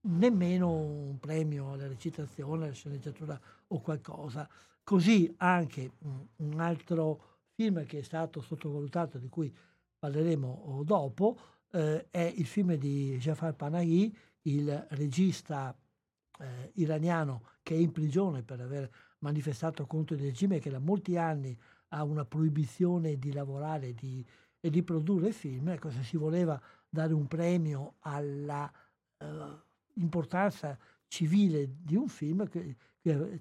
Nemmeno 0.02 0.70
un 0.70 1.18
premio 1.18 1.72
alla 1.72 1.88
recitazione, 1.88 2.66
alla 2.66 2.74
sceneggiatura 2.74 3.40
o 3.68 3.80
qualcosa. 3.80 4.48
Così 4.84 5.34
anche 5.38 5.92
un 6.36 6.60
altro 6.60 7.38
film 7.54 7.84
che 7.84 7.98
è 7.98 8.02
stato 8.02 8.40
sottovalutato, 8.40 9.18
di 9.18 9.28
cui 9.28 9.52
parleremo 9.98 10.82
dopo, 10.84 11.38
eh, 11.72 12.06
è 12.10 12.32
il 12.36 12.46
film 12.46 12.74
di 12.74 13.16
Jafar 13.18 13.54
Panahi, 13.54 14.16
il 14.42 14.86
regista 14.90 15.76
eh, 16.38 16.70
iraniano 16.74 17.54
che 17.64 17.74
è 17.74 17.78
in 17.78 17.90
prigione 17.90 18.44
per 18.44 18.60
aver 18.60 18.88
manifestato 19.20 19.86
contro 19.86 20.14
il 20.16 20.22
regime 20.22 20.58
che 20.58 20.70
da 20.70 20.78
molti 20.78 21.16
anni 21.16 21.56
ha 21.88 22.02
una 22.02 22.24
proibizione 22.24 23.18
di 23.18 23.32
lavorare 23.32 23.94
di, 23.94 24.24
e 24.60 24.70
di 24.70 24.82
produrre 24.82 25.32
film, 25.32 25.68
ecco, 25.68 25.90
se 25.90 26.02
si 26.02 26.16
voleva 26.16 26.60
dare 26.88 27.14
un 27.14 27.26
premio 27.26 27.94
alla 28.00 28.70
uh, 29.18 29.24
importanza 29.94 30.78
civile 31.06 31.76
di 31.82 31.94
un 31.94 32.08
film, 32.08 32.48
che 32.48 32.76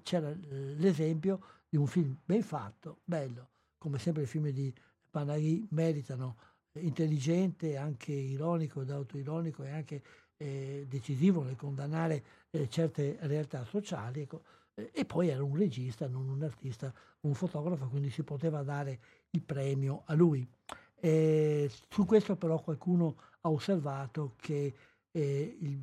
c'era 0.02 0.32
l'esempio 0.76 1.40
di 1.68 1.76
un 1.76 1.86
film 1.86 2.16
ben 2.24 2.42
fatto, 2.42 3.00
bello, 3.04 3.50
come 3.78 3.98
sempre 3.98 4.22
i 4.22 4.26
film 4.26 4.48
di 4.50 4.72
Panari 5.10 5.66
meritano, 5.70 6.36
intelligente, 6.74 7.76
anche 7.76 8.12
ironico 8.12 8.82
ed 8.82 8.90
autoironico 8.90 9.64
e 9.64 9.70
anche 9.70 10.02
eh, 10.36 10.84
decisivo 10.88 11.42
nel 11.42 11.56
condannare 11.56 12.22
eh, 12.50 12.68
certe 12.68 13.16
realtà 13.22 13.64
sociali. 13.64 14.20
Ecco. 14.20 14.42
E 14.78 15.04
poi 15.06 15.28
era 15.28 15.42
un 15.42 15.56
regista, 15.56 16.06
non 16.06 16.28
un 16.28 16.42
artista, 16.42 16.92
un 17.20 17.32
fotografo, 17.32 17.88
quindi 17.88 18.10
si 18.10 18.22
poteva 18.22 18.62
dare 18.62 19.00
il 19.30 19.42
premio 19.42 20.02
a 20.04 20.14
lui. 20.14 20.46
E 20.94 21.70
su 21.88 22.04
questo 22.04 22.36
però 22.36 22.60
qualcuno 22.60 23.16
ha 23.40 23.50
osservato 23.50 24.34
che 24.36 24.74
eh, 25.10 25.56
il, 25.60 25.80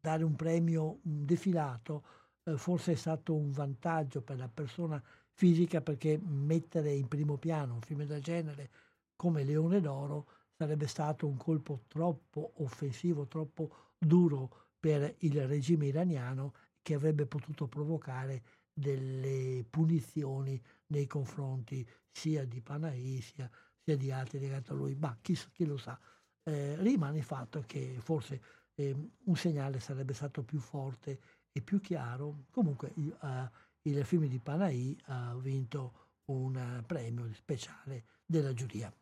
dare 0.00 0.24
un 0.24 0.34
premio 0.34 0.98
defilato 1.02 2.02
eh, 2.44 2.56
forse 2.56 2.92
è 2.92 2.96
stato 2.96 3.34
un 3.34 3.50
vantaggio 3.52 4.22
per 4.22 4.38
la 4.38 4.48
persona 4.48 5.02
fisica 5.32 5.80
perché 5.80 6.20
mettere 6.22 6.92
in 6.92 7.08
primo 7.08 7.36
piano 7.36 7.74
un 7.74 7.80
film 7.80 8.04
del 8.04 8.22
genere 8.22 8.70
come 9.16 9.44
Leone 9.44 9.80
d'Oro 9.80 10.26
sarebbe 10.56 10.86
stato 10.86 11.26
un 11.26 11.36
colpo 11.36 11.82
troppo 11.88 12.52
offensivo, 12.56 13.26
troppo 13.26 13.92
duro 13.98 14.62
per 14.78 15.14
il 15.18 15.46
regime 15.46 15.86
iraniano 15.86 16.52
che 16.84 16.94
avrebbe 16.94 17.24
potuto 17.24 17.66
provocare 17.66 18.42
delle 18.74 19.64
punizioni 19.70 20.62
nei 20.88 21.06
confronti 21.06 21.88
sia 22.10 22.44
di 22.44 22.60
Panahi 22.60 23.22
sia, 23.22 23.50
di 23.82 24.12
altri 24.12 24.38
legati 24.38 24.70
a 24.70 24.74
lui. 24.74 24.94
Ma 24.94 25.16
chi, 25.22 25.34
chi 25.52 25.64
lo 25.64 25.78
sa? 25.78 25.98
Eh, 26.42 26.76
rimane 26.76 27.18
il 27.18 27.24
fatto 27.24 27.64
che 27.66 27.96
forse 28.00 28.42
eh, 28.74 28.94
un 29.24 29.36
segnale 29.36 29.80
sarebbe 29.80 30.12
stato 30.12 30.42
più 30.42 30.58
forte 30.58 31.18
e 31.50 31.62
più 31.62 31.80
chiaro. 31.80 32.44
Comunque 32.50 32.92
il, 32.96 33.16
uh, 33.22 33.48
il 33.88 34.04
film 34.04 34.26
di 34.26 34.38
Panahi 34.38 34.98
ha 35.06 35.34
vinto 35.36 36.10
un 36.26 36.82
premio 36.86 37.32
speciale 37.32 38.04
della 38.26 38.52
giuria. 38.52 38.92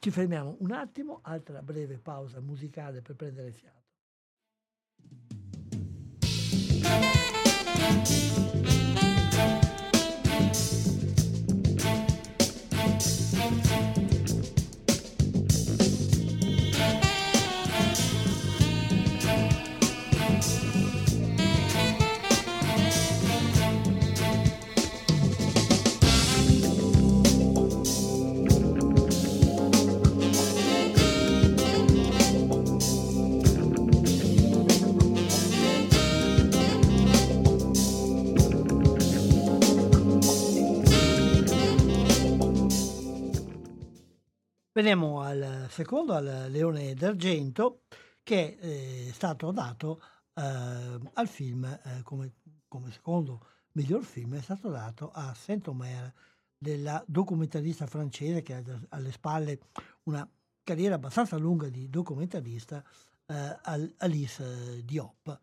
Ci 0.00 0.10
fermiamo 0.10 0.56
un 0.58 0.72
attimo, 0.72 1.20
altra 1.22 1.62
breve 1.62 1.98
pausa 1.98 2.40
musicale 2.40 3.00
per 3.00 3.14
prendere 3.14 3.52
fiato. 3.52 3.77
Thank 7.78 8.10
you. 8.10 8.17
Veniamo 44.78 45.22
al 45.22 45.66
secondo, 45.70 46.12
al 46.12 46.46
Leone 46.50 46.94
d'Argento, 46.94 47.80
che 48.22 48.56
è 48.60 49.12
stato 49.12 49.50
dato 49.50 50.00
eh, 50.34 50.40
al 51.14 51.26
film 51.26 51.64
eh, 51.64 52.02
come, 52.04 52.34
come, 52.68 52.92
secondo 52.92 53.44
miglior 53.72 54.04
film, 54.04 54.36
è 54.36 54.40
stato 54.40 54.70
dato 54.70 55.10
a 55.12 55.34
Saint-Omer, 55.34 56.14
della 56.56 57.02
documentarista 57.08 57.88
francese 57.88 58.42
che 58.42 58.54
ha 58.54 58.62
alle 58.90 59.10
spalle 59.10 59.58
una 60.04 60.24
carriera 60.62 60.94
abbastanza 60.94 61.36
lunga 61.36 61.68
di 61.68 61.90
documentarista, 61.90 62.80
eh, 63.26 63.58
Alice 63.96 64.84
Diop, 64.84 65.40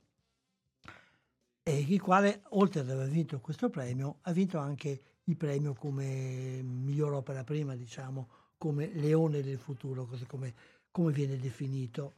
il 1.63 2.01
quale, 2.01 2.43
oltre 2.51 2.79
ad 2.79 2.89
aver 2.89 3.09
vinto 3.09 3.41
questo 3.41 3.69
premio, 3.69 4.19
ha 4.21 4.31
vinto 4.31 4.59
anche 4.59 5.01
il 5.25 5.35
premio 5.35 5.73
come 5.73 6.61
miglior 6.63 7.11
opera 7.15 7.43
prima, 7.43 7.75
diciamo, 7.75 8.29
come 8.65 8.89
leone 8.93 9.43
del 9.43 9.59
futuro, 9.59 10.07
così 10.07 10.25
come, 10.25 10.55
come 10.89 11.11
viene 11.11 11.37
definito. 11.37 12.13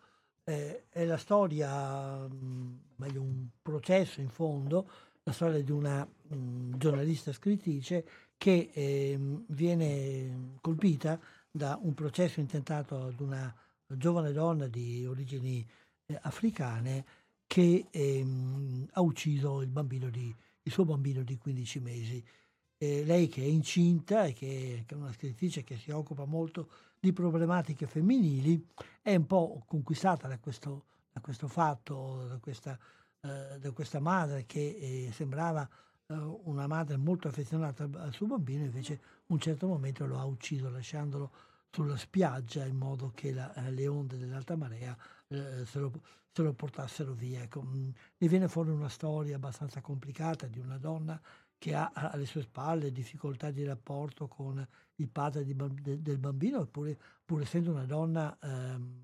Eh, 0.46 0.86
è 0.88 1.04
la 1.04 1.18
storia, 1.18 2.26
mh, 2.26 2.80
meglio 2.96 3.22
un 3.22 3.48
processo 3.62 4.22
in 4.22 4.30
fondo, 4.30 4.90
la 5.24 5.34
storia 5.34 5.62
di 5.62 5.72
una 5.72 6.06
mh, 6.06 6.78
giornalista 6.78 7.34
scrittrice 7.34 8.08
che 8.38 8.70
eh, 8.72 9.20
viene 9.48 10.56
colpita 10.62 11.20
da 11.52 11.78
un 11.82 11.94
processo 11.94 12.40
intentato 12.40 13.04
ad 13.04 13.20
una 13.20 13.54
giovane 13.86 14.32
donna 14.32 14.68
di 14.68 15.06
origini 15.06 15.68
eh, 16.06 16.18
africane 16.22 17.04
che 17.46 17.88
ehm, 17.92 18.88
ha 18.94 19.02
ucciso 19.02 19.62
il, 19.62 19.68
di, 20.12 20.34
il, 20.64 20.72
suo 20.72 20.86
bambino 20.86 21.24
di 21.24 21.38
15 21.38 21.80
mesi 21.82 22.24
eh, 22.78 23.04
lei 23.04 23.28
che 23.28 23.42
è 23.42 23.46
incinta 23.46 24.26
e 24.26 24.34
che, 24.34 24.84
che, 24.86 24.96
è 24.96 24.98
una 24.98 25.12
scrittrice 25.12 25.64
che 25.64 25.78
si 25.78 25.92
occupa 25.92 26.26
molto 26.26 26.70
di 27.00 27.12
problematiche 27.14 27.88
femminili, 27.88 28.68
è 29.02 29.16
un 29.16 29.26
po' 29.26 29.64
conquistata 29.66 30.28
da 30.28 30.38
questo, 30.40 30.86
da 31.12 31.20
questo 31.20 31.48
fatto, 31.48 32.26
da 32.28 32.38
questa, 32.38 32.78
eh, 33.22 33.60
da 33.60 33.72
questa, 33.72 34.00
madre 34.00 34.46
che 34.46 34.78
eh, 34.80 35.12
sembrava 35.12 35.68
eh, 36.08 36.14
una 36.14 36.68
madre 36.68 36.98
molto 36.98 37.28
affezionata 37.28 37.84
al, 37.84 38.14
suo 38.14 38.28
bambino, 38.28 38.64
invece 38.64 38.94
in 38.94 39.00
un 39.28 39.40
certo 39.40 39.68
momento 39.68 40.06
lo 40.06 40.20
ha 40.20 40.26
ucciso 40.26 40.70
lasciandolo 40.70 41.32
sulla 41.70 41.98
spiaggia 41.98 42.66
in 42.66 42.78
modo 42.78 43.12
che 43.14 43.32
la, 43.32 43.54
eh, 43.54 43.72
le 43.72 43.88
onde 43.88 44.18
dell'alta 44.18 44.56
marea 44.56 44.98
eh, 45.28 45.66
se 45.66 45.80
lo, 45.80 45.92
se, 46.32 46.42
lo, 46.42 46.54
portassero 46.54 47.14
via. 47.14 47.42
Ecco, 47.42 47.62
mh, 47.62 47.78
mm, 47.78 47.90
ne 48.18 48.28
viene 48.28 48.48
fuori 48.48 48.70
una 48.70 48.90
storia 48.90 49.36
abbastanza 49.36 49.82
complicata 49.82 50.48
di 50.48 50.60
una 50.60 50.78
donna 50.78 51.20
che 51.58 51.74
ha 51.74 51.92
alle 51.94 52.26
sue 52.26 52.42
spalle 52.42 52.92
difficoltà 52.92 53.52
di 53.52 53.64
rapporto 53.64 54.28
con 54.28 54.66
il 54.96 55.10
padre 55.10 55.44
di, 55.44 55.56
de, 55.56 56.02
del 56.02 56.18
bambino, 56.18 56.62
eppure 56.62 56.98
pur 57.26 57.42
essendo 57.42 57.72
una 57.72 57.86
donna 57.86 58.38
ehm, 58.42 59.04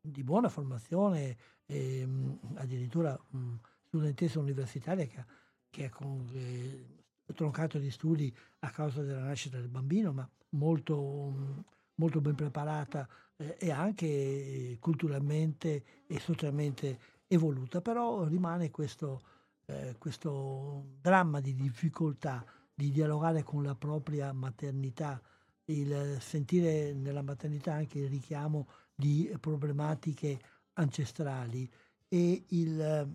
di 0.00 0.22
buona 0.22 0.48
formazione, 0.48 1.36
e, 1.66 2.06
mh, 2.06 2.38
addirittura 2.54 3.18
mh, 3.30 3.54
studentessa 3.86 4.38
universitaria 4.38 5.06
che, 5.06 5.24
che 5.70 5.84
ha 5.86 5.90
con, 5.90 6.28
eh, 6.32 6.86
troncato 7.34 7.78
gli 7.78 7.90
studi 7.90 8.34
a 8.60 8.70
causa 8.70 9.02
della 9.02 9.24
nascita 9.24 9.58
del 9.58 9.68
bambino, 9.68 10.12
ma 10.12 10.28
molto, 10.50 11.28
mh, 11.28 11.64
molto 11.96 12.20
ben 12.20 12.34
preparata 12.34 13.08
eh, 13.36 13.56
e 13.58 13.70
anche 13.70 14.76
culturalmente 14.80 15.84
e 16.06 16.20
socialmente 16.20 17.14
evoluta, 17.26 17.80
però 17.80 18.24
rimane 18.24 18.70
questo 18.70 19.34
eh, 19.66 19.96
questo 19.98 20.96
dramma 21.00 21.40
di 21.40 21.54
difficoltà 21.54 22.44
di 22.74 22.90
dialogare 22.90 23.42
con 23.42 23.62
la 23.62 23.74
propria 23.74 24.32
maternità, 24.32 25.20
il 25.66 26.18
sentire 26.20 26.92
nella 26.92 27.22
maternità 27.22 27.72
anche 27.72 28.00
il 28.00 28.08
richiamo 28.08 28.68
di 28.94 29.34
problematiche 29.40 30.38
ancestrali 30.74 31.68
e 32.08 32.44
il 32.48 32.80
eh, 32.80 33.08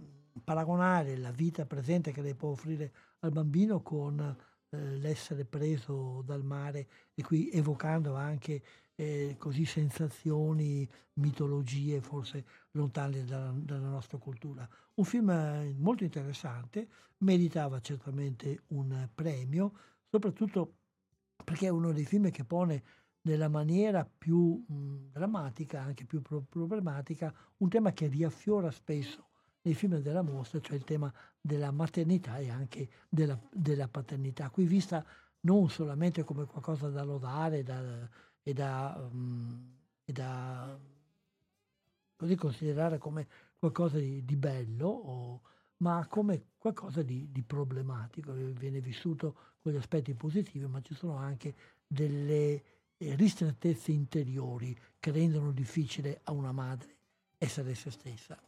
paragonare 0.44 1.18
la 1.18 1.32
vita 1.32 1.66
presente 1.66 2.12
che 2.12 2.22
lei 2.22 2.36
può 2.36 2.50
offrire 2.50 2.92
al 3.20 3.32
bambino 3.32 3.82
con 3.82 4.20
eh, 4.20 4.78
l'essere 4.98 5.46
preso 5.46 6.22
dal 6.26 6.44
mare 6.44 6.88
e 7.14 7.24
qui 7.24 7.50
evocando 7.52 8.16
anche 8.16 8.62
eh, 9.02 9.36
così 9.40 9.66
sensazioni, 9.66 10.88
mitologie 11.14 12.02
forse 12.02 12.46
lontane 12.72 13.26
dalla, 13.26 13.52
dalla, 13.56 13.90
nostra 13.90 14.20
cultura. 14.20 14.68
Un 14.94 15.04
film 15.04 15.32
eh, 15.32 15.74
molto 15.76 16.04
interessante, 16.04 16.88
meritava 17.18 17.82
certamente 17.82 18.62
un 18.68 19.10
premio, 19.14 19.74
soprattutto 20.08 20.76
perché 21.44 21.66
è 21.66 21.70
uno 21.70 21.92
dei 21.92 22.06
film 22.06 22.30
che 22.30 22.44
pone 22.44 22.84
nella 23.22 23.50
maniera 23.50 24.06
più 24.06 24.64
mh, 24.68 25.10
drammatica, 25.14 25.82
anche 25.82 26.06
più 26.06 26.22
pro- 26.22 26.46
problematica, 26.48 27.34
un 27.58 27.70
tema 27.70 27.94
che 27.94 28.06
riaffiora 28.06 28.70
spesso 28.70 29.30
nei 29.64 29.74
film 29.74 29.98
della 29.98 30.22
mostra, 30.22 30.60
cioè 30.60 30.78
il 30.78 30.84
tema 30.84 31.12
della 31.40 31.72
maternità 31.72 32.38
e 32.38 32.52
anche 32.52 32.88
della, 33.10 33.40
della 33.52 33.88
paternità, 33.88 34.52
qui 34.52 34.66
vista 34.66 35.04
non 35.42 35.70
solamente 35.72 36.24
come 36.24 36.46
qualcosa 36.46 36.90
da 36.90 37.04
lodare, 37.04 37.64
da, 37.64 37.82
e 38.44 38.54
da, 38.54 39.10
um, 39.12 39.78
e 40.04 40.12
da 40.12 40.78
così 42.16 42.36
considerare 42.36 42.98
come 42.98 43.28
qualcosa 43.58 43.98
di, 43.98 44.24
di 44.26 44.36
bello, 44.36 44.88
o, 44.88 45.42
ma 45.78 46.06
come 46.08 46.46
qualcosa 46.58 47.02
di, 47.02 47.32
di, 47.32 47.44
problematico. 47.44 48.34
Viene 48.34 48.80
vissuto 48.80 49.36
con 49.62 49.72
gli 49.72 49.78
aspetti 49.78 50.14
positivi, 50.14 50.66
ma 50.68 50.82
ci 50.82 50.94
sono 50.94 51.16
anche 51.16 51.56
delle 51.88 52.64
eh, 52.98 53.16
ristrettezze 53.16 53.92
interiori 53.92 54.78
che 55.00 55.12
rendono 55.12 55.52
difficile 55.52 56.22
a 56.24 56.32
una 56.32 56.52
madre 56.52 56.96
essere 57.38 57.74
se 57.74 57.90
stessa. 57.90 58.40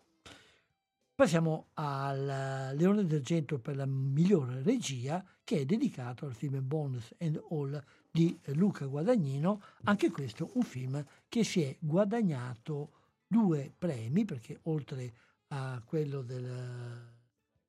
Passiamo 1.15 1.67
al 1.73 2.73
Leone 2.75 3.05
d'Argento 3.05 3.59
per 3.59 3.75
la 3.75 3.85
migliore 3.85 4.61
regia, 4.61 5.23
che 5.43 5.59
è 5.59 5.65
dedicato 5.65 6.25
al 6.25 6.33
film 6.33 6.59
Bones 6.65 7.13
and 7.19 7.41
All 7.49 7.83
di 8.15 8.39
Luca 8.53 8.85
Guadagnino, 8.85 9.59
anche 9.85 10.11
questo 10.11 10.51
un 10.53 10.61
film 10.61 11.03
che 11.27 11.43
si 11.43 11.63
è 11.63 11.75
guadagnato 11.79 12.91
due 13.25 13.73
premi, 13.75 14.23
perché 14.23 14.59
oltre 14.63 15.11
a 15.47 15.81
quello 15.83 16.21
del, 16.21 17.11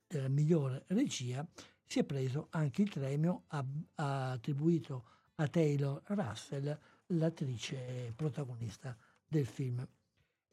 della 0.07 0.28
migliore 0.28 0.84
regia 0.88 1.47
si 1.86 2.01
è 2.01 2.05
preso 2.05 2.49
anche 2.51 2.82
il 2.82 2.90
premio 2.90 3.45
a, 3.49 3.64
a, 3.95 4.32
attribuito 4.32 5.05
a 5.36 5.49
Taylor 5.49 6.03
Russell, 6.09 6.78
l'attrice 7.07 8.12
protagonista 8.14 8.95
del 9.26 9.47
film. 9.47 9.86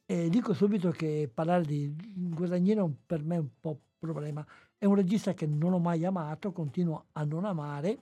E 0.06 0.30
dico 0.30 0.54
subito 0.54 0.92
che 0.92 1.30
parlare 1.34 1.66
di 1.66 1.94
Guadagnino 2.16 2.96
per 3.06 3.24
me 3.24 3.36
è 3.36 3.39
un 3.39 3.50
po' 3.60 3.78
problema. 4.00 4.46
È 4.78 4.86
un 4.86 4.96
regista 4.96 5.34
che 5.34 5.46
non 5.46 5.74
ho 5.74 5.80
mai 5.80 6.06
amato, 6.06 6.54
continuo 6.54 7.08
a 7.12 7.26
non 7.26 7.44
amare, 7.44 8.00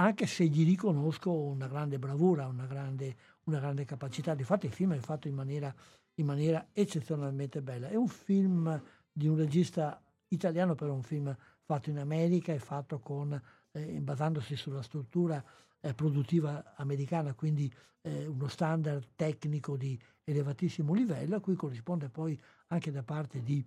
anche 0.00 0.26
se 0.26 0.46
gli 0.46 0.64
riconosco 0.64 1.30
una 1.30 1.68
grande 1.68 1.98
bravura, 1.98 2.46
una 2.46 2.66
grande, 2.66 3.16
una 3.44 3.58
grande 3.58 3.84
capacità. 3.84 4.34
Difatti 4.34 4.66
il 4.66 4.72
film 4.72 4.94
è 4.94 4.98
fatto 4.98 5.28
in 5.28 5.34
maniera, 5.34 5.72
in 6.14 6.26
maniera, 6.26 6.68
eccezionalmente 6.72 7.60
bella. 7.60 7.88
È 7.88 7.96
un 7.96 8.08
film 8.08 8.82
di 9.12 9.28
un 9.28 9.36
regista 9.36 10.02
italiano, 10.28 10.74
però 10.74 10.94
un 10.94 11.02
film 11.02 11.36
fatto 11.62 11.90
in 11.90 11.98
America 11.98 12.52
e 12.52 12.58
fatto 12.58 12.98
con, 12.98 13.38
eh, 13.72 14.00
basandosi 14.00 14.56
sulla 14.56 14.82
struttura 14.82 15.44
eh, 15.80 15.92
produttiva 15.92 16.74
americana, 16.76 17.34
quindi 17.34 17.72
eh, 18.00 18.26
uno 18.26 18.48
standard 18.48 19.10
tecnico 19.14 19.76
di 19.76 20.00
elevatissimo 20.24 20.94
livello, 20.94 21.36
a 21.36 21.40
cui 21.40 21.54
corrisponde 21.54 22.08
poi 22.08 22.40
anche 22.68 22.90
da 22.90 23.02
parte 23.02 23.42
di 23.42 23.62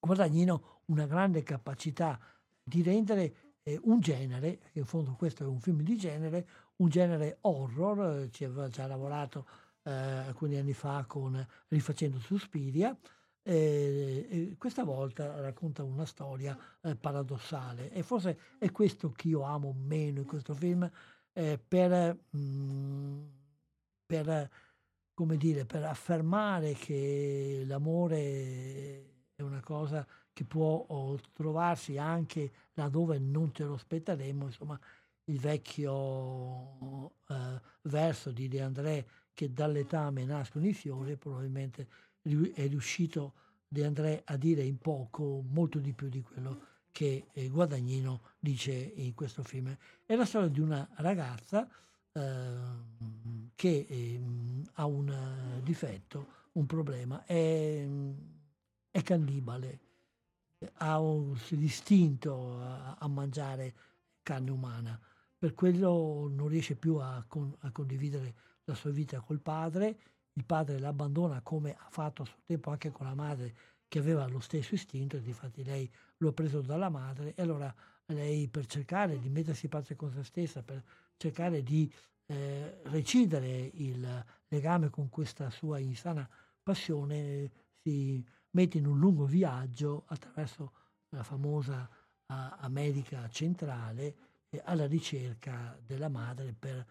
Guadagnino 0.00 0.82
una 0.86 1.06
grande 1.06 1.42
capacità 1.42 2.18
di 2.62 2.82
rendere 2.82 3.47
eh, 3.68 3.80
un 3.84 4.00
genere, 4.00 4.60
in 4.72 4.84
fondo 4.84 5.12
questo 5.12 5.44
è 5.44 5.46
un 5.46 5.60
film 5.60 5.82
di 5.82 5.96
genere, 5.96 6.46
un 6.76 6.88
genere 6.88 7.38
horror, 7.42 8.22
eh, 8.22 8.30
ci 8.30 8.44
aveva 8.44 8.68
già 8.68 8.86
lavorato 8.86 9.46
eh, 9.82 9.90
alcuni 9.90 10.56
anni 10.56 10.72
fa 10.72 11.04
con 11.06 11.46
Rifacendo 11.68 12.18
Suspiria, 12.18 12.96
eh, 13.42 14.54
questa 14.58 14.84
volta 14.84 15.40
racconta 15.40 15.82
una 15.82 16.04
storia 16.04 16.56
eh, 16.82 16.94
paradossale. 16.96 17.90
E 17.92 18.02
forse 18.02 18.38
è 18.58 18.70
questo 18.70 19.12
che 19.12 19.28
io 19.28 19.42
amo 19.42 19.72
meno 19.72 20.20
in 20.20 20.26
questo 20.26 20.54
film 20.54 20.88
eh, 21.32 21.58
per, 21.58 22.18
mh, 22.30 22.38
mm, 22.38 23.26
per, 24.04 24.50
come 25.14 25.36
dire, 25.36 25.64
per 25.64 25.84
affermare 25.84 26.74
che 26.74 27.64
l'amore 27.66 29.30
è 29.34 29.42
una 29.42 29.60
cosa 29.60 30.06
che 30.38 30.44
può 30.44 31.16
trovarsi 31.32 31.98
anche 31.98 32.52
laddove 32.74 33.18
non 33.18 33.52
ce 33.52 33.64
lo 33.64 33.74
aspetteremo, 33.74 34.44
insomma, 34.44 34.78
il 35.24 35.40
vecchio 35.40 37.10
eh, 37.28 37.60
verso 37.82 38.30
di 38.30 38.46
De 38.46 38.62
André 38.62 39.06
che 39.34 39.52
dall'età 39.52 40.08
me 40.12 40.24
nascono 40.24 40.64
i 40.64 40.74
fiori, 40.74 41.16
probabilmente 41.16 41.88
è 42.22 42.68
riuscito 42.68 43.32
De 43.66 43.84
André 43.84 44.22
a 44.26 44.36
dire 44.36 44.62
in 44.62 44.78
poco 44.78 45.42
molto 45.44 45.80
di 45.80 45.92
più 45.92 46.08
di 46.08 46.22
quello 46.22 46.66
che 46.92 47.26
eh, 47.32 47.48
Guadagnino 47.48 48.20
dice 48.38 48.72
in 48.72 49.14
questo 49.14 49.42
film. 49.42 49.76
È 50.06 50.14
la 50.14 50.24
storia 50.24 50.46
di 50.46 50.60
una 50.60 50.88
ragazza 50.98 51.68
eh, 52.12 52.56
che 53.56 53.86
eh, 53.88 54.20
ha 54.74 54.86
un 54.86 55.60
difetto, 55.64 56.26
un 56.52 56.66
problema, 56.66 57.24
è, 57.24 57.84
è 58.88 59.02
cannibale 59.02 59.86
ha 60.74 60.98
un 61.00 61.36
istinto 61.50 62.60
a, 62.60 62.96
a, 62.98 63.08
mangiare 63.08 63.74
carne 64.22 64.50
umana, 64.50 64.98
per 65.36 65.54
quello 65.54 66.28
non 66.30 66.48
riesce 66.48 66.74
più 66.74 66.96
a, 66.96 67.24
con, 67.26 67.54
a, 67.60 67.70
condividere 67.70 68.34
la 68.64 68.74
sua 68.74 68.90
vita 68.90 69.20
col 69.20 69.40
padre, 69.40 69.98
il 70.32 70.44
padre 70.44 70.78
l'abbandona 70.78 71.40
come 71.42 71.74
ha 71.74 71.88
fatto 71.90 72.22
a 72.22 72.26
suo 72.26 72.38
tempo 72.44 72.70
anche 72.70 72.90
con 72.90 73.06
la 73.06 73.14
madre 73.14 73.54
che 73.88 73.98
aveva 73.98 74.26
lo 74.28 74.40
stesso 74.40 74.74
istinto, 74.74 75.16
e 75.16 75.20
infatti 75.24 75.64
lei 75.64 75.90
lo 76.18 76.28
ha 76.28 76.32
preso 76.32 76.60
dalla 76.60 76.90
madre. 76.90 77.34
E 77.34 77.42
allora 77.42 77.74
lei 78.06 78.48
per 78.48 78.66
cercare 78.66 79.18
di 79.18 79.28
mettersi 79.28 79.64
in 79.64 79.70
pace 79.70 79.96
con 79.96 80.12
se 80.12 80.22
stessa, 80.24 80.62
per 80.62 80.82
cercare 81.16 81.62
di 81.62 81.90
eh, 82.26 82.80
recidere 82.84 83.70
il 83.74 84.24
legame 84.48 84.90
con 84.90 85.08
questa 85.08 85.48
sua 85.50 85.78
insana 85.78 86.28
passione, 86.62 87.50
si 87.82 88.22
mette 88.58 88.78
in 88.78 88.86
un 88.86 88.98
lungo 88.98 89.24
viaggio 89.24 90.02
attraverso 90.06 90.72
la 91.10 91.22
famosa 91.22 91.88
uh, 92.26 92.34
America 92.58 93.28
centrale 93.28 94.16
eh, 94.50 94.60
alla 94.64 94.86
ricerca 94.86 95.78
della 95.86 96.08
madre 96.08 96.52
per 96.58 96.84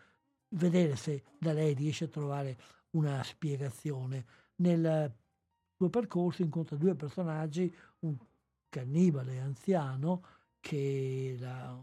vedere 0.50 0.96
se 0.96 1.24
da 1.38 1.52
lei 1.52 1.74
riesce 1.74 2.06
a 2.06 2.08
trovare 2.08 2.58
una 2.92 3.22
spiegazione. 3.22 4.26
Nel 4.58 5.14
suo 5.76 5.90
percorso 5.90 6.42
incontra 6.42 6.78
due 6.78 6.96
personaggi, 6.96 7.74
un 8.00 8.18
cannibale 8.70 9.40
anziano 9.40 10.24
che 10.62 11.36
la, 11.38 11.78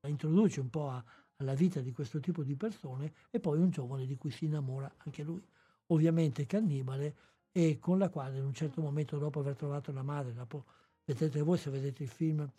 la 0.00 0.08
introduce 0.08 0.60
un 0.60 0.70
po' 0.70 0.88
a, 0.88 1.04
alla 1.36 1.54
vita 1.54 1.80
di 1.80 1.92
questo 1.92 2.18
tipo 2.18 2.42
di 2.42 2.56
persone 2.56 3.12
e 3.30 3.40
poi 3.40 3.58
un 3.58 3.68
giovane 3.68 4.06
di 4.06 4.16
cui 4.16 4.30
si 4.30 4.46
innamora 4.46 4.90
anche 5.04 5.22
lui. 5.22 5.46
Ovviamente 5.88 6.46
cannibale, 6.46 7.14
e 7.52 7.78
con 7.78 7.98
la 7.98 8.08
quale 8.08 8.38
in 8.38 8.44
un 8.44 8.54
certo 8.54 8.80
momento 8.80 9.18
dopo 9.18 9.40
aver 9.40 9.54
trovato 9.54 9.92
la 9.92 10.02
madre, 10.02 10.32
dopo, 10.32 10.64
vedete 11.04 11.42
voi 11.42 11.58
se 11.58 11.70
vedete 11.70 12.02
il 12.02 12.08
film, 12.08 12.50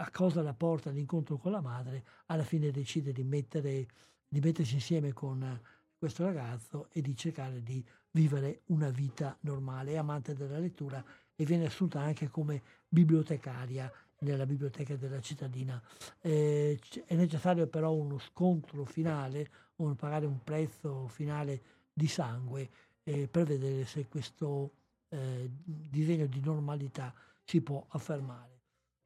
a 0.00 0.10
cosa 0.10 0.42
la 0.42 0.54
porta 0.54 0.90
all'incontro 0.90 1.36
con 1.36 1.50
la 1.50 1.60
madre, 1.60 2.04
alla 2.26 2.44
fine 2.44 2.70
decide 2.70 3.12
di, 3.12 3.24
mettere, 3.24 3.86
di 4.28 4.40
mettersi 4.40 4.74
insieme 4.74 5.12
con 5.12 5.60
questo 5.98 6.24
ragazzo 6.24 6.88
e 6.92 7.00
di 7.00 7.16
cercare 7.16 7.62
di 7.62 7.84
vivere 8.12 8.62
una 8.66 8.90
vita 8.90 9.36
normale, 9.40 9.92
è 9.92 9.96
amante 9.96 10.34
della 10.34 10.58
lettura 10.58 11.04
e 11.34 11.44
viene 11.44 11.66
assunta 11.66 12.00
anche 12.00 12.28
come 12.28 12.62
bibliotecaria 12.88 13.92
nella 14.20 14.46
biblioteca 14.46 14.96
della 14.96 15.20
cittadina. 15.20 15.80
Eh, 16.20 16.78
è 17.04 17.14
necessario 17.16 17.66
però 17.66 17.92
uno 17.92 18.18
scontro 18.18 18.84
finale, 18.84 19.50
un, 19.76 19.96
pagare 19.96 20.26
un 20.26 20.42
prezzo 20.42 21.08
finale 21.08 21.62
di 21.92 22.06
sangue 22.06 22.70
eh, 23.08 23.26
per 23.26 23.44
vedere 23.44 23.86
se 23.86 24.06
questo 24.06 24.72
eh, 25.08 25.50
disegno 25.64 26.26
di 26.26 26.40
normalità 26.40 27.14
si 27.42 27.62
può 27.62 27.84
affermare. 27.88 28.56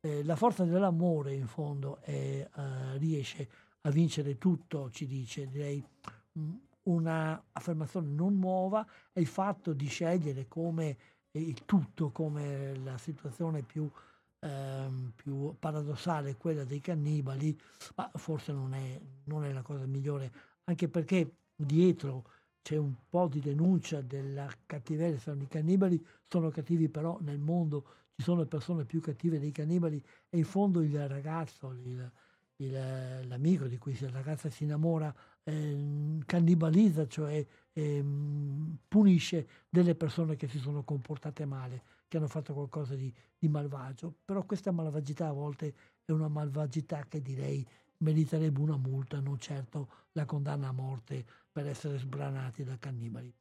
Eh, 0.01 0.25
la 0.25 0.35
forza 0.35 0.65
dell'amore 0.65 1.35
in 1.35 1.47
fondo 1.47 2.01
è, 2.01 2.13
eh, 2.13 2.99
riesce 2.99 3.49
a 3.83 3.91
vincere 3.91 4.39
tutto, 4.39 4.91
ci 4.91 5.07
dice, 5.07 5.47
direi 5.47 5.85
mm, 6.37 6.55
una 6.85 7.41
affermazione 7.53 8.09
non 8.09 8.39
nuova 8.41 8.85
è 9.13 9.21
il 9.21 9.27
fatto 9.29 9.73
di 9.73 9.87
scegliere 9.87 10.49
come 10.49 10.97
il 11.31 11.65
tutto, 11.65 12.11
come 12.11 12.77
la 12.79 12.99
situazione 12.99 13.63
più, 13.63 13.89
ehm, 14.41 15.13
più 15.15 15.55
paradossale, 15.61 16.37
quella 16.37 16.65
dei 16.65 16.81
cannibali, 16.81 17.57
ma 17.95 18.11
forse 18.15 18.53
non 18.53 18.75
è, 18.75 19.01
non 19.25 19.45
è 19.45 19.53
la 19.53 19.63
cosa 19.63 19.87
migliore, 19.87 20.33
anche 20.65 20.89
perché 20.89 21.37
dietro 21.55 22.25
c'è 22.63 22.77
un 22.77 22.95
po' 23.09 23.27
di 23.27 23.41
denuncia 23.41 24.01
della 24.01 24.49
cattiveria, 24.67 25.19
i 25.35 25.49
cannibali 25.49 26.05
sono 26.29 26.49
cattivi 26.51 26.89
però 26.89 27.19
nel 27.21 27.39
mondo 27.39 27.85
ci 28.15 28.23
sono 28.23 28.47
persone 28.47 28.85
più 28.85 29.01
cattive 29.01 29.41
dei 29.41 29.51
cannibali 29.51 30.03
e 30.29 30.39
in 30.39 30.45
fondo 30.45 30.81
il 30.81 31.09
ragazzo, 31.09 31.73
il, 31.73 32.11
il, 32.57 33.27
l'amico 33.27 33.67
di 33.67 33.79
cui 33.79 33.99
la 34.01 34.11
ragazza 34.11 34.49
si 34.49 34.63
innamora, 34.65 35.13
eh, 35.43 36.19
cannibalizza, 36.25 37.07
cioè 37.09 37.45
eh, 37.73 38.05
punisce 38.87 39.49
delle 39.69 39.95
persone 39.95 40.37
che 40.37 40.47
si 40.47 40.59
sono 40.59 40.85
comportate 40.85 41.45
male, 41.45 41.83
che 42.07 42.19
hanno 42.19 42.29
fatto 42.29 42.53
qualcosa 42.53 42.95
di, 42.95 43.13
di 43.37 43.49
malvagio. 43.49 44.15
Però 44.25 44.45
questa 44.45 44.71
malvagità 44.71 45.29
a 45.29 45.33
volte 45.33 45.75
è 46.05 46.13
una 46.13 46.29
malvagità 46.29 47.05
che 47.09 47.21
direi 47.21 47.67
meriterebbe 48.03 48.61
una 48.61 48.77
multa, 48.77 49.21
non 49.21 49.39
certo 49.39 49.89
la 50.13 50.25
condanna 50.25 50.69
a 50.69 50.73
morte 50.73 51.25
per 51.51 51.67
essere 51.67 51.99
sbranati 51.99 52.65
da 52.65 52.77
cannibali. 52.79 53.33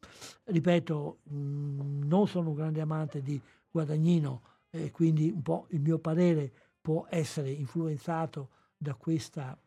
Ripeto, 0.45 1.19
mm, 1.31 2.03
non 2.03 2.27
sono 2.27 2.49
un 2.49 2.55
grande 2.55 2.81
amante 2.81 3.21
di 3.21 3.39
Guadagnino 3.69 4.41
e 4.69 4.91
quindi 4.91 5.29
un 5.29 5.41
po' 5.41 5.65
il 5.69 5.81
mio 5.81 5.97
parere 5.99 6.51
può 6.79 7.05
essere 7.09 7.51
influenzato 7.51 8.49
da, 8.77 8.95
questa, 8.95 9.57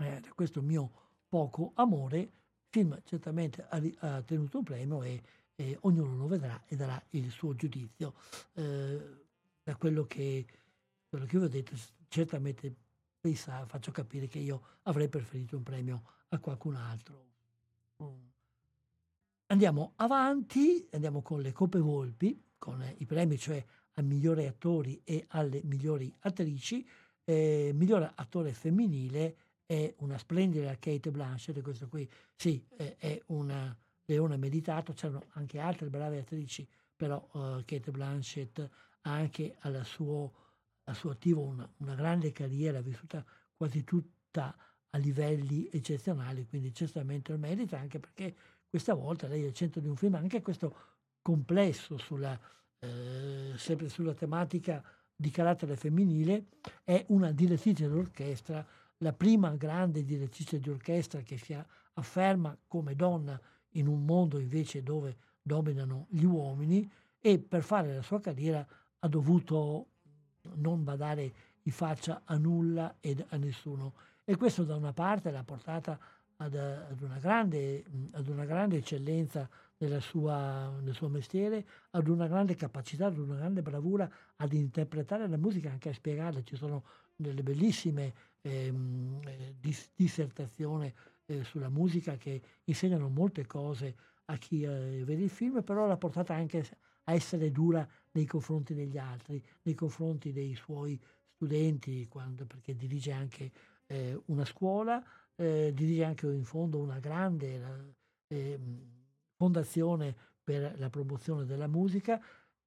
eh, 0.00 0.20
da 0.20 0.32
questo 0.34 0.62
mio 0.62 0.90
poco 1.28 1.72
amore. 1.74 2.18
Il 2.18 2.30
film 2.68 3.00
certamente 3.04 3.66
ha, 3.68 3.80
ha 3.98 4.22
tenuto 4.22 4.58
un 4.58 4.64
premio 4.64 5.02
e, 5.02 5.22
e, 5.54 5.76
ognuno 5.82 6.16
lo 6.16 6.26
vedrà 6.26 6.62
e 6.66 6.76
darà 6.76 7.02
il 7.10 7.30
suo 7.30 7.54
giudizio. 7.54 8.14
Eh, 8.54 9.20
da 9.64 9.76
quello 9.76 10.06
che, 10.06 10.44
quello 11.08 11.24
che 11.24 11.38
vi 11.38 11.44
ho 11.44 11.48
detto, 11.48 11.76
certamente 12.08 12.74
pensa, 13.22 13.64
faccio 13.66 13.92
capire 13.92 14.26
che 14.26 14.40
io 14.40 14.62
avrei 14.82 15.08
preferito 15.08 15.56
un 15.56 15.62
premio 15.62 16.02
a 16.30 16.38
qualcun 16.40 16.74
altro. 16.74 17.30
Andiamo 19.46 19.92
avanti, 19.96 20.88
andiamo 20.90 21.22
con 21.22 21.40
le 21.40 21.52
Coppe 21.52 21.78
Volpi, 21.78 22.42
con 22.58 22.84
i 22.98 23.06
premi, 23.06 23.38
cioè 23.38 23.64
ai 23.94 24.04
migliori 24.04 24.46
attori 24.46 25.00
e 25.04 25.24
alle 25.28 25.60
migliori 25.64 26.12
attrici. 26.20 26.84
Eh, 27.24 27.70
miglior 27.74 28.10
attore 28.16 28.52
femminile 28.52 29.36
è 29.66 29.94
una 29.98 30.18
splendida 30.18 30.76
Kate 30.78 31.12
Blanchett, 31.12 31.60
questo 31.60 31.88
qui 31.88 32.10
sì, 32.34 32.66
è, 32.76 33.22
una 33.26 33.74
leone 34.06 34.36
meditato, 34.36 34.92
c'erano 34.94 35.26
anche 35.34 35.60
altre 35.60 35.88
brave 35.88 36.18
attrici, 36.18 36.66
però 36.96 37.24
uh, 37.32 37.62
Kate 37.64 37.92
Blanchett 37.92 38.58
ha 39.02 39.12
anche 39.12 39.54
al 39.60 39.84
suo, 39.84 40.32
al 40.84 40.94
suo 40.94 41.10
attivo 41.10 41.42
una, 41.42 41.68
una 41.78 41.94
grande 41.94 42.32
carriera 42.32 42.80
vissuta 42.80 43.24
quasi 43.54 43.84
tutta 43.84 44.56
a 44.90 44.98
livelli 44.98 45.68
eccezionali, 45.70 46.46
quindi 46.46 46.74
certamente 46.74 47.32
il 47.32 47.38
merita, 47.38 47.78
anche 47.78 47.98
perché 47.98 48.34
questa 48.68 48.94
volta 48.94 49.26
lei 49.26 49.44
è 49.44 49.46
al 49.46 49.54
centro 49.54 49.80
di 49.80 49.88
un 49.88 49.96
film, 49.96 50.14
anche 50.14 50.42
questo 50.42 50.76
complesso 51.22 51.96
sulla, 51.96 52.38
eh, 52.78 53.52
sempre 53.56 53.88
sulla 53.88 54.14
tematica 54.14 54.82
di 55.14 55.30
carattere 55.30 55.76
femminile, 55.76 56.46
è 56.84 57.04
una 57.08 57.30
direttrice 57.32 57.88
d'orchestra, 57.88 58.66
la 58.98 59.12
prima 59.12 59.54
grande 59.56 60.04
direttrice 60.04 60.58
di 60.58 60.68
orchestra 60.68 61.22
che 61.22 61.38
si 61.38 61.56
afferma 61.94 62.56
come 62.66 62.94
donna 62.94 63.40
in 63.74 63.86
un 63.86 64.04
mondo 64.04 64.38
invece 64.38 64.82
dove 64.82 65.16
dominano 65.40 66.06
gli 66.10 66.24
uomini 66.24 66.90
e 67.18 67.38
per 67.38 67.62
fare 67.62 67.94
la 67.94 68.02
sua 68.02 68.20
carriera 68.20 68.66
ha 68.98 69.08
dovuto 69.08 69.91
non 70.54 70.84
badare 70.84 71.32
in 71.62 71.72
faccia 71.72 72.22
a 72.24 72.36
nulla 72.36 72.96
ed 73.00 73.24
a 73.28 73.36
nessuno. 73.36 73.94
E 74.24 74.36
questo 74.36 74.64
da 74.64 74.76
una 74.76 74.92
parte 74.92 75.30
l'ha 75.30 75.44
portata 75.44 75.98
ad, 76.36 76.54
ad, 76.54 77.00
una, 77.00 77.18
grande, 77.18 77.84
ad 78.12 78.28
una 78.28 78.44
grande 78.44 78.78
eccellenza 78.78 79.48
sua, 80.00 80.70
nel 80.80 80.94
suo 80.94 81.08
mestiere, 81.08 81.64
ad 81.90 82.06
una 82.08 82.26
grande 82.28 82.54
capacità, 82.54 83.06
ad 83.06 83.18
una 83.18 83.36
grande 83.36 83.62
bravura 83.62 84.08
ad 84.36 84.52
interpretare 84.52 85.26
la 85.28 85.36
musica, 85.36 85.70
anche 85.70 85.88
a 85.88 85.94
spiegarla. 85.94 86.42
Ci 86.42 86.56
sono 86.56 86.84
delle 87.16 87.42
bellissime 87.42 88.12
eh, 88.42 88.72
dis- 89.58 89.90
dissertazioni 89.94 90.92
eh, 91.26 91.44
sulla 91.44 91.68
musica 91.68 92.16
che 92.16 92.40
insegnano 92.64 93.08
molte 93.08 93.46
cose 93.46 93.94
a 94.26 94.36
chi 94.36 94.62
eh, 94.62 95.02
vede 95.04 95.22
il 95.22 95.30
film, 95.30 95.62
però 95.62 95.86
l'ha 95.86 95.96
portata 95.96 96.34
anche 96.34 96.64
a 97.04 97.12
essere 97.12 97.50
dura 97.50 97.86
nei 98.12 98.26
confronti 98.26 98.74
degli 98.74 98.98
altri, 98.98 99.42
nei 99.62 99.74
confronti 99.74 100.32
dei 100.32 100.54
suoi 100.54 101.00
studenti, 101.34 102.06
quando, 102.08 102.46
perché 102.46 102.74
dirige 102.76 103.12
anche 103.12 103.50
eh, 103.86 104.20
una 104.26 104.44
scuola, 104.44 105.02
eh, 105.36 105.72
dirige 105.74 106.04
anche 106.04 106.26
in 106.26 106.44
fondo 106.44 106.78
una 106.78 106.98
grande 106.98 107.94
eh, 108.28 108.58
fondazione 109.36 110.14
per 110.42 110.78
la 110.78 110.90
promozione 110.90 111.44
della 111.44 111.66
musica. 111.66 112.20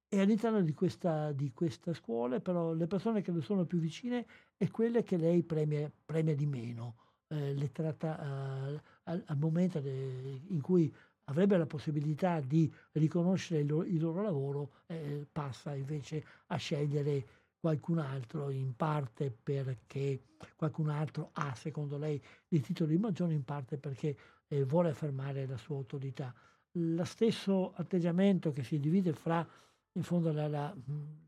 E 0.08 0.20
all'interno 0.20 0.60
di 0.62 0.72
questa, 0.72 1.32
di 1.32 1.52
questa 1.52 1.92
scuola 1.92 2.40
però 2.40 2.72
le 2.72 2.86
persone 2.86 3.22
che 3.22 3.32
le 3.32 3.40
sono 3.40 3.64
più 3.64 3.78
vicine 3.78 4.24
è 4.56 4.70
quelle 4.70 5.02
che 5.02 5.16
lei 5.16 5.42
premia, 5.42 5.90
premia 6.04 6.34
di 6.36 6.46
meno, 6.46 6.96
eh, 7.28 7.54
le 7.54 7.72
tratta 7.72 8.18
eh, 8.20 8.80
al, 9.04 9.22
al, 9.26 9.38
momento 9.38 9.80
de, 9.80 10.42
in 10.46 10.60
cui 10.60 10.94
avrebbe 11.28 11.56
la 11.56 11.66
possibilità 11.66 12.40
di 12.40 12.72
riconoscere 12.92 13.60
il, 13.60 13.84
il 13.88 14.00
loro 14.00 14.22
lavoro, 14.22 14.70
eh, 14.86 15.26
passa 15.30 15.74
invece 15.74 16.24
a 16.46 16.56
scegliere 16.56 17.26
qualcun 17.58 17.98
altro, 17.98 18.50
in 18.50 18.76
parte 18.76 19.30
perché 19.42 20.20
qualcun 20.54 20.88
altro 20.88 21.30
ha, 21.32 21.54
secondo 21.54 21.98
lei, 21.98 22.22
dei 22.46 22.60
titoli 22.60 22.96
maggiori, 22.96 23.34
in 23.34 23.44
parte 23.44 23.76
perché 23.76 24.16
eh, 24.48 24.64
vuole 24.64 24.90
affermare 24.90 25.46
la 25.46 25.56
sua 25.56 25.76
autorità. 25.76 26.32
Lo 26.72 27.04
stesso 27.04 27.72
atteggiamento 27.74 28.52
che 28.52 28.62
si 28.62 28.78
divide 28.78 29.12
fra, 29.12 29.46
in 29.92 30.02
fondo, 30.02 30.30
la, 30.30 30.46
la, 30.46 30.76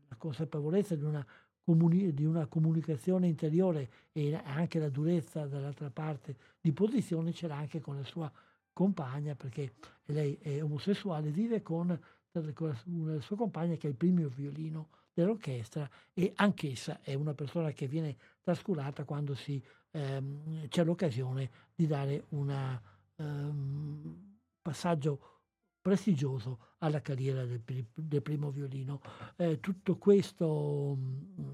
la 0.07 0.15
consapevolezza 0.15 0.95
di 0.95 1.03
una, 1.03 1.25
comuni- 1.61 2.13
di 2.13 2.23
una, 2.23 2.45
comunicazione 2.45 3.27
interiore 3.27 3.89
e 4.13 4.33
anche 4.35 4.79
la 4.79 4.89
durezza 4.89 5.45
dall'altra 5.45 5.89
parte 5.89 6.35
di 6.61 6.71
posizione 6.71 7.33
ce 7.33 7.47
l'ha 7.47 7.57
anche 7.57 7.81
con 7.81 7.95
la 7.95 8.03
sua 8.03 8.31
compagna, 8.79 9.35
perché 9.35 9.73
lei 10.05 10.37
è 10.41 10.63
omosessuale, 10.63 11.31
vive 11.31 11.61
con, 11.61 11.87
la 12.31 13.19
sua 13.19 13.35
compagna 13.35 13.75
che 13.75 13.87
è 13.87 13.89
il 13.89 13.97
primo 13.97 14.29
violino 14.29 14.87
dell'orchestra 15.13 15.89
e 16.13 16.31
anch'essa 16.33 17.01
è 17.01 17.13
una 17.13 17.33
persona 17.33 17.71
che 17.73 17.87
viene 17.87 18.15
trascurata 18.41 19.03
quando 19.03 19.35
si, 19.35 19.61
ehm, 19.91 20.69
c'è 20.69 20.85
l'occasione 20.85 21.49
di 21.75 21.87
dare 21.87 22.23
un 22.29 22.79
um, 23.17 24.37
passaggio 24.61 25.41
prestigioso 25.81 26.75
alla 26.77 27.01
carriera 27.01 27.43
del, 27.43 27.61
del 27.93 28.21
primo 28.21 28.49
violino. 28.49 29.01
Eh, 29.35 29.59
tutto 29.59 29.97
questo, 29.97 30.97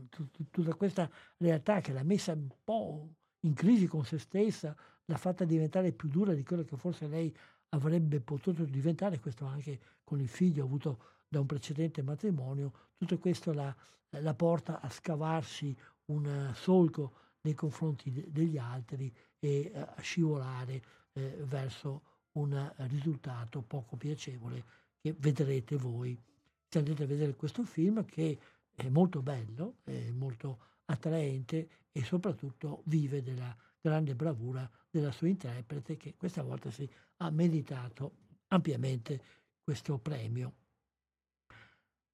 tut, 0.09 0.41
tutta 0.51 0.76
questa 0.76 1.09
realtà 1.38 1.82
che 1.82 1.91
l'ha 1.91 2.03
messa 2.03 2.34
un 2.34 2.49
po' 2.63 3.09
in 3.39 3.53
crisi 3.55 3.88
con 3.88 4.05
se 4.05 4.19
stessa, 4.19 4.76
l'ha 5.06 5.18
fatta 5.18 5.45
diventare 5.45 5.91
più 5.91 6.10
dura 6.10 6.34
di 6.34 6.43
quello 6.43 6.64
che 6.64 6.78
forse 6.78 7.08
lei 7.08 7.36
avrebbe 7.70 8.20
potuto 8.22 8.64
diventare, 8.64 9.20
questo 9.20 9.45
anche 9.45 9.80
con 10.03 10.20
il 10.20 10.30
figlio 10.30 10.64
avuto 10.64 10.99
da 11.28 11.39
un 11.39 11.45
precedente 11.45 12.01
matrimonio, 12.01 12.72
tutto 12.97 13.18
questo 13.18 13.53
la, 13.53 13.76
la 14.10 14.34
porta 14.34 14.80
a 14.82 14.89
scavarsi 14.89 15.76
un 16.06 16.51
solco 16.53 17.14
nei 17.41 17.53
confronti 17.53 18.12
de, 18.12 18.26
degli 18.30 18.58
altri 18.58 19.14
e 19.39 19.72
a 19.74 20.01
scivolare 20.01 20.82
eh, 21.14 21.43
verso 21.45 22.01
un 22.34 22.74
risultato 22.89 23.62
poco 23.62 23.95
piacevole 23.95 24.64
che 25.01 25.16
vedrete 25.18 25.78
voi. 25.78 26.20
Se 26.68 26.80
andate 26.80 27.03
a 27.03 27.08
vedere 27.08 27.36
questo 27.36 27.64
film 27.64 28.03
che 28.06 28.38
è 28.74 28.89
molto 28.89 29.22
bello, 29.22 29.78
è 29.84 30.10
molto 30.12 30.60
attraente 30.86 31.70
e 31.91 32.03
soprattutto 32.03 32.82
vive 32.86 33.22
della 33.22 33.56
grande 33.86 34.16
bravura 34.16 34.68
della 34.90 35.12
sua 35.12 35.28
interprete 35.28 35.96
che 35.96 36.16
questa 36.18 36.42
volta 36.42 36.72
si 36.72 36.90
ha 37.18 37.30
meritato 37.30 38.16
ampiamente 38.48 39.22
questo 39.64 40.00
premio. 40.00 40.54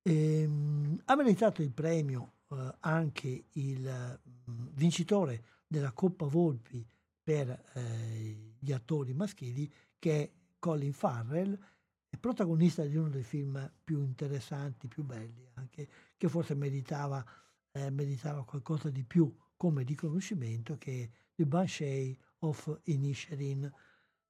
Ehm, 0.02 1.02
ha 1.06 1.16
meritato 1.16 1.62
il 1.62 1.72
premio 1.72 2.34
eh, 2.50 2.76
anche 2.82 3.46
il 3.54 4.20
mh, 4.22 4.52
mm, 4.52 4.68
vincitore 4.74 5.44
della 5.66 5.94
Coppa 5.94 6.26
Volpi 6.26 6.86
per 7.24 7.50
eh, 7.76 8.56
gli 8.60 8.72
attori 8.74 9.14
maschili, 9.14 9.72
che 9.98 10.22
è 10.24 10.32
Colin 10.60 10.92
Farrell, 10.92 11.58
protagonista 12.20 12.84
di 12.84 12.98
uno 12.98 13.08
dei 13.08 13.24
film 13.24 13.72
più 13.82 14.02
interessanti, 14.04 14.90
più 14.90 15.04
belli, 15.04 15.48
anche 15.54 15.88
che 16.18 16.28
forse 16.28 16.54
meritava, 16.54 17.26
eh, 17.72 17.90
meritava 17.90 18.44
qualcosa 18.44 18.90
di 18.90 19.06
più 19.06 19.34
come 19.56 19.84
riconoscimento, 19.84 20.78
che 20.78 21.10
è 21.42 21.44
The 21.44 21.46
Banshee 21.46 22.18
of 22.40 22.80
Inisherin 22.84 23.72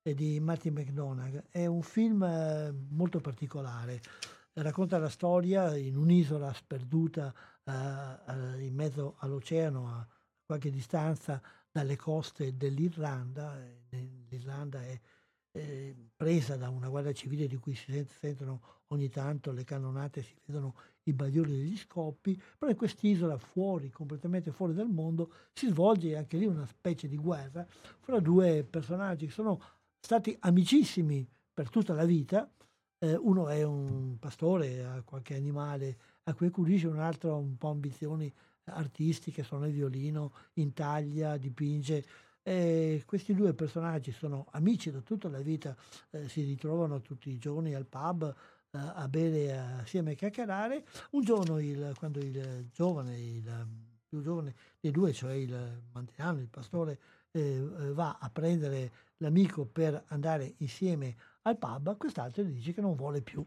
di 0.01 0.39
Martin 0.39 0.73
McDonagh. 0.73 1.43
È 1.49 1.65
un 1.65 1.81
film 1.81 2.23
eh, 2.23 2.73
molto 2.89 3.19
particolare 3.19 4.01
racconta 4.53 4.97
la 4.97 5.09
storia 5.09 5.75
in 5.77 5.95
un'isola 5.95 6.53
sperduta 6.53 7.33
eh, 7.63 8.65
in 8.65 8.73
mezzo 8.73 9.15
all'oceano 9.19 9.87
a 9.87 10.07
qualche 10.45 10.69
distanza 10.69 11.41
dalle 11.71 11.95
coste 11.95 12.57
dell'Irlanda. 12.57 13.57
L'Irlanda 14.29 14.83
è 14.83 14.99
eh, 15.53 15.95
presa 16.15 16.57
da 16.57 16.69
una 16.69 16.89
guardia 16.89 17.13
civile 17.13 17.47
di 17.47 17.57
cui 17.57 17.75
si 17.75 18.05
sentono 18.07 18.83
ogni 18.87 19.09
tanto 19.09 19.51
le 19.51 19.63
cannonate, 19.63 20.21
si 20.21 20.35
vedono 20.45 20.75
i 21.03 21.13
bagliori 21.13 21.51
degli 21.51 21.77
scoppi, 21.77 22.39
però 22.57 22.71
in 22.71 22.77
quest'isola 22.77 23.37
fuori, 23.37 23.89
completamente 23.89 24.51
fuori 24.51 24.73
dal 24.73 24.89
mondo, 24.89 25.31
si 25.53 25.67
svolge 25.67 26.15
anche 26.15 26.37
lì 26.37 26.45
una 26.45 26.65
specie 26.65 27.07
di 27.07 27.17
guerra 27.17 27.65
fra 27.99 28.19
due 28.19 28.63
personaggi 28.63 29.25
che 29.25 29.31
sono 29.31 29.59
stati 29.99 30.35
amicissimi 30.41 31.27
per 31.53 31.69
tutta 31.69 31.93
la 31.93 32.05
vita, 32.05 32.49
eh, 32.99 33.15
uno 33.15 33.49
è 33.49 33.63
un 33.63 34.17
pastore, 34.19 34.83
ha 34.83 35.01
qualche 35.03 35.35
animale 35.35 35.97
a 36.23 36.33
cui 36.33 36.47
accudisce, 36.47 36.87
un 36.87 36.99
altro 36.99 37.31
ha 37.31 37.35
un 37.35 37.57
po' 37.57 37.69
ambizioni 37.69 38.31
artistiche, 38.65 39.43
suona 39.43 39.67
il 39.67 39.73
violino, 39.73 40.33
intaglia, 40.53 41.37
dipinge. 41.37 42.05
E 42.43 43.03
questi 43.05 43.35
due 43.35 43.53
personaggi 43.53 44.11
sono 44.11 44.47
amici 44.51 44.91
da 44.91 45.01
tutta 45.01 45.29
la 45.29 45.41
vita, 45.41 45.75
eh, 46.11 46.27
si 46.27 46.43
ritrovano 46.43 47.01
tutti 47.01 47.29
i 47.29 47.37
giorni 47.37 47.73
al 47.75 47.85
pub 47.85 48.23
eh, 48.23 48.60
a 48.71 49.07
bere 49.07 49.57
assieme 49.57 50.11
a 50.11 50.15
chiacchierare. 50.15 50.85
Un 51.11 51.23
giorno, 51.23 51.59
il, 51.59 51.93
quando 51.97 52.19
il 52.19 52.69
giovane, 52.71 53.19
il 53.19 53.67
più 54.07 54.21
giovane 54.21 54.55
dei 54.79 54.91
due, 54.91 55.13
cioè 55.13 55.33
il 55.33 55.81
mantiano, 55.91 56.39
il 56.39 56.47
pastore, 56.47 56.99
eh, 57.31 57.59
va 57.93 58.17
a 58.19 58.29
prendere 58.29 58.91
l'amico 59.17 59.65
per 59.65 60.03
andare 60.07 60.55
insieme 60.57 61.15
al 61.43 61.57
pub, 61.57 61.97
quest'altro 61.97 62.43
gli 62.43 62.53
dice 62.53 62.73
che 62.73 62.81
non 62.81 62.95
vuole 62.95 63.21
più 63.21 63.43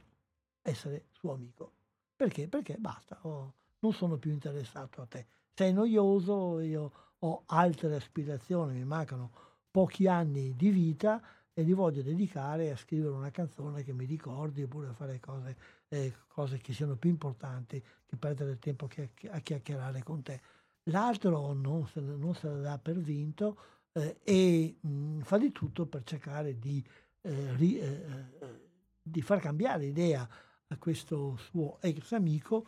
essere 0.62 1.07
suo 1.11 1.33
amico. 1.33 1.72
Perché? 2.16 2.49
Perché 2.49 2.77
basta, 2.79 3.18
oh, 3.22 3.55
non 3.81 3.93
sono 3.93 4.16
più 4.16 4.31
interessato 4.31 5.03
a 5.03 5.07
te. 5.07 5.27
Sei 5.55 5.72
noioso, 5.72 6.61
io 6.61 6.93
ho 7.18 7.43
altre 7.47 7.95
aspirazioni, 7.95 8.75
mi 8.75 8.85
mancano 8.85 9.31
pochi 9.70 10.07
anni 10.07 10.55
di 10.55 10.70
vita 10.70 11.20
e 11.55 11.63
li 11.63 11.73
voglio 11.73 12.03
dedicare 12.03 12.73
a 12.73 12.77
scrivere 12.77 13.15
una 13.15 13.31
canzone 13.31 13.85
che 13.85 13.93
mi 13.93 14.05
ricordi 14.05 14.65
oppure 14.65 14.89
a 14.89 14.93
fare 14.93 15.21
cose, 15.21 15.57
eh, 15.89 16.13
cose 16.27 16.59
che 16.59 16.73
siano 16.73 16.97
più 16.97 17.11
importanti 17.11 17.81
che 18.05 18.17
perdere 18.17 18.51
il 18.51 18.59
tempo 18.59 18.89
a 19.31 19.39
chiacchierare 19.39 20.03
con 20.03 20.23
te. 20.23 20.41
L'altro 20.89 21.53
non 21.53 21.87
se, 21.87 22.01
non 22.01 22.35
se 22.35 22.49
la 22.49 22.61
dà 22.61 22.79
per 22.79 22.99
vinto 22.99 23.57
eh, 23.93 24.19
e 24.25 24.77
mh, 24.81 24.89
mm, 24.89 25.21
fa 25.21 25.39
di 25.39 25.53
tutto 25.53 25.87
per 25.87 26.03
cercare 26.03 26.59
di 26.59 26.85
eh, 27.23 27.55
ri, 27.55 27.79
eh, 27.79 27.87
eh, 27.87 28.69
di 29.01 29.23
far 29.23 29.39
cambiare 29.39 29.87
idea 29.87 30.29
a 30.67 30.77
questo 30.77 31.37
suo 31.37 31.79
ex 31.81 32.13
amico 32.13 32.67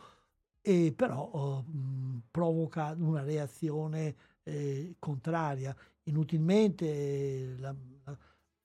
e 0.61 0.93
però 0.95 1.21
oh, 1.21 1.61
mh, 1.61 2.23
provoca 2.31 2.95
una 2.97 3.23
reazione 3.23 4.15
eh, 4.43 4.95
contraria. 4.97 5.75
Inutilmente 6.03 7.55
la, 7.57 7.75
la, 8.05 8.17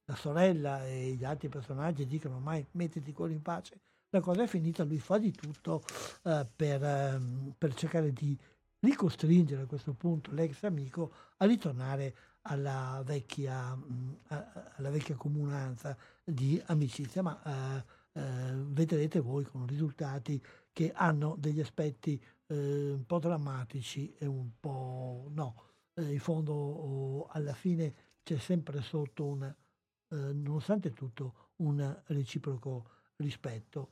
la, 0.05 0.15
sorella 0.15 0.87
e 0.87 1.15
gli 1.15 1.25
altri 1.25 1.49
personaggi 1.49 2.07
dicono 2.07 2.39
mai 2.39 2.67
mettiti 2.73 3.13
quello 3.13 3.33
in 3.33 3.43
pace. 3.43 3.81
La 4.11 4.21
cosa 4.21 4.43
è 4.43 4.47
finita, 4.47 4.85
lui 4.85 4.99
fa 4.99 5.19
di 5.19 5.33
tutto 5.33 5.83
eh, 6.25 6.47
per, 6.55 6.85
ehm, 6.85 7.55
per 7.57 7.75
cercare 7.75 8.13
di 8.13 8.39
ricostringere 8.81 9.63
a 9.63 9.67
questo 9.67 9.95
punto 9.95 10.33
l'ex 10.33 10.63
amico 10.65 11.13
a 11.39 11.47
ritornare 11.47 12.15
alla 12.43 13.03
vecchia, 13.05 13.75
mm, 13.75 14.13
alla 14.77 14.91
vecchia 14.91 15.15
comunanza 15.15 15.97
di 16.25 16.61
amicizia, 16.67 17.23
ma 17.23 17.41
eh, 17.43 17.85
eh, 18.21 18.53
vedrete 18.55 19.21
voi 19.21 19.45
con 19.45 19.67
risultati 19.67 20.43
che 20.73 20.93
hanno 20.95 21.37
degli 21.39 21.61
aspetti 21.61 22.23
eh, 22.47 22.91
un 22.91 23.07
po' 23.07 23.19
drammatici 23.19 24.15
e 24.19 24.27
un 24.27 24.51
po' 24.59 25.29
no. 25.31 25.71
Eh, 25.95 26.13
in 26.13 26.21
fondo 26.21 26.53
oh, 26.53 27.27
alla 27.29 27.55
fine 27.55 27.95
c'è 28.23 28.39
sempre 28.39 28.83
sotto 28.83 29.25
un, 29.25 29.55
eh, 30.13 30.33
nonostante 30.35 30.93
tutto, 30.93 31.51
un 31.57 32.03
reciproco 32.07 32.89
rispetto. 33.17 33.89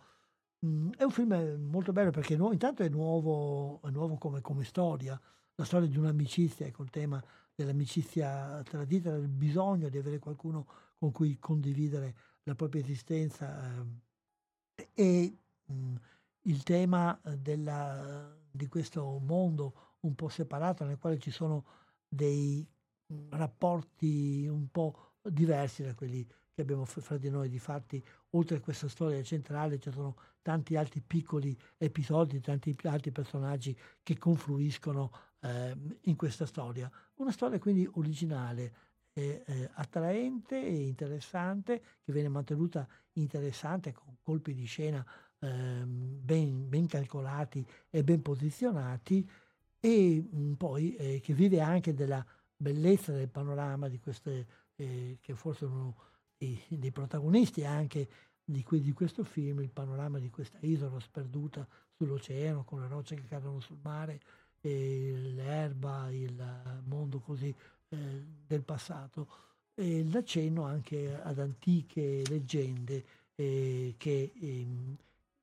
Mm, 0.67 0.91
è 0.93 1.03
un 1.03 1.11
film 1.11 1.35
molto 1.71 1.93
bello 1.93 2.11
perché 2.11 2.35
intanto 2.35 2.83
è 2.83 2.89
nuovo, 2.89 3.81
è 3.83 3.91
nuovo 3.91 4.17
come, 4.17 4.43
come 4.43 4.65
storia, 4.65 5.19
la 5.55 5.65
storia 5.65 5.89
di 5.89 5.97
un'amicizia 5.97 6.71
col 6.71 6.91
tema 6.91 7.23
dell'amicizia 7.55 8.63
tradita, 8.65 9.11
del 9.11 9.29
bisogno 9.29 9.89
di 9.89 9.99
avere 9.99 10.19
qualcuno 10.19 10.67
con 10.99 11.11
cui 11.13 11.39
condividere 11.39 12.15
la 12.43 12.55
propria 12.55 12.83
esistenza 12.83 13.85
eh, 14.75 14.89
e 14.95 15.39
mm, 15.73 15.97
il 16.43 16.63
tema 16.63 17.19
della, 17.39 18.37
di 18.51 18.67
questo 18.67 19.19
mondo 19.19 19.97
un 20.01 20.15
po' 20.15 20.29
separato 20.29 20.85
nel 20.85 20.99
quale 20.99 21.19
ci 21.19 21.31
sono 21.31 21.65
dei 22.09 22.67
mh, 23.07 23.29
rapporti 23.31 24.47
un 24.47 24.71
po' 24.71 25.10
diversi 25.23 25.83
da 25.83 25.95
quelli 25.95 26.27
che 26.53 26.63
abbiamo 26.63 26.85
fra 26.85 27.17
di 27.17 27.31
noi. 27.31 27.49
Difatti, 27.49 28.03
oltre 28.31 28.59
a 28.59 28.61
questa 28.61 28.89
storia 28.89 29.23
centrale, 29.23 29.79
ci 29.79 29.91
sono 29.91 30.17
tanti 30.43 30.77
altri 30.77 31.01
piccoli 31.01 31.57
episodi, 31.77 32.41
tanti 32.41 32.77
altri 32.85 33.11
personaggi 33.11 33.77
che 34.03 34.19
confluiscono 34.19 35.11
eh, 35.41 35.77
in 36.03 36.17
questa 36.17 36.47
storia. 36.47 36.91
Una 37.17 37.33
storia 37.33 37.59
quindi 37.59 37.89
originale, 37.95 38.73
eh, 39.13 39.43
attraente 39.75 40.63
e 40.63 40.87
interessante, 40.87 41.83
che 42.03 42.13
viene 42.13 42.29
mantenuta 42.29 42.87
interessante 43.15 43.93
con 43.93 44.17
colpi 44.23 44.55
di 44.55 44.65
scena 44.65 45.05
ehm, 45.41 46.21
ben, 46.23 46.69
ben, 46.69 46.87
calcolati 46.87 47.67
e 47.91 48.05
ben 48.05 48.23
posizionati 48.23 49.29
e 49.81 50.27
mh, 50.31 50.53
poi 50.53 50.95
eh, 50.97 51.21
che 51.21 51.35
vive 51.35 51.61
anche 51.61 51.95
della 51.95 52.25
bellezza 52.57 53.13
del 53.13 53.29
panorama 53.29 53.89
di 53.89 53.99
queste, 53.99 54.47
eh, 54.81 55.19
che 55.21 55.35
forse 55.35 55.67
uno 55.67 55.95
dei, 56.37 56.61
dei 56.69 56.91
protagonisti 56.91 57.65
anche 57.65 58.09
di, 58.43 58.63
que- 58.63 58.81
di, 58.81 58.93
questo 58.93 59.25
film, 59.25 59.61
il 59.61 59.71
panorama 59.71 60.19
di 60.19 60.31
questa 60.31 60.59
isola 60.63 60.99
sperduta 61.01 61.67
sull'oceano 61.97 62.65
con 62.65 62.81
le 62.81 62.89
rocce 62.89 63.15
che 63.15 63.27
cadono 63.27 63.61
sul 63.61 63.79
mare, 63.83 64.21
l'erba, 64.63 66.11
il 66.11 66.83
mondo 66.85 67.21
così 67.21 67.55
eh, 67.89 68.25
del 68.47 68.63
passato. 68.63 69.29
E 69.75 70.05
l'accenno 70.11 70.65
anche 70.65 71.15
ad 71.15 71.39
antiche 71.39 72.23
leggende 72.27 73.05
eh, 73.35 73.95
che 73.97 74.33
eh, 74.35 74.67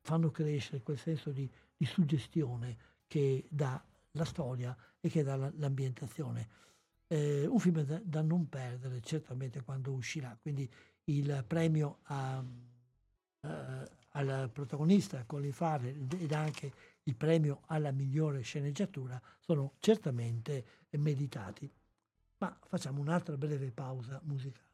fanno 0.02 0.30
crescere 0.30 0.82
quel 0.82 0.98
senso 0.98 1.32
di, 1.32 1.50
di, 1.76 1.86
suggestione 1.86 2.78
che 3.08 3.46
dà 3.50 3.82
la 4.12 4.26
storia 4.26 4.76
e 5.00 5.10
che 5.10 5.24
dà 5.24 5.36
la, 5.36 5.52
l'ambientazione. 5.56 6.48
Eh, 7.08 7.46
un 7.46 7.60
film 7.60 7.82
da, 7.84 8.02
da, 8.04 8.22
non 8.22 8.50
perdere 8.50 9.00
certamente 9.02 9.62
quando 9.62 9.94
uscirà, 9.94 10.38
quindi 10.42 10.70
il 11.06 11.44
premio 11.48 12.00
a, 12.04 12.44
uh, 13.42 13.48
al 14.10 14.50
protagonista 14.52 15.24
Colin 15.26 15.54
Farrell 15.54 16.08
ed 16.20 16.34
anche 16.34 16.72
il 17.04 17.16
premio 17.16 17.62
alla 17.68 17.92
migliore 17.92 18.42
sceneggiatura 18.42 19.22
sono 19.40 19.76
certamente 19.80 20.66
meditati. 20.92 21.72
Ma 22.40 22.58
facciamo 22.68 23.00
un'altra 23.00 23.38
breve 23.38 23.72
pausa 23.72 24.20
musicale. 24.24 24.67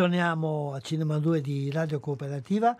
Ritorniamo 0.00 0.72
a 0.72 0.80
Cinema 0.80 1.18
2 1.18 1.42
di 1.42 1.70
Radio 1.70 2.00
Cooperativa, 2.00 2.74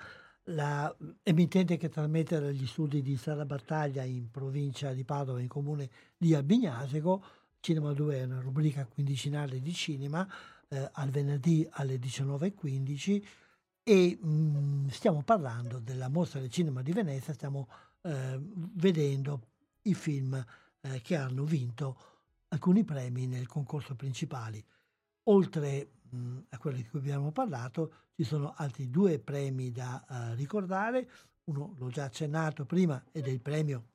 la 0.44 0.96
emittente 1.22 1.76
che 1.76 1.90
trasmette 1.90 2.40
dagli 2.40 2.66
studi 2.66 3.02
di 3.02 3.18
Sala 3.18 3.44
Battaglia 3.44 4.04
in 4.04 4.30
provincia 4.30 4.94
di 4.94 5.04
Padova, 5.04 5.38
in 5.38 5.46
comune 5.46 5.90
di 6.16 6.34
Albignasego. 6.34 7.22
Cinema 7.60 7.92
2 7.92 8.20
è 8.20 8.24
una 8.24 8.40
rubrica 8.40 8.86
quindicinale 8.86 9.60
di 9.60 9.74
cinema, 9.74 10.26
eh, 10.68 10.88
al 10.92 11.10
venerdì 11.10 11.68
alle 11.72 11.96
19.15 11.96 13.22
e 13.82 14.18
mh, 14.18 14.26
mm, 14.26 14.88
stiamo 14.88 15.20
parlando 15.22 15.78
della 15.78 16.08
mostra 16.08 16.40
del 16.40 16.48
cinema 16.48 16.80
di 16.80 16.92
Venezia, 16.92 17.34
stiamo 17.34 17.68
eh, 18.00 18.40
vedendo 18.40 19.42
i 19.82 19.92
film 19.92 20.42
eh, 20.80 21.02
che 21.02 21.16
hanno 21.16 21.44
vinto 21.44 21.98
alcuni 22.48 22.82
premi 22.82 23.26
nel 23.26 23.46
concorso 23.46 23.94
principale. 23.94 24.64
Oltre 25.24 25.99
a 26.48 26.58
quelli 26.58 26.82
di 26.82 26.88
cui 26.88 26.98
abbiamo 26.98 27.32
parlato, 27.32 28.08
ci 28.14 28.24
sono 28.24 28.54
altri 28.56 28.90
due 28.90 29.18
premi 29.18 29.70
da 29.70 30.04
uh, 30.08 30.34
ricordare, 30.34 31.08
uno 31.44 31.74
l'ho 31.78 31.88
già 31.88 32.04
accennato 32.04 32.64
prima 32.64 33.02
ed 33.12 33.26
è 33.26 33.30
il 33.30 33.40
premio 33.40 33.88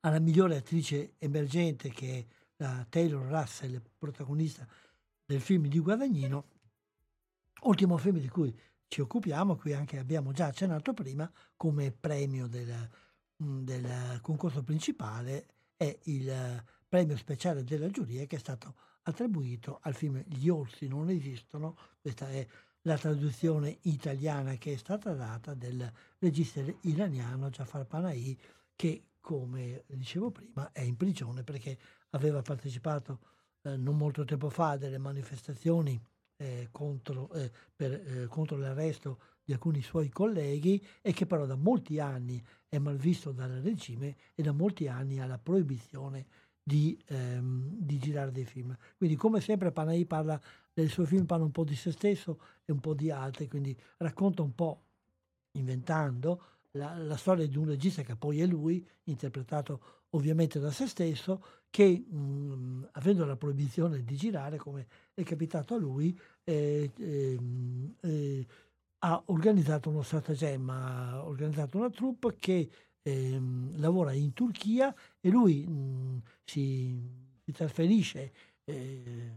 alla 0.00 0.18
migliore 0.20 0.56
attrice 0.56 1.14
emergente 1.18 1.90
che 1.90 2.18
è 2.18 2.26
la 2.56 2.86
Taylor 2.88 3.26
Russell, 3.26 3.82
protagonista 3.98 4.66
del 5.24 5.40
film 5.40 5.66
di 5.66 5.80
Guadagnino, 5.80 6.44
ultimo 7.62 7.96
film 7.96 8.18
di 8.18 8.28
cui 8.28 8.56
ci 8.88 9.00
occupiamo, 9.00 9.56
qui 9.56 9.72
anche 9.72 9.98
abbiamo 9.98 10.32
già 10.32 10.46
accennato 10.46 10.94
prima, 10.94 11.30
come 11.56 11.90
premio 11.90 12.46
del, 12.46 12.88
del 13.36 14.20
concorso 14.22 14.62
principale, 14.62 15.48
è 15.76 15.98
il 16.04 16.64
premio 16.88 17.16
speciale 17.16 17.64
della 17.64 17.90
giuria 17.90 18.24
che 18.26 18.36
è 18.36 18.38
stato 18.38 18.74
attribuito 19.08 19.78
al 19.82 19.94
film 19.94 20.22
Gli 20.26 20.48
orsi 20.48 20.88
non 20.88 21.08
esistono, 21.10 21.76
questa 22.00 22.28
è 22.28 22.46
la 22.82 22.96
traduzione 22.96 23.78
italiana 23.82 24.54
che 24.54 24.74
è 24.74 24.76
stata 24.76 25.12
data 25.12 25.54
del 25.54 25.90
regista 26.18 26.62
iraniano 26.82 27.50
Jafar 27.50 27.84
Panahi 27.84 28.38
che 28.76 29.02
come 29.20 29.82
dicevo 29.88 30.30
prima 30.30 30.70
è 30.70 30.82
in 30.82 30.96
prigione 30.96 31.42
perché 31.42 31.76
aveva 32.10 32.42
partecipato 32.42 33.18
eh, 33.62 33.76
non 33.76 33.96
molto 33.96 34.24
tempo 34.24 34.48
fa 34.50 34.70
a 34.70 34.76
delle 34.76 34.98
manifestazioni 34.98 36.00
eh, 36.36 36.68
contro, 36.70 37.32
eh, 37.32 37.50
per, 37.74 37.92
eh, 37.92 38.26
contro 38.28 38.56
l'arresto 38.56 39.18
di 39.42 39.52
alcuni 39.52 39.82
suoi 39.82 40.08
colleghi 40.08 40.84
e 41.00 41.12
che 41.12 41.26
però 41.26 41.46
da 41.46 41.56
molti 41.56 41.98
anni 41.98 42.44
è 42.68 42.78
malvisto 42.78 43.32
dal 43.32 43.50
regime 43.62 44.16
e 44.34 44.42
da 44.42 44.52
molti 44.52 44.86
anni 44.86 45.18
ha 45.18 45.26
la 45.26 45.38
proibizione 45.38 46.26
di, 46.66 47.00
ehm, 47.06 47.76
di, 47.78 47.96
girare 47.98 48.32
dei 48.32 48.44
film. 48.44 48.76
Quindi 48.96 49.14
come 49.14 49.40
sempre 49.40 49.70
Panahi 49.70 50.04
parla 50.04 50.40
del 50.72 50.90
suo 50.90 51.04
film, 51.04 51.24
parla 51.24 51.44
un 51.44 51.52
po' 51.52 51.62
di 51.62 51.76
se 51.76 51.92
stesso 51.92 52.40
e 52.64 52.72
un 52.72 52.80
po' 52.80 52.92
di 52.92 53.08
altri, 53.08 53.46
quindi 53.46 53.78
racconta 53.98 54.42
un 54.42 54.52
po', 54.52 54.82
inventando, 55.52 56.42
la, 56.72 56.98
la 56.98 57.16
storia 57.16 57.46
di 57.46 57.56
un 57.56 57.66
regista 57.66 58.02
che 58.02 58.16
poi 58.16 58.40
è 58.40 58.46
lui, 58.46 58.84
interpretato 59.04 60.04
ovviamente 60.10 60.58
da 60.58 60.72
se 60.72 60.88
stesso, 60.88 61.40
che 61.70 62.04
mh, 62.04 62.18
mm, 62.18 62.84
avendo 62.94 63.24
la 63.24 63.36
proibizione 63.36 64.02
di 64.02 64.16
girare, 64.16 64.56
come 64.56 64.88
è 65.14 65.22
capitato 65.22 65.74
a 65.74 65.78
lui, 65.78 66.18
eh, 66.42 66.90
eh, 66.98 67.38
eh, 68.00 68.46
ha 68.98 69.22
organizzato 69.26 69.88
uno 69.88 70.02
stratagemma, 70.02 71.10
ha 71.10 71.24
organizzato 71.24 71.78
una 71.78 71.90
troupe 71.90 72.34
che 72.40 72.68
ehm, 73.06 73.78
lavora 73.78 74.12
in 74.12 74.32
Turchia 74.32 74.92
e 75.20 75.28
lui 75.28 75.64
mh, 75.64 75.72
mm, 75.72 76.18
si, 76.44 77.00
si, 77.44 77.52
trasferisce, 77.52 78.32
eh, 78.64 79.30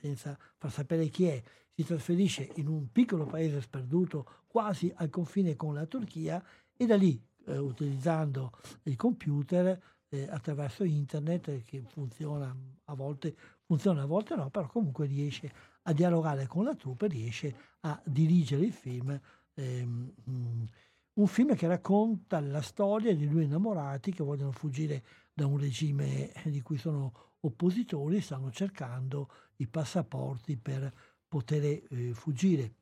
senza 0.00 0.38
far 0.56 0.72
sapere 0.72 1.08
chi 1.08 1.26
è, 1.26 1.42
si 1.74 1.84
trasferisce 1.84 2.50
in 2.56 2.68
un 2.68 2.90
piccolo 2.90 3.26
paese 3.26 3.60
sperduto 3.60 4.40
quasi 4.46 4.90
al 4.96 5.10
confine 5.10 5.56
con 5.56 5.74
la 5.74 5.86
Turchia 5.86 6.42
e 6.74 6.86
da 6.86 6.96
lì, 6.96 7.20
eh, 7.46 7.58
utilizzando 7.58 8.52
il 8.84 8.96
computer, 8.96 9.80
eh, 10.08 10.28
attraverso 10.30 10.84
internet, 10.84 11.48
eh, 11.48 11.62
che 11.62 11.82
funziona 11.86 12.54
a 12.84 12.94
volte, 12.94 13.34
funziona 13.64 14.02
a 14.02 14.06
volte 14.06 14.34
no, 14.36 14.50
però 14.50 14.68
comunque 14.68 15.06
riesce 15.06 15.52
a 15.82 15.92
dialogare 15.92 16.46
con 16.46 16.64
la 16.64 16.74
troupe, 16.74 17.08
riesce 17.08 17.54
a 17.80 18.00
dirigere 18.04 18.64
il 18.64 18.72
film. 18.72 19.18
Ehm, 19.54 20.12
mh, 20.24 20.64
un 21.14 21.26
film 21.26 21.54
che 21.54 21.66
racconta 21.66 22.40
la 22.40 22.62
storia 22.62 23.14
di 23.14 23.28
due 23.28 23.44
innamorati 23.44 24.12
che 24.12 24.24
vogliono 24.24 24.52
fuggire 24.52 25.04
da 25.32 25.46
un 25.46 25.58
regime 25.58 26.32
di 26.44 26.62
cui 26.62 26.78
sono 26.78 27.12
oppositori 27.40 28.16
e 28.16 28.20
stanno 28.22 28.50
cercando 28.50 29.28
i 29.56 29.66
passaporti 29.66 30.56
per 30.56 30.92
poter 31.28 31.64
eh, 31.64 32.12
fuggire, 32.14 32.74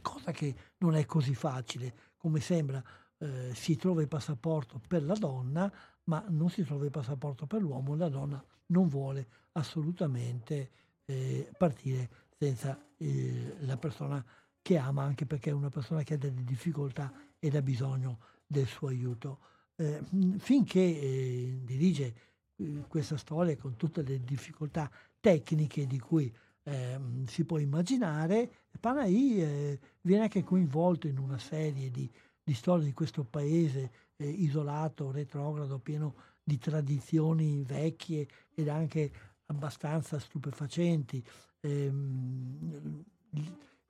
cosa 0.00 0.32
che 0.32 0.54
non 0.78 0.94
è 0.94 1.04
così 1.04 1.34
facile. 1.34 2.08
Come 2.16 2.40
sembra, 2.40 2.82
eh, 3.18 3.52
si 3.54 3.76
trova 3.76 4.00
il 4.00 4.08
passaporto 4.08 4.80
per 4.86 5.02
la 5.02 5.14
donna, 5.14 5.70
ma 6.04 6.24
non 6.28 6.50
si 6.50 6.64
trova 6.64 6.84
il 6.84 6.90
passaporto 6.90 7.46
per 7.46 7.60
l'uomo, 7.60 7.94
la 7.94 8.08
donna 8.08 8.42
non 8.66 8.88
vuole 8.88 9.28
assolutamente 9.52 10.70
eh, 11.04 11.50
partire 11.56 12.08
senza 12.38 12.78
eh, 12.96 13.56
la 13.60 13.76
persona 13.76 14.24
che 14.62 14.76
ama, 14.76 15.02
anche 15.02 15.26
perché 15.26 15.50
è 15.50 15.54
una 15.54 15.70
persona 15.70 16.02
che 16.02 16.14
ha 16.14 16.18
delle 16.18 16.44
difficoltà 16.44 17.12
ed 17.40 17.56
ha 17.56 17.62
bisogno 17.62 18.18
del 18.46 18.66
suo 18.66 18.88
aiuto. 18.88 19.40
Eh, 19.74 20.00
finché 20.38 20.80
eh, 20.80 21.60
dirige 21.64 22.14
eh, 22.56 22.84
questa 22.86 23.16
storia 23.16 23.56
con 23.56 23.76
tutte 23.76 24.02
le 24.02 24.20
difficoltà 24.22 24.88
tecniche 25.18 25.86
di 25.86 25.98
cui 25.98 26.32
ehm, 26.64 27.26
si 27.26 27.44
può 27.44 27.58
immaginare, 27.58 28.50
Panahi 28.78 29.42
eh, 29.42 29.80
viene 30.02 30.24
anche 30.24 30.44
coinvolto 30.44 31.06
in 31.06 31.18
una 31.18 31.38
serie 31.38 31.90
di, 31.90 32.08
di 32.42 32.54
storie 32.54 32.84
di 32.84 32.92
questo 32.92 33.24
paese 33.24 33.90
eh, 34.16 34.28
isolato, 34.28 35.10
retrogrado, 35.10 35.78
pieno 35.78 36.14
di 36.42 36.58
tradizioni 36.58 37.62
vecchie 37.62 38.28
ed 38.54 38.68
anche 38.68 39.10
abbastanza 39.46 40.18
stupefacenti. 40.18 41.24
Ehm, 41.60 43.04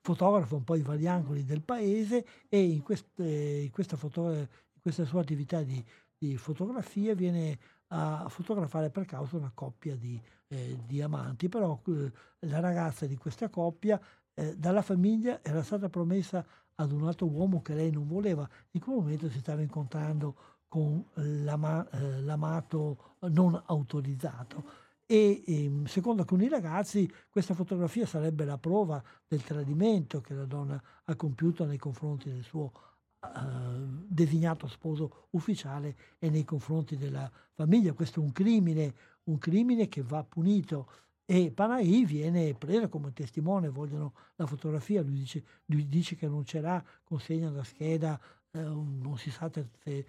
fotografa 0.01 0.55
un 0.55 0.63
po' 0.63 0.75
i 0.75 0.81
vari 0.81 1.07
angoli 1.07 1.45
del 1.45 1.61
paese 1.61 2.25
e 2.49 2.61
in, 2.63 2.81
quest, 2.81 3.19
eh, 3.19 3.63
in, 3.63 3.71
questa, 3.71 3.95
foto, 3.95 4.31
in 4.31 4.47
questa, 4.81 5.05
sua 5.05 5.21
attività 5.21 5.61
di, 5.61 5.83
di, 6.17 6.35
fotografia 6.37 7.13
viene 7.13 7.57
a 7.93 8.25
fotografare 8.29 8.89
per 8.89 9.05
caso 9.05 9.37
una 9.37 9.51
coppia 9.53 9.95
di, 9.95 10.19
eh, 10.47 10.79
di 10.85 11.01
amanti, 11.01 11.49
però 11.49 11.79
eh, 11.87 12.11
la 12.39 12.59
ragazza 12.59 13.05
di 13.05 13.15
questa 13.15 13.49
coppia 13.49 13.99
eh, 14.33 14.55
dalla 14.57 14.81
famiglia 14.81 15.39
era 15.43 15.61
stata 15.61 15.89
promessa 15.89 16.45
ad 16.75 16.91
un 16.91 17.05
altro 17.05 17.27
uomo 17.27 17.61
che 17.61 17.75
lei 17.75 17.91
non 17.91 18.07
voleva, 18.07 18.47
in 18.71 18.81
quel 18.81 18.95
momento 18.95 19.29
si 19.29 19.39
stava 19.39 19.61
incontrando 19.61 20.35
con 20.67 21.03
l'ama, 21.13 21.87
eh, 21.89 22.21
l'amato 22.21 23.17
non 23.19 23.61
autorizzato 23.65 24.80
e 25.11 25.43
ehm, 25.45 25.83
secondo 25.87 26.21
alcuni 26.21 26.47
ragazzi 26.47 27.11
questa 27.29 27.53
fotografia 27.53 28.05
sarebbe 28.05 28.45
la 28.45 28.57
prova 28.57 29.03
del 29.27 29.43
tradimento 29.43 30.21
che 30.21 30.33
la 30.33 30.45
donna 30.45 30.81
ha 31.03 31.15
compiuto 31.17 31.65
nei 31.65 31.77
confronti 31.77 32.31
del 32.31 32.43
suo 32.43 32.71
uh, 33.19 34.05
designato 34.07 34.67
sposo 34.67 35.27
ufficiale 35.31 35.97
e 36.17 36.29
nei 36.29 36.45
confronti 36.45 36.95
della 36.95 37.29
famiglia. 37.51 37.91
Questo 37.91 38.21
è 38.21 38.23
un 38.23 38.31
crimine, 38.31 38.93
un 39.23 39.37
crimine 39.37 39.89
che 39.89 40.01
va 40.01 40.23
punito 40.23 40.89
e 41.25 41.51
Panahi 41.51 42.05
viene 42.05 42.53
preso 42.53 42.87
come 42.87 43.11
testimone, 43.11 43.67
vogliono 43.67 44.13
la 44.35 44.45
fotografia, 44.45 45.01
lui 45.01 45.15
dice, 45.15 45.43
lui 45.65 45.89
dice 45.89 46.15
che 46.15 46.29
non 46.29 46.45
ce 46.45 46.61
l'ha, 46.61 46.81
consegna 47.03 47.49
la 47.49 47.65
scheda, 47.65 48.17
eh, 48.51 48.61
non 48.61 49.17
si 49.17 49.29
sa 49.29 49.51
se 49.51 50.05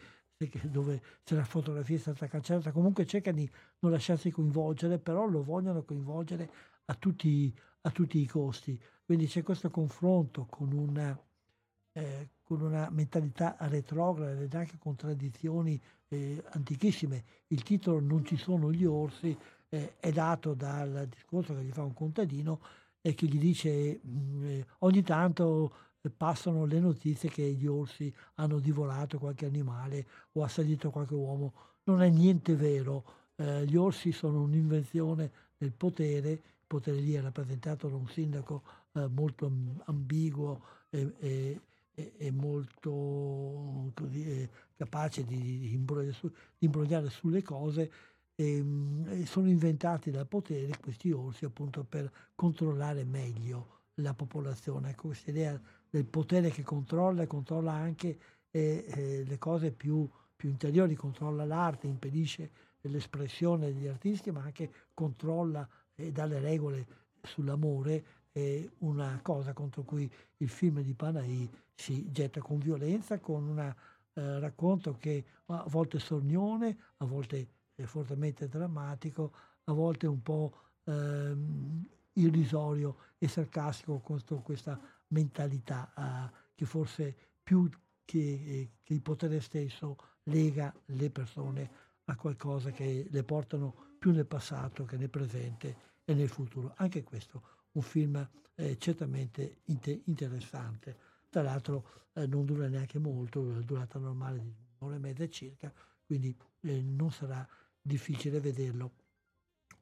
dove 0.65 1.03
se 1.23 1.35
la 1.35 1.45
fotografia 1.45 1.97
è 1.97 2.01
stata 2.01 2.27
cancellata, 2.27 2.73
comunque 2.73 3.07
cerca 3.07 3.33
di 3.33 3.49
non 3.81 3.93
lasciarsi 3.93 4.31
coinvolgere, 4.31 4.99
però 4.99 5.27
lo 5.27 5.43
vogliono 5.43 5.83
coinvolgere 5.83 6.51
a 6.87 6.95
tutti, 6.95 7.55
a 7.83 7.91
tutti 7.91 8.19
i 8.19 8.27
costi. 8.27 8.81
Quindi 9.05 9.27
c'è 9.27 9.43
questo 9.43 9.71
confronto 9.71 10.47
con 10.49 10.73
una, 10.73 11.19
eh, 11.93 12.29
con 12.43 12.63
una 12.63 12.89
mentalità 12.91 13.57
retrograda 13.61 14.41
ed 14.41 14.55
anche 14.55 14.79
con 14.79 14.97
tradizioni 14.97 15.81
eh, 16.09 16.43
antichissime. 16.51 17.25
Il 17.49 17.63
titolo 17.63 18.01
Non 18.01 18.25
ci 18.25 18.37
sono 18.37 18.73
gli 18.73 18.85
orsi 18.85 19.37
eh, 19.69 19.95
è 19.99 20.13
dato 20.13 20.55
dal 20.55 21.07
discorso 21.09 21.55
che 21.55 21.63
gli 21.63 21.71
fa 21.71 21.83
un 21.83 21.95
contadino 21.95 22.61
e 23.01 23.15
che 23.15 23.27
gli 23.27 23.39
dice 23.39 24.01
mh, 24.03 24.11
mm, 24.11 24.45
eh, 24.47 24.67
ogni 24.81 25.03
tanto 25.03 25.75
passano 26.11 26.65
le 26.65 26.81
notizie 26.81 27.29
che 27.29 27.43
gli 27.43 27.67
orsi 27.67 28.13
hanno 28.35 28.59
divorato 28.59 29.19
qualche 29.19 29.47
animale 29.47 30.07
o 30.33 30.43
assalito 30.43 30.91
qualche 30.91 31.15
uomo. 31.15 31.53
Non 31.85 32.03
è 32.03 32.09
niente 32.09 32.55
vero. 32.55 33.05
Eh, 33.37 33.65
gli 33.67 33.77
orsi 33.77 34.13
sono 34.13 34.43
un'invenzione 34.43 35.31
del 35.57 35.73
potere, 35.73 36.31
il 36.31 36.67
potere 36.67 36.99
lì 36.99 37.15
è 37.15 37.21
rappresentato 37.21 37.89
da 37.89 37.97
un 37.97 38.09
sindaco 38.09 38.63
eh, 38.93 39.07
molto 39.07 39.51
ambiguo 39.85 40.61
e, 40.91 41.15
e, 41.19 41.61
e 42.17 42.31
molto 42.31 43.91
così, 43.95 44.25
eh, 44.25 44.49
capace 44.77 45.25
di, 45.25 45.73
imbrogliare 45.73 46.13
su, 46.13 46.29
di, 46.29 46.67
imbrogliare 46.67 47.11
sulle 47.11 47.43
cose. 47.43 47.91
Ehm, 48.35 49.07
e, 49.09 49.27
sono 49.27 49.49
inventati 49.49 50.11
dal 50.11 50.27
potere 50.27 50.79
questi 50.81 51.11
orsi 51.13 51.45
appunto 51.45 51.85
per 51.85 52.11
controllare 52.35 53.05
meglio 53.05 53.81
la 53.97 54.15
popolazione. 54.15 54.91
Ecco, 54.91 55.09
questa 55.09 55.31
idea 55.31 55.61
del 55.93 56.07
potere 56.07 56.49
che 56.49 56.63
controlla 56.63 57.21
e 57.21 57.27
controlla 57.27 57.73
anche 57.73 58.19
eh, 58.51 58.85
eh, 58.87 59.25
le 59.27 59.39
cose 59.39 59.73
più, 59.73 60.09
più, 60.35 60.49
interiori, 60.49 60.95
controlla 60.95 61.45
l'arte, 61.45 61.87
impedisce 61.87 62.51
l'espressione 62.81 63.75
degli 63.75 63.87
artisti, 63.87 64.31
ma 64.31 64.41
anche 64.41 64.73
controlla 64.95 65.69
e 65.95 66.11
dà 66.11 66.25
le 66.25 66.41
regole 66.41 66.87
sull'amore, 67.23 68.05
è 68.33 68.67
una 68.79 69.21
cosa 69.21 69.53
contro 69.53 69.83
cui 69.83 70.11
il 70.39 70.49
film 70.49 70.81
di 70.81 70.95
Panahi 70.95 71.51
si 71.75 72.11
getta 72.11 72.41
con 72.41 72.59
violenza, 72.59 73.19
con 73.21 73.47
un 73.47 73.59
eh, 73.59 74.41
racconto 74.41 74.97
che 74.99 75.23
a 75.45 75.67
volte 75.69 75.99
sornione, 75.99 76.75
a 76.97 77.05
volte 77.05 77.49
è 77.75 77.83
fortemente 77.83 78.49
drammatico, 78.49 79.31
a 79.65 79.73
volte 79.75 80.07
un 80.07 80.23
po' 80.23 80.57
ehm, 80.85 81.87
irrisorio 82.15 82.97
e 83.19 83.29
sarcastico 83.29 83.99
contro 83.99 84.39
questa 84.39 84.81
mentalità 85.13 85.93
uh, 85.97 86.37
che 86.55 86.65
forse 86.65 87.15
più 87.43 87.69
che, 88.05 88.19
eh, 88.19 88.71
che, 88.83 88.95
il 88.95 89.03
potere 89.03 89.41
stesso 89.41 89.97
lega 90.25 90.75
le 90.87 91.11
persone 91.11 91.71
a 92.05 92.17
qualcosa 92.17 92.71
che 92.71 93.07
le 93.09 93.25
portano 93.25 93.97
più 93.99 94.13
nel 94.13 94.27
passato 94.27 94.85
che 94.85 94.97
nel 94.97 95.11
presente 95.11 95.91
e 96.05 96.15
nel 96.15 96.29
futuro. 96.29 96.73
Anche 96.77 97.03
questo 97.03 97.43
un 97.73 97.83
film 97.83 98.29
eh, 98.55 98.77
certamente 98.79 99.61
inter- 99.67 100.03
interessante. 100.05 100.97
Tra 101.31 101.43
l'altro 101.43 102.11
eh, 102.15 102.27
non 102.27 102.45
dura 102.45 102.69
neanche 102.69 102.99
molto, 102.99 103.41
durata 103.63 103.99
normale 103.99 104.41
di 104.41 104.53
un'ora 104.79 104.97
e 104.97 104.99
mezza 104.99 105.29
circa, 105.29 105.73
quindi 106.05 106.37
eh, 106.61 106.83
non 106.83 107.11
sarà 107.13 107.47
difficile 107.81 108.41
vederlo. 108.41 108.93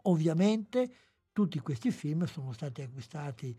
Ovviamente 0.05 0.95
tutti 1.33 1.59
questi 1.61 1.91
film 1.91 2.25
sono 2.27 2.53
stati 2.53 2.83
acquistati 2.83 3.59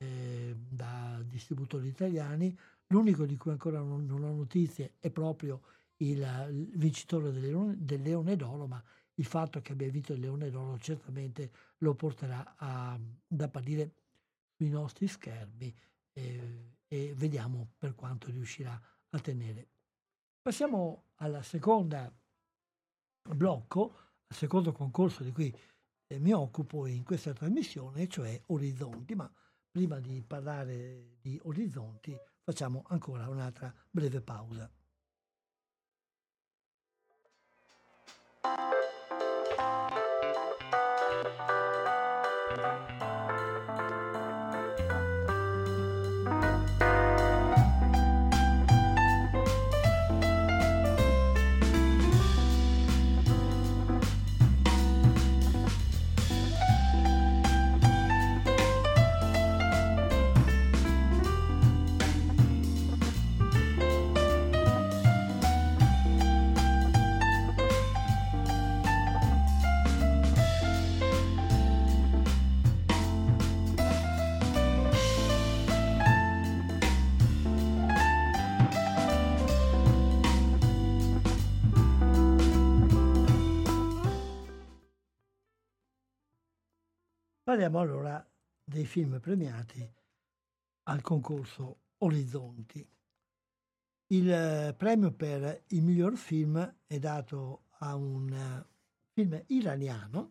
eh, 0.00 0.56
da 0.68 1.22
distributori 1.26 1.88
italiani. 1.88 2.56
L'unico 2.88 3.24
di 3.24 3.36
cui 3.36 3.52
ancora 3.52 3.78
non, 3.78 4.04
non 4.06 4.24
ho 4.24 4.34
notizie 4.34 4.94
è 4.98 5.10
proprio 5.10 5.62
il, 5.98 6.18
il 6.50 6.78
vincitore 6.78 7.30
del 7.30 7.42
Leone, 7.42 7.76
del 7.78 8.02
Leone 8.02 8.36
d'Oro, 8.36 8.66
ma 8.66 8.82
il 9.14 9.24
fatto 9.24 9.60
che 9.60 9.72
abbia 9.72 9.90
vinto 9.90 10.12
il 10.12 10.20
Leone 10.20 10.50
d'Oro 10.50 10.78
certamente 10.78 11.52
lo 11.78 11.94
porterà 11.94 12.54
a, 12.56 12.92
ad 12.92 13.40
apparire 13.40 13.92
sui 14.56 14.70
nostri 14.70 15.06
schermi 15.06 15.74
eh, 16.12 16.74
e 16.88 17.14
vediamo 17.14 17.72
per 17.78 17.94
quanto 17.94 18.30
riuscirà 18.30 18.80
a 19.10 19.20
tenere. 19.20 19.68
Passiamo 20.42 21.04
alla 21.16 21.42
seconda 21.42 22.12
blocco, 23.34 23.94
al 24.26 24.36
secondo 24.36 24.72
concorso 24.72 25.22
di 25.22 25.32
cui 25.32 25.54
eh, 26.06 26.18
mi 26.18 26.32
occupo 26.32 26.86
in 26.86 27.04
questa 27.04 27.32
trasmissione, 27.32 28.08
cioè 28.08 28.40
Orizzonti, 28.46 29.14
ma 29.14 29.30
prima 29.70 30.00
di 30.00 30.22
parlare 30.22 31.18
di 31.20 31.38
orizzonti 31.44 32.16
facciamo 32.42 32.82
ancora 32.88 33.28
un'altra 33.28 33.72
breve 33.90 34.20
pausa. 34.20 34.70
Parliamo 87.50 87.80
allora 87.80 88.24
dei 88.62 88.86
film 88.86 89.18
premiati 89.18 89.84
al 90.84 91.00
concorso 91.00 91.78
Orizzonti. 91.98 92.88
Il 94.06 94.30
eh, 94.30 94.72
premio 94.78 95.10
per 95.10 95.64
il 95.70 95.82
miglior 95.82 96.16
film 96.16 96.76
è 96.86 96.98
dato 97.00 97.64
a 97.78 97.96
un 97.96 98.32
eh, 98.32 98.66
film 99.12 99.42
iraniano. 99.48 100.30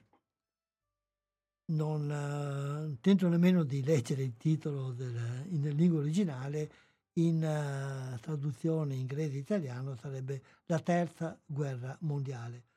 Non 1.73 2.09
eh, 2.09 2.97
tento 3.01 3.27
nemmeno 3.27 3.63
di 3.63 3.83
leggere 3.83 4.23
il 4.23 4.37
titolo 4.37 4.93
del, 4.93 5.45
in 5.49 5.75
lingua 5.75 5.99
originale, 5.99 6.71
in 7.15 7.43
uh, 7.43 8.17
traduzione 8.21 8.95
inglese-italiano 8.95 9.97
sarebbe 9.97 10.41
La 10.67 10.79
terza 10.79 11.37
guerra 11.45 11.97
mondiale. 11.99 12.68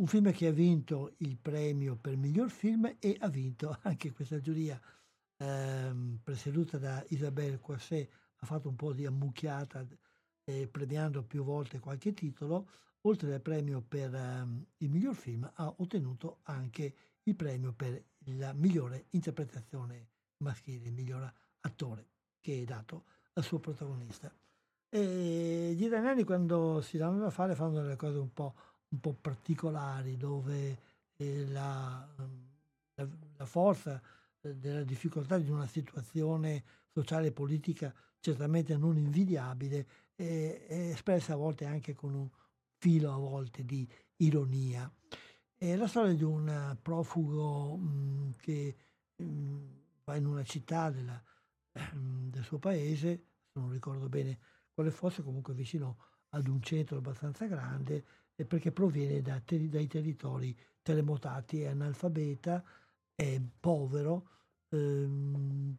Un 0.00 0.06
film 0.06 0.32
che 0.32 0.46
ha 0.46 0.50
vinto 0.50 1.12
il 1.18 1.36
premio 1.36 1.94
per 1.94 2.16
miglior 2.16 2.48
film 2.48 2.96
e 2.98 3.16
ha 3.20 3.28
vinto 3.28 3.76
anche 3.82 4.12
questa 4.12 4.40
giuria 4.40 4.80
ehm, 5.36 6.20
presieduta 6.22 6.78
da 6.78 7.04
Isabelle 7.08 7.58
Coisset, 7.58 8.08
ha 8.36 8.46
fatto 8.46 8.70
un 8.70 8.76
po' 8.76 8.94
di 8.94 9.04
ammucchiata 9.04 9.86
eh, 10.44 10.66
premiando 10.68 11.22
più 11.22 11.44
volte 11.44 11.80
qualche 11.80 12.14
titolo, 12.14 12.70
oltre 13.02 13.34
al 13.34 13.42
premio 13.42 13.82
per 13.86 14.14
ehm, 14.14 14.64
il 14.78 14.88
miglior 14.88 15.14
film 15.14 15.50
ha 15.54 15.74
ottenuto 15.76 16.38
anche 16.44 16.94
il 17.24 17.36
premio 17.36 17.74
per 17.74 18.02
la 18.38 18.54
migliore 18.54 19.04
interpretazione 19.10 20.08
maschile, 20.38 20.86
il 20.86 20.94
miglior 20.94 21.30
attore 21.60 22.08
che 22.40 22.62
è 22.62 22.64
dato 22.64 23.04
al 23.34 23.44
suo 23.44 23.58
protagonista. 23.58 24.34
E 24.88 25.72
gli 25.76 25.84
iraniani 25.84 26.24
quando 26.24 26.80
si 26.80 26.96
danno 26.96 27.18
da 27.18 27.30
fare 27.30 27.54
fanno 27.54 27.82
delle 27.82 27.96
cose 27.96 28.16
un 28.16 28.32
po', 28.32 28.54
un 28.90 29.00
po 29.00 29.12
particolari 29.20 30.16
dove 30.16 30.78
eh, 31.16 31.46
la, 31.48 32.06
la, 32.94 33.08
la, 33.36 33.46
forza 33.46 34.00
eh, 34.40 34.56
della 34.56 34.82
difficoltà 34.82 35.38
di 35.38 35.50
una 35.50 35.66
situazione 35.66 36.64
sociale 36.92 37.28
e 37.28 37.32
politica 37.32 37.94
certamente 38.20 38.76
non 38.76 38.96
invidiabile 38.96 39.86
è, 40.14 40.66
è 40.66 40.90
espressa 40.90 41.34
a 41.34 41.36
volte 41.36 41.64
anche 41.64 41.94
con 41.94 42.14
un 42.14 42.28
filo 42.78 43.12
a 43.12 43.16
volte 43.16 43.64
di 43.64 43.88
ironia. 44.16 44.90
È 45.56 45.76
la 45.76 45.86
storia 45.86 46.14
di 46.14 46.24
un 46.24 46.76
profugo 46.80 47.76
mh, 47.76 48.34
che 48.36 48.76
mh, 49.16 49.58
va 50.04 50.16
in 50.16 50.26
una 50.26 50.42
città 50.42 50.90
della, 50.90 51.22
mh, 51.72 52.28
del 52.30 52.44
suo 52.44 52.58
paese 52.58 53.24
non 53.52 53.70
ricordo 53.70 54.08
bene 54.08 54.38
quale 54.72 54.90
fosse, 54.90 55.22
comunque 55.22 55.54
vicino 55.54 55.96
ad 56.30 56.46
un 56.46 56.62
centro 56.62 56.98
abbastanza 56.98 57.46
grande, 57.46 58.04
perché 58.44 58.72
proviene 58.72 59.20
da 59.22 59.40
dai 59.44 59.86
territori 59.86 60.56
terremotati, 60.82 61.62
è 61.62 61.68
analfabeta, 61.68 62.62
è 63.14 63.40
povero, 63.60 64.28
ehm, 64.70 65.76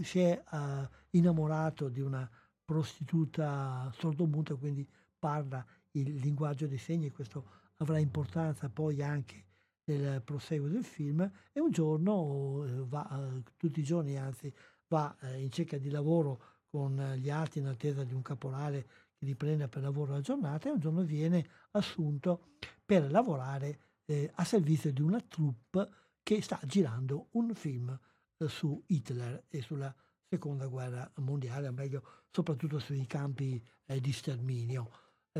si 0.00 0.20
è 0.20 0.42
uh, 0.50 0.88
innamorato 1.10 1.88
di 1.88 2.00
una 2.00 2.28
prostituta 2.64 3.90
sordomuta, 3.96 4.54
quindi 4.54 4.86
parla 5.18 5.64
il 5.92 6.16
linguaggio 6.16 6.66
dei 6.66 6.78
segni, 6.78 7.10
questo 7.10 7.64
avrà 7.78 7.98
importanza 7.98 8.68
poi 8.68 9.02
anche 9.02 9.44
nel 9.84 10.20
proseguo 10.22 10.68
del 10.68 10.84
film, 10.84 11.28
e 11.52 11.60
un 11.60 11.70
giorno 11.70 12.64
eh, 12.64 12.84
va, 12.86 13.08
eh, 13.08 13.42
tutti 13.56 13.80
i 13.80 13.84
giorni 13.84 14.16
anzi, 14.16 14.52
va 14.88 15.14
eh, 15.20 15.40
in 15.40 15.50
cerca 15.50 15.78
di 15.78 15.90
lavoro 15.90 16.54
con 16.68 17.14
gli 17.16 17.30
altri 17.30 17.60
in 17.60 17.66
attesa 17.66 18.04
di 18.04 18.12
un 18.12 18.22
caporale 18.22 18.86
che 19.18 19.24
li 19.24 19.34
prenda 19.34 19.68
per 19.68 19.82
lavoro 19.82 20.12
la 20.12 20.20
giornata 20.20 20.68
e 20.68 20.72
un 20.72 20.78
giorno 20.78 21.02
viene 21.02 21.48
assunto 21.72 22.54
per 22.84 23.10
lavorare 23.10 23.80
eh, 24.04 24.30
a 24.34 24.44
servizio 24.44 24.92
di 24.92 25.02
una 25.02 25.20
troupe 25.20 25.88
che 26.22 26.40
sta 26.42 26.60
girando 26.64 27.28
un 27.32 27.54
film 27.54 27.98
eh, 28.38 28.48
su 28.48 28.82
Hitler 28.86 29.44
e 29.48 29.60
sulla 29.62 29.94
seconda 30.28 30.66
guerra 30.66 31.10
mondiale, 31.16 31.68
o 31.68 31.72
meglio 31.72 32.02
soprattutto 32.30 32.78
sui 32.78 33.06
campi 33.06 33.64
eh, 33.86 34.00
di 34.00 34.12
sterminio. 34.12 34.90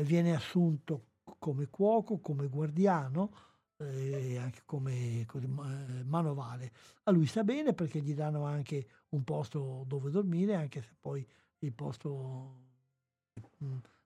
viene 0.01 0.35
assunto 0.35 1.15
come 1.39 1.67
cuoco, 1.67 2.19
come 2.19 2.47
guardiano 2.47 3.31
eh, 3.77 4.33
e 4.33 4.37
anche 4.37 4.61
come, 4.65 5.23
come 5.27 5.45
eh, 5.45 6.03
manovale. 6.03 6.71
A 7.03 7.11
lui 7.11 7.25
sta 7.25 7.43
bene 7.43 7.73
perché 7.73 7.99
gli 7.99 8.13
danno 8.13 8.45
anche 8.45 8.87
un 9.09 9.23
posto 9.23 9.83
dove 9.87 10.09
dormire, 10.09 10.55
anche 10.55 10.81
se 10.81 10.95
poi 10.99 11.27
il 11.59 11.73
posto 11.73 12.66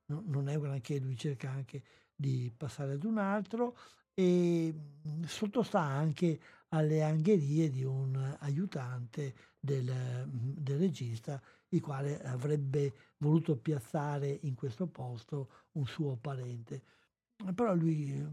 non 0.06 0.50
è 0.50 0.60
granché, 0.60 1.00
lui 1.00 1.16
cerca 1.16 1.50
anche 1.50 1.84
di 2.16 2.52
passare 2.56 2.94
ad 2.94 3.04
un 3.04 3.18
altro 3.18 3.76
e 4.14 4.74
sottostà 5.26 5.82
anche 5.82 6.40
alle 6.70 7.04
angherie 7.04 7.70
di 7.70 7.84
un 7.84 8.38
aiutante 8.40 9.34
del, 9.60 10.26
del 10.30 10.78
regista, 10.78 11.42
il 11.70 11.82
quale 11.82 12.22
avrebbe 12.24 12.94
voluto 13.18 13.58
piazzare 13.58 14.40
in 14.42 14.56
questo 14.56 14.88
posto 14.88 15.50
un 15.74 15.86
suo 15.86 16.16
parente. 16.16 16.84
Però 17.54 17.74
lui, 17.76 18.26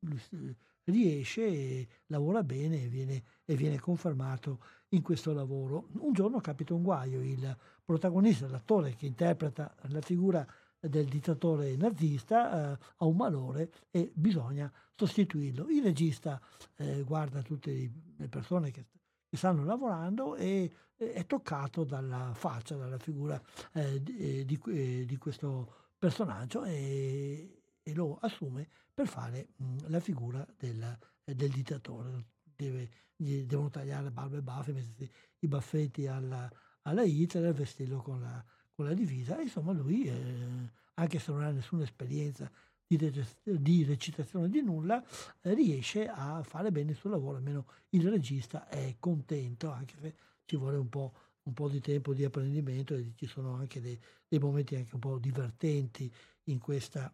lui 0.00 0.56
riesce 0.84 1.46
e 1.46 1.88
lavora 2.06 2.42
bene 2.42 2.84
e 2.84 2.88
viene, 2.88 3.22
e 3.44 3.54
viene 3.56 3.78
confermato 3.78 4.60
in 4.90 5.02
questo 5.02 5.32
lavoro. 5.32 5.88
Un 5.98 6.12
giorno 6.12 6.40
capita 6.40 6.74
un 6.74 6.82
guaio, 6.82 7.22
il 7.22 7.56
protagonista, 7.90 8.46
l'attore 8.46 8.94
che 8.94 9.06
interpreta 9.06 9.74
la 9.88 10.00
figura 10.00 10.46
del 10.78 11.06
dittatore 11.06 11.74
nazista, 11.74 12.72
eh, 12.72 12.78
ha 12.98 13.04
un 13.04 13.16
malore 13.16 13.72
e 13.90 14.12
bisogna 14.14 14.72
sostituirlo. 14.94 15.68
Il 15.68 15.82
regista 15.82 16.40
eh, 16.76 17.02
guarda 17.02 17.42
tutte 17.42 17.90
le 18.16 18.28
persone 18.28 18.70
che, 18.70 18.86
che 19.28 19.36
stanno 19.36 19.64
lavorando 19.64 20.36
e 20.36 20.70
eh, 20.96 21.12
è 21.14 21.26
toccato 21.26 21.82
dalla 21.82 22.32
faccia, 22.32 22.76
dalla 22.76 22.98
figura 22.98 23.42
eh, 23.72 24.00
di, 24.00 24.44
di, 24.44 24.60
eh, 24.68 25.04
di, 25.04 25.16
questo 25.16 25.88
personaggio 25.98 26.62
e, 26.62 27.62
e, 27.82 27.94
lo 27.94 28.18
assume 28.20 28.68
per 28.94 29.08
fare 29.08 29.48
mh, 29.56 29.88
la 29.88 29.98
figura 29.98 30.46
del, 30.56 30.96
del 31.24 31.50
dittatore. 31.50 32.24
Deve 32.54 32.88
devono 33.16 33.68
tagliare 33.68 34.04
le 34.04 34.10
barbe 34.12 34.40
baffe, 34.42 34.72
mettersi 34.72 35.10
i 35.40 35.48
baffetti 35.48 36.06
alla, 36.06 36.48
alla 36.82 37.02
Hitler 37.02 37.46
e 37.46 37.52
vestirlo 37.52 38.00
con 38.00 38.20
la, 38.20 38.44
con 38.74 38.86
la 38.86 38.94
divisa. 38.94 39.40
Insomma 39.40 39.72
lui, 39.72 40.04
eh, 40.04 40.70
anche 40.94 41.18
se 41.18 41.32
non 41.32 41.42
ha 41.42 41.50
nessuna 41.50 41.82
esperienza 41.82 42.50
di, 42.86 43.24
di 43.44 43.84
recitazione 43.84 44.48
di 44.48 44.62
nulla, 44.62 45.02
eh, 45.42 45.54
riesce 45.54 46.08
a 46.08 46.42
fare 46.42 46.72
bene 46.72 46.90
il 46.90 46.96
suo 46.96 47.10
lavoro, 47.10 47.36
almeno 47.36 47.66
il 47.90 48.08
regista 48.08 48.68
è 48.68 48.96
contento, 48.98 49.70
anche 49.70 49.94
se 50.00 50.14
ci 50.44 50.56
vuole 50.56 50.76
un 50.76 50.88
po', 50.88 51.12
un 51.44 51.52
po 51.54 51.68
di 51.68 51.80
tempo 51.80 52.12
di 52.12 52.24
apprendimento 52.24 52.94
e 52.94 53.12
ci 53.14 53.26
sono 53.26 53.54
anche 53.54 53.80
dei, 53.80 53.98
dei 54.26 54.38
momenti 54.38 54.74
anche 54.74 54.94
un 54.94 55.00
po' 55.00 55.18
divertenti 55.18 56.12
in 56.44 56.58
questa, 56.58 57.12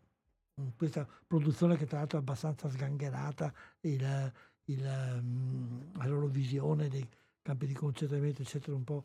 in 0.54 0.74
questa 0.74 1.06
produzione 1.26 1.76
che 1.76 1.86
tra 1.86 1.98
l'altro 1.98 2.18
è 2.18 2.20
abbastanza 2.22 2.68
sgangherata. 2.70 3.52
Il, 3.80 4.32
il, 4.64 4.82
um, 5.18 5.92
la 5.96 6.06
loro 6.06 6.26
visione 6.26 6.88
dei 6.88 7.06
campi 7.42 7.66
di 7.66 7.74
concentramento, 7.74 8.42
eccetera, 8.42 8.74
un 8.74 8.84
po', 8.84 9.04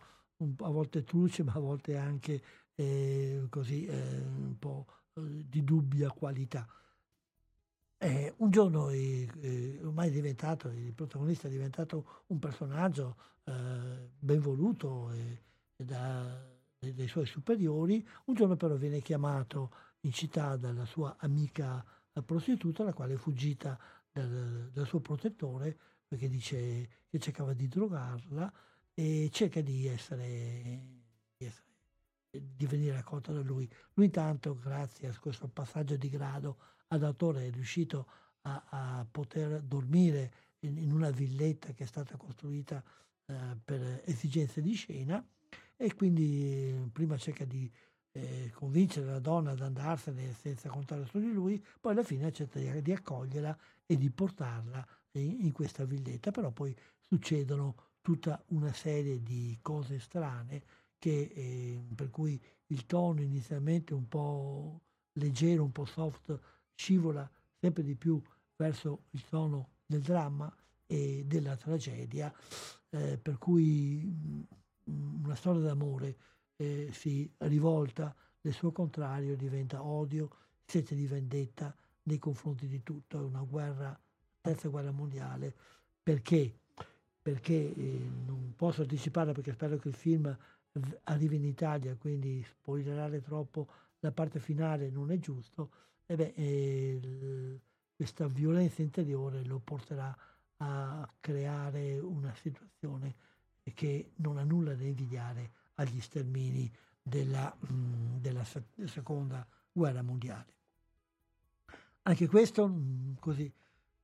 a 0.59 0.69
volte 0.69 1.03
truce, 1.03 1.43
ma 1.43 1.53
a 1.53 1.59
volte 1.59 1.97
anche 1.97 2.41
eh, 2.75 3.45
così 3.49 3.85
eh, 3.85 4.21
un 4.25 4.57
po' 4.57 4.85
eh, 5.13 5.45
di 5.47 5.63
dubbia 5.63 6.11
qualità. 6.11 6.67
Eh, 7.97 8.33
un 8.37 8.49
giorno 8.49 8.89
eh, 8.89 9.79
ormai 9.83 10.09
è 10.09 10.11
diventato, 10.11 10.69
il 10.69 10.93
protagonista 10.93 11.47
è 11.47 11.51
diventato 11.51 12.23
un 12.27 12.39
personaggio 12.39 13.15
eh, 13.43 14.09
ben 14.17 14.39
voluto 14.39 15.11
da, 15.75 16.43
dai 16.79 17.07
suoi 17.07 17.27
superiori, 17.27 18.05
un 18.25 18.33
giorno 18.33 18.55
però 18.55 18.75
viene 18.75 19.01
chiamato 19.01 19.71
in 20.01 20.11
città 20.11 20.55
dalla 20.57 20.85
sua 20.85 21.15
amica 21.19 21.85
prostituta, 22.25 22.83
la 22.83 22.93
quale 22.93 23.13
è 23.13 23.17
fuggita 23.17 23.79
dal, 24.11 24.71
dal 24.73 24.87
suo 24.87 24.99
protettore 24.99 25.77
perché 26.11 26.27
dice 26.27 26.89
che 27.07 27.19
cercava 27.19 27.53
di 27.53 27.69
drogarla 27.69 28.51
e 28.93 29.29
cerca 29.31 29.61
di 29.61 29.87
essere, 29.87 30.81
di, 31.37 31.45
essere, 31.45 31.65
di 32.29 32.65
venire 32.65 32.97
accolta 32.97 33.31
da 33.31 33.41
lui. 33.41 33.69
Lui 33.93 34.05
intanto, 34.05 34.57
grazie 34.57 35.07
a 35.07 35.17
questo 35.19 35.47
passaggio 35.47 35.95
di 35.95 36.09
grado 36.09 36.57
ad 36.87 37.03
autore, 37.03 37.47
è 37.47 37.51
riuscito 37.51 38.07
a, 38.41 38.63
a 38.69 39.07
poter 39.09 39.61
dormire 39.61 40.31
in, 40.59 40.77
in, 40.77 40.91
una 40.91 41.09
villetta 41.09 41.71
che 41.73 41.83
è 41.83 41.87
stata 41.87 42.17
costruita 42.17 42.83
eh, 43.25 43.57
per 43.63 44.01
esigenze 44.05 44.61
di 44.61 44.73
scena 44.73 45.25
e 45.75 45.95
quindi 45.95 46.89
prima 46.91 47.17
cerca 47.17 47.45
di 47.45 47.71
eh, 48.11 48.51
convincere 48.53 49.05
la 49.05 49.19
donna 49.19 49.51
ad 49.51 49.61
andarsene 49.61 50.33
senza 50.33 50.69
contare 50.69 51.05
su 51.05 51.19
di 51.19 51.31
lui, 51.31 51.63
poi 51.79 51.93
alla 51.93 52.03
fine 52.03 52.25
accetta 52.25 52.59
di, 52.59 52.81
di 52.81 52.91
accoglierla 52.91 53.57
e 53.85 53.97
di 53.97 54.09
portarla 54.09 54.85
in, 55.11 55.45
in, 55.45 55.51
questa 55.51 55.85
villetta, 55.85 56.31
però 56.31 56.51
poi 56.51 56.75
succedono 56.99 57.90
tutta 58.01 58.43
una 58.47 58.73
serie 58.73 59.21
di 59.21 59.57
cose 59.61 59.99
strane 59.99 60.63
che, 60.97 61.31
eh, 61.33 61.83
per 61.95 62.09
cui 62.09 62.39
il 62.67 62.85
tono 62.85 63.21
inizialmente 63.21 63.93
un 63.93 64.07
po' 64.07 64.81
leggero, 65.13 65.63
un 65.63 65.71
po' 65.71 65.85
soft, 65.85 66.39
scivola 66.75 67.29
sempre 67.59 67.83
di 67.83 67.95
più 67.95 68.21
verso 68.55 69.03
il 69.11 69.23
tono 69.27 69.69
del 69.85 70.01
dramma 70.01 70.53
e 70.85 71.23
della 71.25 71.55
tragedia, 71.55 72.33
eh, 72.89 73.17
per 73.17 73.37
cui 73.37 74.03
mh, 74.03 75.23
una 75.23 75.35
storia 75.35 75.61
d'amore 75.61 76.17
eh, 76.57 76.89
si 76.91 77.31
rivolta 77.39 78.15
il 78.41 78.53
suo 78.53 78.71
contrario 78.71 79.35
diventa 79.35 79.83
odio, 79.83 80.29
sete 80.65 80.95
di 80.95 81.05
vendetta 81.07 81.75
nei 82.03 82.17
confronti 82.17 82.67
di 82.67 82.81
tutto, 82.83 83.19
è 83.19 83.21
una 83.21 83.41
guerra, 83.41 83.97
terza 84.41 84.69
guerra 84.69 84.91
mondiale, 84.91 85.53
perché? 86.01 86.57
Perché 87.21 87.53
eh, 87.53 88.09
non 88.25 88.53
posso 88.55 88.81
anticipare 88.81 89.31
perché 89.33 89.51
spero 89.51 89.77
che 89.77 89.87
il 89.89 89.93
film 89.93 90.35
arrivi 91.03 91.35
in 91.35 91.45
Italia, 91.45 91.95
quindi 91.95 92.43
spoilerare 92.43 93.21
troppo 93.21 93.67
la 93.99 94.11
parte 94.11 94.39
finale 94.39 94.89
non 94.89 95.11
è 95.11 95.19
giusto, 95.19 95.69
e 96.05 96.15
beh, 96.15 96.33
eh, 96.35 97.59
questa 97.95 98.27
violenza 98.27 98.81
interiore 98.81 99.43
lo 99.43 99.59
porterà 99.59 100.15
a 100.57 101.07
creare 101.19 101.99
una 101.99 102.33
situazione 102.33 103.15
che 103.73 104.11
non 104.17 104.37
ha 104.37 104.43
nulla 104.43 104.73
da 104.73 104.83
invidiare 104.83 105.51
agli 105.75 106.01
stermini 106.01 106.71
della, 107.01 107.55
mh, 107.59 108.17
della 108.19 108.43
seconda 108.85 109.47
guerra 109.71 110.01
mondiale. 110.01 110.53
Anche 112.03 112.27
questo, 112.27 112.67
mh, 112.67 113.17
così, 113.19 113.51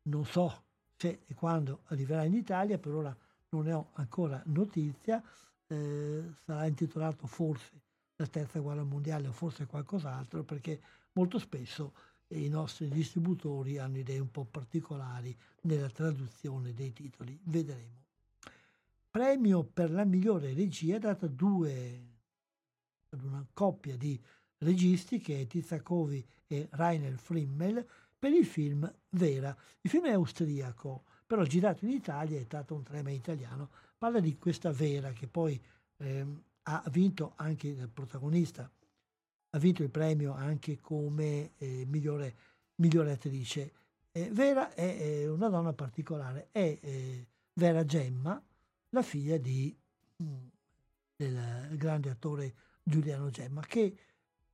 non 0.03 0.26
so 0.26 0.65
se 0.97 1.19
e 1.27 1.33
quando 1.35 1.81
arriverà 1.85 2.23
in 2.23 2.33
Italia, 2.33 2.77
per 2.77 2.93
ora 2.93 3.15
non 3.49 3.65
ne 3.65 3.73
ho 3.73 3.89
ancora 3.93 4.41
notizia, 4.47 5.23
eh, 5.67 6.23
sarà 6.43 6.65
intitolato 6.65 7.27
forse 7.27 7.81
la 8.15 8.27
terza 8.27 8.59
guerra 8.59 8.83
mondiale 8.83 9.27
o 9.27 9.31
forse 9.31 9.67
qualcos'altro, 9.67 10.43
perché 10.43 10.81
molto 11.13 11.37
spesso 11.37 11.93
i 12.29 12.49
nostri 12.49 12.89
distributori 12.89 13.77
hanno 13.77 13.99
idee 13.99 14.19
un 14.19 14.31
po' 14.31 14.45
particolari 14.45 15.35
nella 15.61 15.89
traduzione 15.89 16.73
dei 16.73 16.91
titoli. 16.91 17.39
Vedremo. 17.43 18.05
Premio 19.09 19.63
per 19.63 19.91
la 19.91 20.03
migliore 20.03 20.53
regia 20.53 20.97
dato 20.97 21.25
a 21.25 21.29
due 21.29 22.15
ad 23.09 23.23
una 23.23 23.45
coppia 23.53 23.95
di 23.95 24.19
registi 24.59 25.19
che 25.19 25.41
è 25.41 25.47
Tizia 25.47 25.81
Covi 25.81 26.25
e 26.47 26.67
Rainer 26.71 27.17
Frimmel 27.17 27.85
per 28.18 28.31
il 28.31 28.45
film 28.45 28.91
Vera. 29.10 29.56
Il 29.81 29.89
film 29.89 30.06
è 30.06 30.11
austriaco, 30.11 31.03
però 31.26 31.44
girato 31.44 31.85
in 31.85 31.91
Italia 31.91 32.39
è 32.39 32.44
stato 32.44 32.76
un 32.76 32.84
trema 32.84 33.11
italiano. 33.11 33.69
Parla 33.98 34.19
di 34.19 34.38
questa 34.38 34.72
Vera 34.72 35.11
che 35.11 35.27
poi 35.27 35.61
ehm, 35.98 36.44
ha 36.64 36.84
vinto 36.89 37.34
anche 37.35 37.68
il 37.68 37.89
protagonista, 37.89 38.69
ha 39.49 39.57
vinto 39.60 39.84
il 39.84 39.89
premio 39.89 40.34
anche 40.34 40.80
come 40.80 41.53
eh, 41.57 41.85
migliore, 41.88 42.35
migliore, 42.76 43.11
attrice. 43.11 43.73
Eh, 44.11 44.30
Vera 44.31 44.73
è, 44.73 44.98
è, 44.98 45.27
una 45.27 45.49
donna 45.49 45.73
particolare, 45.73 46.49
è 46.52 46.77
eh, 46.81 47.27
Vera 47.53 47.85
Gemma, 47.85 48.41
la 48.89 49.02
figlia 49.02 49.38
di, 49.38 49.76
mm, 50.22 50.48
del 51.15 51.77
grande 51.77 52.10
attore 52.10 52.53
Giuliano 52.84 53.30
Gemma, 53.30 53.61
che 53.61 53.98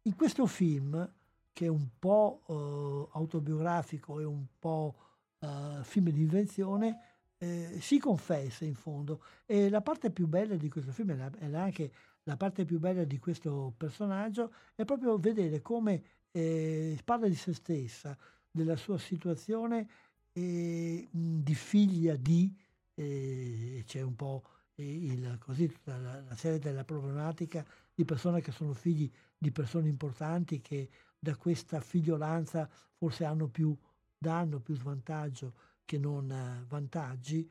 in 0.02 0.16
questo 0.16 0.46
film, 0.46 1.12
che 1.54 1.66
è 1.66 1.70
un 1.70 1.88
po' 2.00 2.42
uh, 2.48 3.16
autobiografico 3.18 4.20
e 4.20 4.26
un 4.26 4.46
po' 4.60 4.96
uh, 5.40 5.84
film 5.84 6.10
di 6.10 6.22
invenzione, 6.22 7.14
eh, 7.38 7.78
si 7.80 8.00
confessa 8.00 8.66
in 8.66 8.76
fondo. 8.76 9.24
E 9.46 9.70
la 9.70 9.82
parte 9.82 10.10
più 10.12 10.28
bella 10.28 10.56
di 10.56 10.70
questo 10.70 10.92
film, 10.92 11.12
ed 11.12 11.54
anche 11.54 11.92
la 12.24 12.38
parte 12.38 12.66
più 12.66 12.80
bella 12.80 13.04
di 13.04 13.20
questo 13.20 13.74
personaggio, 13.78 14.54
è 14.76 14.84
proprio 14.86 15.18
vedere 15.18 15.62
come 15.62 16.04
eh, 16.32 16.98
parla 17.04 17.28
di 17.28 17.36
se 17.36 17.54
stessa, 17.54 18.18
della 18.50 18.76
sua 18.76 18.98
situazione 18.98 19.88
eh, 20.32 21.08
di 21.12 21.56
figlia 21.56 22.16
di, 22.16 22.56
eh, 22.96 23.84
c'è 23.86 24.02
un 24.02 24.16
po' 24.16 24.44
il, 24.76 25.38
così, 25.40 25.68
tutta 25.68 25.98
la, 25.98 26.22
la 26.22 26.36
serie 26.36 26.60
della 26.60 26.84
problematica 26.84 27.66
di 27.94 28.06
persone 28.06 28.42
che 28.42 28.52
sono 28.52 28.74
figli 28.74 29.12
di 29.38 29.52
persone 29.52 29.88
importanti 29.88 30.62
che 30.62 30.90
da 31.24 31.38
questa 31.38 31.80
figliolanza 31.80 32.70
forse 32.98 33.24
hanno 33.24 33.48
più 33.48 33.74
danno, 34.18 34.60
più 34.60 34.76
svantaggio 34.76 35.54
che 35.86 35.98
non 35.98 36.30
eh, 36.30 36.66
vantaggi 36.68 37.50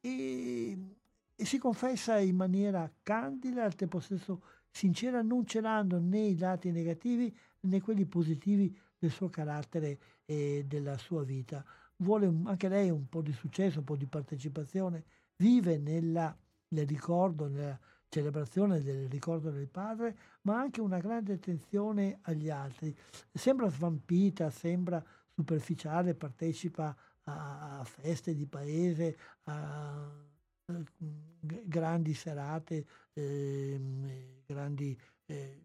e, 0.00 0.78
e, 1.36 1.44
si 1.44 1.58
confessa 1.58 2.18
in 2.18 2.34
maniera 2.34 2.90
candida, 3.02 3.64
al 3.64 3.74
tempo 3.74 4.00
stesso 4.00 4.42
sincera, 4.70 5.20
non 5.20 5.44
celando 5.44 6.00
né 6.00 6.28
i 6.28 6.38
lati 6.38 6.70
negativi 6.70 7.36
né 7.60 7.82
quelli 7.82 8.06
positivi 8.06 8.74
del 8.98 9.10
suo 9.10 9.28
carattere 9.28 9.98
e 10.24 10.64
della 10.66 10.96
sua 10.96 11.22
vita. 11.22 11.62
Vuole 11.96 12.26
anche 12.44 12.68
lei 12.68 12.88
un 12.88 13.06
po' 13.06 13.20
di 13.20 13.32
successo, 13.32 13.80
un 13.80 13.84
po' 13.84 13.96
di 13.96 14.06
partecipazione, 14.06 15.04
vive 15.36 15.76
nella, 15.76 16.34
nel 16.68 16.86
ricordo, 16.86 17.48
nella 17.48 17.78
celebrazione 18.10 18.82
del 18.82 19.08
ricordo 19.08 19.50
del 19.50 19.68
padre, 19.68 20.16
ma 20.42 20.58
anche 20.58 20.80
una 20.80 20.98
grande 20.98 21.34
attenzione 21.34 22.18
agli 22.22 22.50
altri. 22.50 22.94
Sembra 23.32 23.70
svampita, 23.70 24.50
sembra 24.50 25.02
superficiale, 25.32 26.14
partecipa 26.14 26.94
a, 27.24 27.78
a 27.78 27.84
feste 27.84 28.34
di 28.34 28.46
paese, 28.46 29.16
a, 29.44 30.02
a 30.66 30.84
grandi 31.38 32.12
serate, 32.12 32.86
eh, 33.12 34.42
grandi 34.44 35.00
eh, 35.26 35.62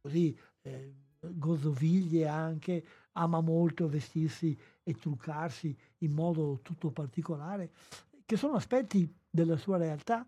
così, 0.00 0.36
eh, 0.62 0.94
gozoviglie 1.20 2.26
anche, 2.26 2.84
ama 3.12 3.40
molto 3.40 3.88
vestirsi 3.88 4.58
e 4.82 4.94
truccarsi 4.94 5.76
in 5.98 6.12
modo 6.12 6.58
tutto 6.62 6.90
particolare, 6.90 7.70
che 8.24 8.36
sono 8.36 8.54
aspetti 8.54 9.12
della 9.30 9.56
sua 9.56 9.76
realtà 9.76 10.26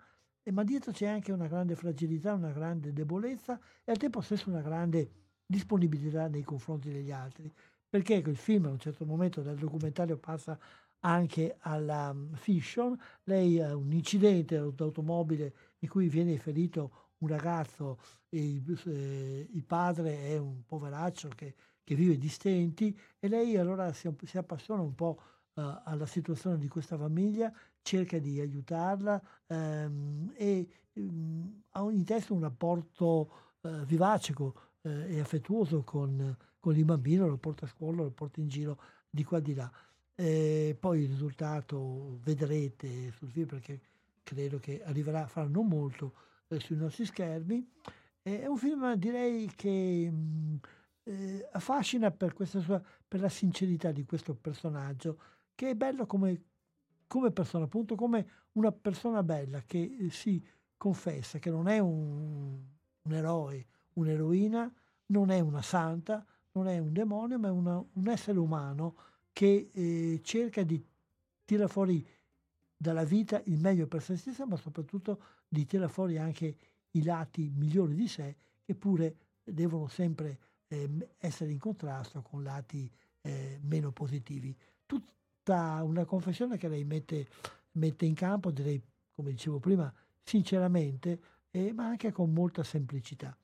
ma 0.51 0.65
dietro 0.65 0.91
c'è 0.93 1.07
anche 1.07 1.31
una 1.31 1.47
grande 1.47 1.77
fragilità, 1.77 2.35
una 2.35 2.51
grande 2.51 2.93
debolezza 2.93 3.61
e 3.85 3.93
al 3.93 3.99
tempo 3.99 4.21
stesso 4.21 4.51
una 4.51 4.61
grande 4.61 5.11
disponibilità 5.47 6.27
nei 6.29 6.43
confronti 6.43 6.91
degli 6.91 7.13
altri. 7.13 7.53
Perché 7.89 8.15
il 8.15 8.37
film 8.37 8.67
a 8.67 8.71
un 8.71 8.79
certo 8.79 9.05
momento 9.05 9.43
dal 9.43 9.57
documentario 9.57 10.17
passa 10.17 10.59
anche 11.01 11.57
alla 11.61 12.13
mm, 12.13 12.33
fiction, 12.35 12.99
lei 13.25 13.61
ha 13.61 13.77
un 13.77 13.93
incidente 13.93 14.57
d'automobile 14.75 15.55
in 15.81 15.89
cui 15.89 16.09
viene 16.09 16.39
ferito 16.39 17.11
un 17.19 17.29
ragazzo, 17.29 17.99
il, 18.31 18.81
eh, 18.87 19.49
il 19.53 19.65
padre 19.65 20.29
è 20.29 20.39
un 20.39 20.65
poveraccio 20.65 21.29
che, 21.35 21.55
che, 21.85 21.95
vive 21.95 22.19
di 22.19 22.29
stenti 22.29 22.99
e 23.19 23.29
lei 23.29 23.57
allora 23.57 23.93
si, 23.93 24.13
si 24.25 24.39
appassiona 24.39 24.83
un 24.83 24.95
po' 24.95 25.21
uh, 25.55 25.61
alla 25.85 26.07
situazione 26.07 26.59
di 26.59 26.69
questa 26.69 26.97
famiglia 26.97 27.53
cerca 27.83 28.19
di 28.19 28.41
aiutarla 28.41 29.21
ehm, 29.47 30.33
e 30.37 30.69
um, 30.95 31.63
ha 31.71 31.83
in 31.91 32.05
testa 32.05 32.33
un 32.33 32.41
rapporto 32.41 33.31
eh, 33.63 33.85
vivace 33.85 34.35
eh, 34.83 35.15
e 35.17 35.21
affettuoso 35.21 35.83
con, 35.83 36.37
con, 36.59 36.77
il 36.77 36.85
bambino, 36.85 37.29
lo 37.29 37.37
porta 37.37 37.67
a 37.67 37.69
scuola, 37.69 38.03
lo 38.03 38.11
porta 38.11 38.41
in 38.41 38.49
giro 38.49 38.79
di 39.09 39.25
qua 39.25 39.39
e 39.39 39.43
di 39.43 39.55
là. 39.55 39.71
E 40.15 40.77
poi 40.79 41.03
il 41.03 41.09
risultato 41.09 42.19
vedrete 42.23 43.13
sul 43.13 43.31
film 43.31 43.47
perché 43.47 43.81
credo 44.23 44.59
che 44.59 44.83
arriverà 44.85 45.27
fra 45.27 45.47
non 45.47 45.67
molto 45.67 46.13
eh, 46.49 46.61
sui 46.61 46.77
nostri 46.77 47.05
schermi. 47.05 47.67
È 48.23 48.47
un 48.47 48.57
film 48.57 48.95
direi 48.95 49.51
che 49.57 50.09
mh, 50.11 50.15
mm, 50.15 50.57
eh, 51.05 51.49
affascina 51.53 52.11
per, 52.11 52.35
sua, 52.45 52.81
per 53.09 53.21
la 53.21 53.29
sincerità 53.29 53.91
di 53.91 54.05
questo 54.05 54.35
personaggio 54.35 55.19
che 55.55 55.71
è 55.71 55.75
bello 55.75 56.07
come 56.07 56.41
come 57.13 57.31
persona, 57.31 57.65
appunto 57.65 57.95
come 57.95 58.27
una 58.53 58.73
persona 58.73 59.23
bella 59.23 59.61
che 59.67 59.97
eh, 60.01 60.09
si 60.09 60.43
confessa 60.79 61.39
che 61.39 61.51
non 61.51 61.69
è 61.69 61.79
un, 61.79 62.59
un 63.03 63.13
eroe, 63.13 63.67
un'eroina, 63.93 64.73
non 65.09 65.29
è 65.29 65.39
una 65.41 65.61
santa, 65.61 66.25
non 66.53 66.69
è 66.69 66.79
un 66.79 66.95
demonio, 66.95 67.39
ma 67.39 67.49
è 67.49 67.51
una, 67.51 67.85
un 67.93 68.09
essere 68.09 68.39
umano 68.39 68.97
che 69.35 69.69
eh, 69.71 70.21
cerca 70.23 70.63
di 70.63 70.83
tirare 71.45 71.69
fuori 71.69 72.03
dalla 72.75 73.05
vita 73.05 73.43
il 73.45 73.61
meglio 73.61 73.87
per 73.87 74.01
se 74.01 74.17
stessa, 74.17 74.47
ma 74.47 74.57
soprattutto 74.57 75.21
di 75.47 75.67
tirare 75.67 75.93
fuori 75.93 76.17
anche 76.17 76.57
i 76.93 77.03
lati 77.03 77.53
migliori 77.55 77.95
di 77.95 78.09
sé, 78.09 78.37
che 78.65 78.75
pure 78.75 79.17
devono 79.45 79.87
sempre 79.87 80.39
eh, 80.67 81.11
essere 81.19 81.51
in 81.53 81.59
contrasto 81.59 82.23
con 82.23 82.43
lati 82.43 82.91
eh, 83.21 83.61
meno 83.65 83.93
positivi. 83.93 84.57
Tut, 84.87 85.13
tutta 85.43 85.83
una 85.83 86.05
confessione 86.05 86.57
che 86.57 86.69
lei 86.69 86.85
mette, 86.85 87.27
mette 87.73 88.07
in 88.07 88.15
campo, 88.15 88.53
direi, 88.53 88.81
come 89.13 89.33
dicevo 89.33 89.59
prima, 89.59 89.93
sinceramente, 90.23 91.21
eh, 91.51 91.73
ma 91.73 91.87
anche 91.87 92.13
con 92.13 92.33
molta 92.33 92.63
semplicità. 92.63 93.37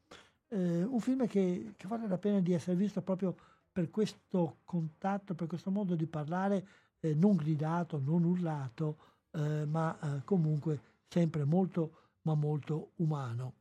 Eh, 0.49 0.85
un 0.85 1.01
film 1.01 1.27
che, 1.27 1.75
che, 1.77 1.89
vale 1.89 2.07
la 2.07 2.17
pena 2.17 2.41
di 2.41 2.53
essere 2.53 2.77
visto 2.77 3.03
proprio 3.03 3.37
per 3.71 3.91
questo 3.91 4.59
contatto, 4.65 5.35
per 5.35 5.49
questo 5.49 5.71
modo 5.71 5.97
di 5.97 6.07
parlare, 6.07 6.67
eh, 7.01 7.15
non 7.15 7.35
gridato, 7.35 7.99
non 7.99 8.23
urlato, 8.23 8.99
eh, 9.33 9.67
ma 9.67 9.99
eh, 10.01 10.25
comunque 10.25 10.81
sempre 11.09 11.45
molto, 11.45 12.19
ma 12.23 12.35
molto 12.35 12.93
umano. 12.97 13.55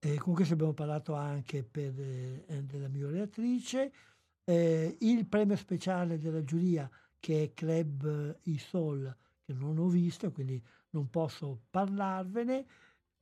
E 0.00 0.16
con 0.18 0.34
questo 0.34 0.54
abbiamo 0.54 0.74
parlato 0.74 1.14
anche 1.14 1.62
per, 1.62 1.92
eh, 1.98 2.62
della 2.64 2.88
migliore 2.88 3.20
attrice 3.20 3.92
eh, 4.48 4.96
il 5.00 5.26
premio 5.26 5.56
speciale 5.56 6.18
della 6.18 6.42
giuria 6.42 6.90
che 7.20 7.42
è 7.42 7.52
Club 7.52 8.38
Isol, 8.44 9.14
che 9.44 9.52
non 9.52 9.76
ho 9.76 9.88
visto, 9.88 10.32
quindi 10.32 10.62
non 10.90 11.10
posso 11.10 11.64
parlarvene. 11.68 12.64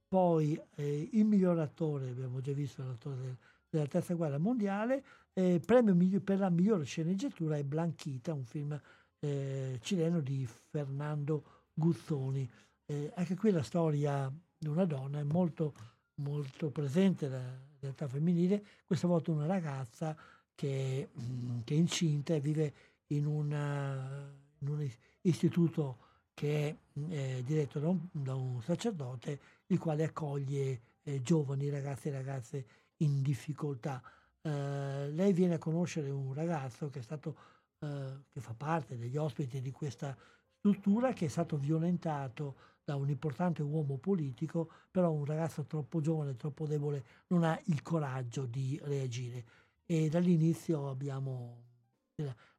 poi 0.07 0.61
eh, 0.77 1.09
il 1.13 1.25
miglior 1.25 1.59
attore, 1.59 2.11
abbiamo 2.11 2.41
già 2.41 2.53
visto 2.53 2.85
l'attore 2.85 3.17
del, 3.17 3.37
della 3.69 3.87
terza 3.87 4.15
guerra 4.15 4.39
mondiale, 4.39 5.05
eh, 5.33 5.61
premio 5.65 6.21
per 6.21 6.39
la 6.39 6.49
migliore 6.49 6.85
sceneggiatura 6.85 7.57
è 7.57 7.65
Blanchita, 7.65 8.33
un 8.33 8.45
film 8.45 8.81
eh, 9.19 9.81
cileno 9.83 10.21
di 10.21 10.47
Fernando 10.47 11.65
Guzzoni. 11.75 12.49
Eh, 12.85 13.11
anche 13.17 13.35
qui 13.35 13.51
la 13.51 13.65
storia 13.65 14.33
di 14.57 14.69
una 14.69 14.85
donna 14.85 15.19
è 15.19 15.25
molto, 15.25 15.75
molto 16.23 16.71
presente 16.71 17.29
nella 17.29 17.59
realtà 17.81 18.07
femminile, 18.07 18.65
questa 18.87 19.09
volta 19.09 19.33
una 19.33 19.47
ragazza 19.47 20.17
che, 20.57 21.11
mm, 21.17 21.61
che 21.63 21.75
è 21.75 21.77
incinta 21.77 22.35
e 22.35 22.41
vive 22.41 22.75
in, 23.09 23.27
una, 23.27 24.35
in 24.59 24.69
un 24.69 24.91
istituto 25.21 25.99
che 26.35 26.69
è 26.69 26.77
eh, 27.11 27.43
diretto 27.45 27.79
da 27.79 27.89
un, 27.89 28.09
da 28.11 28.35
un, 28.35 28.61
sacerdote, 28.63 29.41
il 29.67 29.79
quale 29.79 30.05
accoglie 30.05 30.81
eh, 31.03 31.23
giovani 31.23 31.69
ragazzi 31.69 32.09
e 32.09 32.13
ragazze 32.13 32.67
in 32.99 33.23
difficoltà. 33.23 34.03
Eh, 34.43 35.11
lei 35.13 35.33
viene 35.33 35.55
a 35.55 35.59
conoscere 35.59 36.11
un 36.11 36.35
ragazzo 36.35 36.91
che, 36.91 37.03
stato, 37.03 37.37
eh, 37.79 38.25
che 38.33 38.41
fa 38.41 38.55
parte 38.55 38.99
degli 38.99 39.17
ospiti 39.17 39.61
di 39.61 39.71
questa 39.71 40.17
struttura, 40.59 41.13
che 41.13 41.27
è 41.27 41.29
stato 41.29 41.57
violentato 41.57 42.57
da 42.85 42.97
un 42.97 43.09
importante 43.09 43.63
uomo 43.63 43.99
politico, 43.99 44.71
però 44.91 45.11
un 45.11 45.25
ragazzo 45.25 45.65
troppo 45.65 46.01
giovane, 46.01 46.37
troppo 46.37 46.67
debole, 46.67 47.05
non 47.29 47.45
ha 47.45 47.59
il 47.65 47.83
coraggio 47.83 48.47
di 48.47 48.79
reagire. 48.85 49.45
E 49.87 50.09
dall'inizio 50.09 50.89
abbiamo 50.89 51.63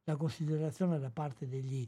la, 0.04 0.16
considerazione 0.16 0.98
da 0.98 1.10
parte 1.10 1.46
degli, 1.46 1.86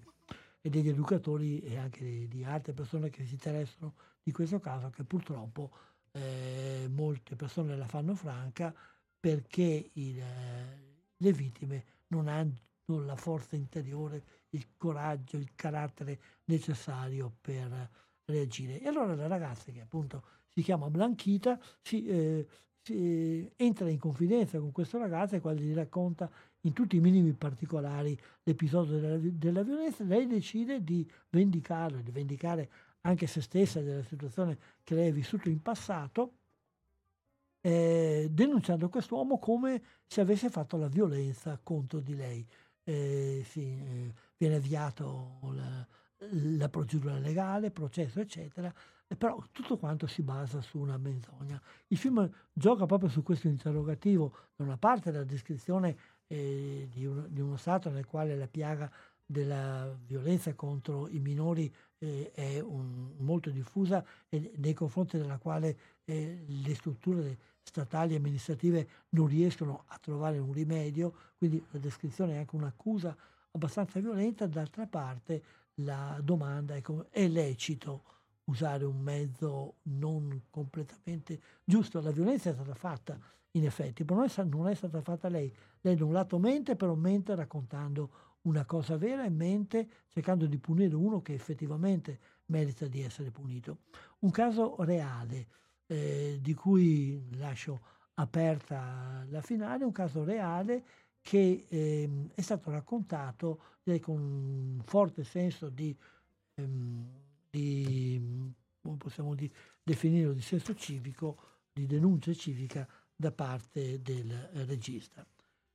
degli 0.60 0.88
educatori 0.88 1.60
e 1.60 1.78
anche 1.78 2.04
di, 2.04 2.28
di, 2.28 2.44
altre 2.44 2.74
persone 2.74 3.08
che 3.08 3.24
si 3.24 3.34
interessano 3.34 3.94
di 4.22 4.32
questo 4.32 4.58
caso, 4.58 4.90
che 4.90 5.04
purtroppo 5.04 5.70
eh, 6.12 6.88
molte 6.90 7.36
persone 7.36 7.76
la 7.76 7.86
fanno 7.86 8.14
franca 8.14 8.74
perché 9.18 9.90
il, 9.94 10.22
le 11.16 11.32
vittime 11.32 11.84
non 12.08 12.28
hanno 12.28 12.58
la 12.86 13.16
forza 13.16 13.56
interiore, 13.56 14.24
il 14.50 14.76
coraggio, 14.76 15.36
il 15.36 15.54
carattere 15.54 16.20
necessario 16.44 17.32
per 17.40 17.88
reagire. 18.24 18.80
E 18.80 18.88
allora 18.88 19.14
la 19.14 19.26
ragazza, 19.26 19.70
che 19.70 19.80
appunto 19.80 20.22
si 20.48 20.62
chiama 20.62 20.90
Blanchita, 20.90 21.58
si, 21.82 22.06
eh, 22.06 22.46
si 22.82 23.51
entra 23.57 23.89
in 23.89 23.98
confidenza 23.98 24.59
con 24.59 24.73
questo 24.73 24.98
ragazzo 24.98 25.36
e 25.36 25.40
quando 25.40 25.62
gli 25.62 25.74
racconta 25.74 26.31
in 26.62 26.73
tutti 26.73 26.97
i 26.97 27.01
minimi 27.01 27.32
particolari 27.32 28.19
l'episodio 28.43 28.98
della, 28.98 29.19
della 29.19 29.62
violenza, 29.62 30.05
lei 30.05 30.27
decide 30.27 30.82
di 30.82 31.09
vendicarlo, 31.31 32.01
di 32.01 32.11
vendicare 32.11 32.70
anche 33.02 33.27
se 33.27 33.40
stessa 33.40 33.81
della 33.81 34.02
situazione 34.02 34.59
che 34.82 34.94
lei 34.94 35.09
ha 35.09 35.12
vissuto 35.12 35.48
in 35.48 35.62
passato, 35.62 36.35
eh, 37.62 38.28
denunciando 38.31 38.89
quest'uomo 38.89 39.39
come 39.39 39.82
se 40.07 40.20
avesse 40.20 40.51
fatto 40.51 40.77
la 40.77 40.89
violenza 40.89 41.59
contro 41.62 42.01
di 42.01 42.15
lei. 42.15 42.47
Eh, 42.82 43.43
sì, 43.47 43.61
eh, 43.61 44.12
viene 44.36 44.57
avviato 44.57 45.39
la, 45.55 45.86
la 46.28 46.68
procedura 46.68 47.18
legale, 47.18 47.70
processo, 47.70 48.20
eccetera, 48.20 48.72
però 49.16 49.42
tutto 49.51 49.76
quanto 49.76 50.06
si 50.06 50.22
basa 50.22 50.60
su 50.60 50.78
una 50.78 50.98
menzogna. 50.98 51.60
Il 51.88 51.97
film 51.97 52.28
gioca 52.52 52.86
proprio 52.86 53.09
su 53.09 53.22
questo 53.22 53.48
interrogativo, 53.48 54.34
da 54.55 54.64
una 54.64 54.76
parte 54.76 55.10
la 55.10 55.24
descrizione 55.24 55.97
eh, 56.26 56.88
di, 56.90 57.06
un, 57.06 57.26
di, 57.28 57.40
uno 57.40 57.56
Stato 57.56 57.90
nel 57.90 58.06
quale 58.06 58.36
la 58.36 58.47
piaga 58.47 58.90
della 59.24 59.97
violenza 60.06 60.52
contro 60.55 61.09
i 61.09 61.18
minori 61.18 61.72
eh, 61.98 62.30
è 62.34 62.60
un, 62.60 63.14
molto 63.18 63.51
diffusa 63.51 64.05
e 64.28 64.52
nei 64.56 64.74
confronti 64.74 65.16
della 65.18 65.38
quale 65.38 65.78
eh, 66.05 66.44
le 66.47 66.74
strutture 66.74 67.38
statali 67.62 68.14
e 68.14 68.16
amministrative 68.16 68.88
non 69.10 69.26
riescono 69.26 69.84
a 69.88 69.98
trovare 69.98 70.38
un 70.38 70.52
rimedio, 70.52 71.14
quindi 71.36 71.64
la 71.70 71.78
descrizione 71.78 72.34
è 72.34 72.38
anche 72.38 72.56
un'accusa 72.56 73.16
abbastanza 73.52 73.98
violenta, 74.01 74.47
d'altra 74.47 74.86
parte 74.86 75.42
la 75.85 76.19
domanda 76.23 76.74
è, 76.74 76.81
come, 76.81 77.07
è 77.11 77.27
lecito 77.28 78.05
usare 78.44 78.85
un 78.85 78.98
mezzo 78.98 79.77
non 79.82 80.44
completamente 80.51 81.40
giusto. 81.65 82.01
La 82.01 82.11
violenza 82.11 82.51
è 82.51 82.55
stata 82.55 82.74
fatta 82.74 83.19
in 83.52 83.65
effetti, 83.65 84.05
però 84.05 84.24
non 84.44 84.69
è 84.69 84.74
stata 84.74 85.01
fatta 85.01 85.28
lei. 85.28 85.52
Lei 85.81 85.97
da 85.97 86.05
un 86.05 86.12
lato 86.12 86.39
mente, 86.39 86.77
però 86.77 86.94
mente 86.94 87.35
raccontando 87.35 88.28
una 88.43 88.65
cosa 88.65 88.97
vera 88.97 89.24
e 89.24 89.31
mente 89.31 89.89
cercando 90.09 90.47
di 90.47 90.59
punire 90.59 90.94
uno 90.94 91.20
che 91.20 91.35
effettivamente 91.35 92.19
merita 92.47 92.86
di 92.86 93.02
essere 93.02 93.31
punito. 93.31 93.78
Un 94.20 94.31
caso 94.31 94.77
reale 94.81 95.47
eh, 95.86 96.39
di 96.40 96.55
cui 96.55 97.36
lascio 97.36 97.81
aperta 98.15 99.24
la 99.28 99.40
finale, 99.40 99.85
un 99.85 99.93
caso 99.93 100.24
reale 100.24 100.85
che 101.20 101.66
eh, 101.68 102.10
è 102.34 102.40
stato 102.40 102.70
raccontato 102.70 103.62
direi, 103.82 104.01
con 104.01 104.20
un 104.20 104.80
forte 104.84 105.24
senso 105.24 105.68
di, 105.68 105.97
ehm, 106.55 107.06
di 107.51 108.52
come 108.80 108.97
possiamo 108.97 109.34
di, 109.34 109.51
definirlo, 109.82 110.32
di 110.32 110.40
senso 110.40 110.74
civico, 110.74 111.38
di 111.72 111.86
denuncia 111.86 112.32
civica 112.34 112.88
da 113.14 113.32
parte 113.32 114.01
del 114.01 114.32
regista. 114.66 115.26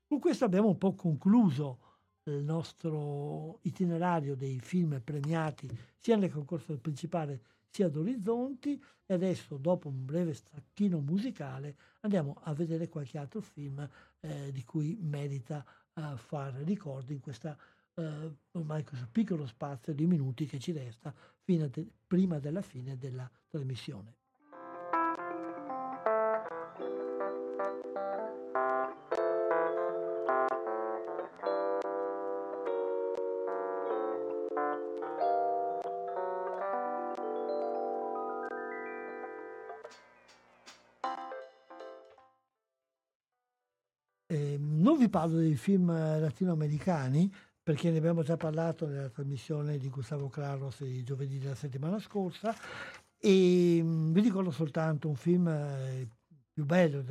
Con 0.07 0.19
questo 0.19 0.45
abbiamo 0.45 0.69
un 0.69 0.77
po' 0.77 0.93
concluso 0.93 1.79
il 2.23 2.43
nostro 2.43 3.59
itinerario 3.63 4.35
dei 4.35 4.59
film 4.59 4.99
premiati 5.03 5.69
sia 5.99 6.15
nel 6.15 6.31
concorso 6.31 6.77
principale 6.79 7.41
sia 7.69 7.87
ad 7.87 7.95
Orizzonti 7.95 8.81
e 9.05 9.13
adesso 9.13 9.57
dopo 9.57 9.89
un 9.89 10.05
breve 10.05 10.33
stacchino 10.33 10.99
musicale 10.99 11.75
andiamo 12.01 12.37
a 12.43 12.53
vedere 12.53 12.87
qualche 12.87 13.17
altro 13.17 13.41
film 13.41 13.87
eh, 14.25 14.51
di 14.51 14.63
cui 14.63 14.97
merita 14.99 15.63
eh, 15.93 16.17
fare 16.17 16.63
ricordo 16.63 17.11
in 17.11 17.19
questa 17.19 17.57
eh, 17.95 18.35
ormai 18.51 18.83
questo 18.83 19.07
piccolo 19.11 19.45
spazio 19.45 19.93
di 19.93 20.05
minuti 20.05 20.45
che 20.45 20.59
ci 20.59 20.71
resta 20.71 21.13
de- 21.43 21.87
prima 22.07 22.39
della 22.39 22.61
fine 22.61 22.97
della 22.97 23.29
trasmissione. 23.47 24.17
Parlo 45.15 45.37
dei 45.37 45.55
film 45.55 45.87
latinoamericani 45.93 47.33
perché 47.63 47.89
ne 47.89 47.99
abbiamo 47.99 48.21
già 48.21 48.35
parlato 48.35 48.85
nella 48.85 49.07
trasmissione 49.07 49.77
di 49.77 49.87
Gustavo 49.87 50.27
Claros 50.27 50.83
di 50.83 51.03
giovedì 51.03 51.39
della 51.39 51.55
settimana 51.55 51.99
scorsa. 51.99 52.53
E 53.17 53.79
mm, 53.81 54.11
vi 54.11 54.19
ricordo 54.19 54.51
soltanto 54.51 55.07
un 55.07 55.15
film 55.15 55.47
eh, 55.47 56.05
più 56.51 56.65
bello, 56.65 57.01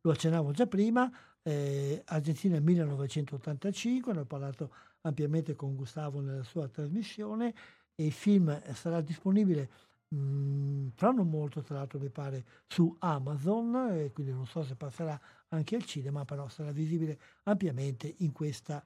lo 0.00 0.10
accennavo 0.10 0.50
già 0.50 0.66
prima, 0.66 1.08
eh, 1.44 2.02
Argentina 2.06 2.58
1985, 2.58 4.12
ne 4.12 4.18
ho 4.18 4.24
parlato 4.24 4.72
ampiamente 5.02 5.54
con 5.54 5.76
Gustavo 5.76 6.20
nella 6.20 6.42
sua 6.42 6.66
trasmissione. 6.66 7.54
E 7.94 8.06
il 8.06 8.12
film 8.12 8.60
sarà 8.72 9.00
disponibile 9.00 9.70
mh, 10.08 10.16
mm, 10.16 10.88
fra 10.94 11.10
non 11.10 11.28
molto, 11.28 11.62
tra 11.62 11.76
l'altro 11.76 11.98
mi 11.98 12.10
pare, 12.10 12.44
su 12.66 12.94
Amazon, 13.00 13.90
e 13.92 14.12
quindi 14.12 14.32
non 14.32 14.46
so 14.46 14.62
se 14.62 14.74
passerà 14.76 15.18
anche 15.48 15.76
al 15.76 15.84
cinema, 15.84 16.24
però 16.24 16.48
sarà 16.48 16.72
visibile 16.72 17.18
ampiamente 17.44 18.14
in 18.18 18.32
questa, 18.32 18.82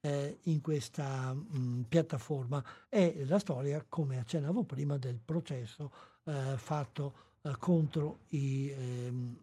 eh, 0.00 0.38
in 0.44 0.60
questa 0.60 1.32
mh, 1.32 1.58
mm, 1.58 1.80
piattaforma. 1.82 2.64
È 2.88 3.24
la 3.24 3.38
storia, 3.38 3.84
come 3.88 4.18
accennavo 4.18 4.64
prima, 4.64 4.96
del 4.98 5.18
processo 5.24 5.92
eh, 6.24 6.54
fatto 6.56 7.14
eh, 7.42 7.54
contro 7.58 8.20
i, 8.28 8.70
ehm, 8.70 9.36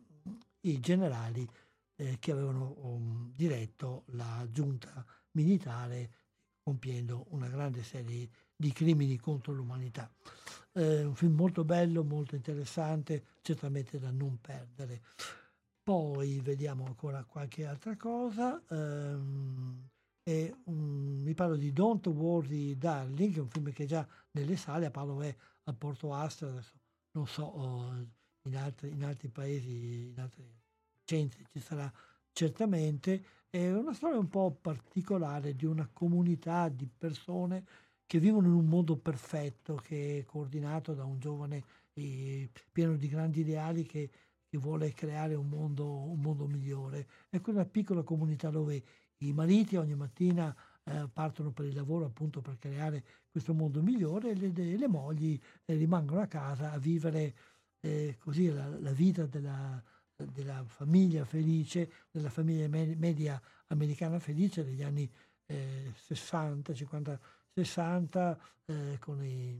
i 0.61 0.80
generali 0.80 1.47
eh, 1.95 2.18
che 2.19 2.31
avevano 2.31 2.76
um, 2.80 3.31
diretto 3.35 4.03
la 4.07 4.47
giunta 4.49 5.06
militare 5.31 6.11
compiendo 6.64 7.26
una 7.30 7.47
grande 7.47 7.84
serie 7.84 8.06
di 8.06 8.30
crimini 8.73 9.18
contro 9.18 9.53
l'umanità. 9.53 10.11
Eh, 10.73 11.03
un 11.03 11.15
film 11.15 11.36
molto 11.36 11.64
bello, 11.64 12.03
molto 12.03 12.36
interessante, 12.36 13.23
certamente 13.41 13.98
da 13.98 14.11
non 14.11 14.40
perdere. 14.41 15.02
Poi 15.81 16.40
vediamo 16.41 16.86
ancora 16.86 17.23
qualche 17.23 17.65
altra 17.65 17.95
cosa. 17.95 18.61
Um, 18.69 19.90
mi 20.65 21.34
parlo 21.34 21.56
di 21.56 21.73
Don't 21.73 22.06
Worry 22.06 22.77
Darling, 22.77 23.38
un 23.38 23.49
film 23.49 23.72
che 23.72 23.86
è 23.86 23.88
già 23.88 24.07
nelle 24.31 24.56
sale, 24.57 24.86
a 24.86 24.91
Paolo 24.91 25.22
è 25.22 25.36
a 25.64 25.73
Porto 25.73 26.14
Astra, 26.14 26.49
adesso 26.49 26.77
non 27.11 27.26
so, 27.26 27.44
oh, 27.44 27.94
in, 28.44 28.56
altri, 28.56 28.91
in 28.91 29.03
altri 29.03 29.30
paesi, 29.30 30.10
in 30.14 30.19
altri 30.19 30.45
centri 31.03 31.44
ci 31.52 31.60
sarà 31.60 31.91
certamente. 32.31 33.23
È 33.49 33.72
una 33.72 33.94
storia 33.94 34.19
un 34.19 34.30
po' 34.30 34.52
particolare 34.52 35.56
di 35.56 35.65
una 35.65 35.90
comunità 35.91 36.69
di 36.69 36.86
persone 36.86 37.65
che 38.10 38.19
vivono 38.19 38.48
in 38.48 38.53
un 38.53 38.65
mondo 38.65 38.98
perfetto, 38.98 39.76
che 39.76 40.18
è 40.18 40.26
coordinato 40.26 40.95
da 40.95 41.03
un 41.03 41.19
giovane 41.19 41.64
e 41.94 42.49
pieno 42.72 42.95
di 42.95 43.07
grandi 43.07 43.41
ideali 43.41 43.86
che, 43.86 44.10
che 44.49 44.57
vuole 44.57 44.94
creare 44.94 45.36
un 45.36 45.48
mondo, 45.48 45.86
un 45.86 46.19
mondo 46.19 46.48
migliore. 46.48 47.07
È 47.30 47.40
quella 47.40 47.65
piccola 47.65 48.02
comunità 48.02 48.49
dove 48.49 48.81
i 49.18 49.31
mariti 49.31 49.76
ogni 49.76 49.94
mattina 49.94 50.56
eh, 50.86 51.07
partono 51.14 51.52
per 51.52 51.65
il 51.65 51.76
lavoro 51.76 52.06
appunto 52.06 52.41
per 52.41 52.57
creare 52.57 53.03
questo 53.30 53.53
mondo 53.53 53.84
migliore 53.84 54.31
e 54.31 54.36
le, 54.36 54.76
le 54.76 54.88
mogli 54.88 55.40
eh, 55.65 55.76
rimangono 55.76 56.22
a 56.22 56.26
casa 56.26 56.72
a 56.72 56.80
vivere 56.80 57.36
eh, 57.80 58.15
così 58.18 58.49
la, 58.52 58.68
la 58.80 58.91
vita 58.91 59.27
della, 59.27 59.80
della, 60.15 60.65
famiglia 60.65 61.26
felice, 61.26 61.91
della 62.10 62.31
famiglia 62.31 62.68
media 62.68 63.40
americana 63.68 64.18
felice 64.18 64.65
degli 64.65 64.81
anni 64.81 65.07
60, 65.49 66.73
50, 66.76 67.19
60 67.53 68.39
con, 68.99 69.23
i, 69.23 69.57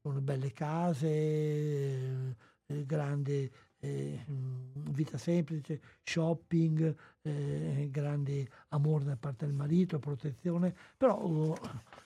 con 0.00 0.22
belle 0.22 0.52
case, 0.52 1.06
eh, 2.66 2.84
grande 2.84 3.50
eh, 3.78 4.24
vita 4.26 5.18
semplice, 5.18 5.80
shopping, 6.02 6.94
eh, 7.22 7.88
grande 7.90 8.48
amore 8.68 9.04
da 9.04 9.16
parte 9.16 9.46
del 9.46 9.54
marito, 9.54 9.98
protezione, 9.98 10.74
però 10.96 11.22
uh, 11.22 11.54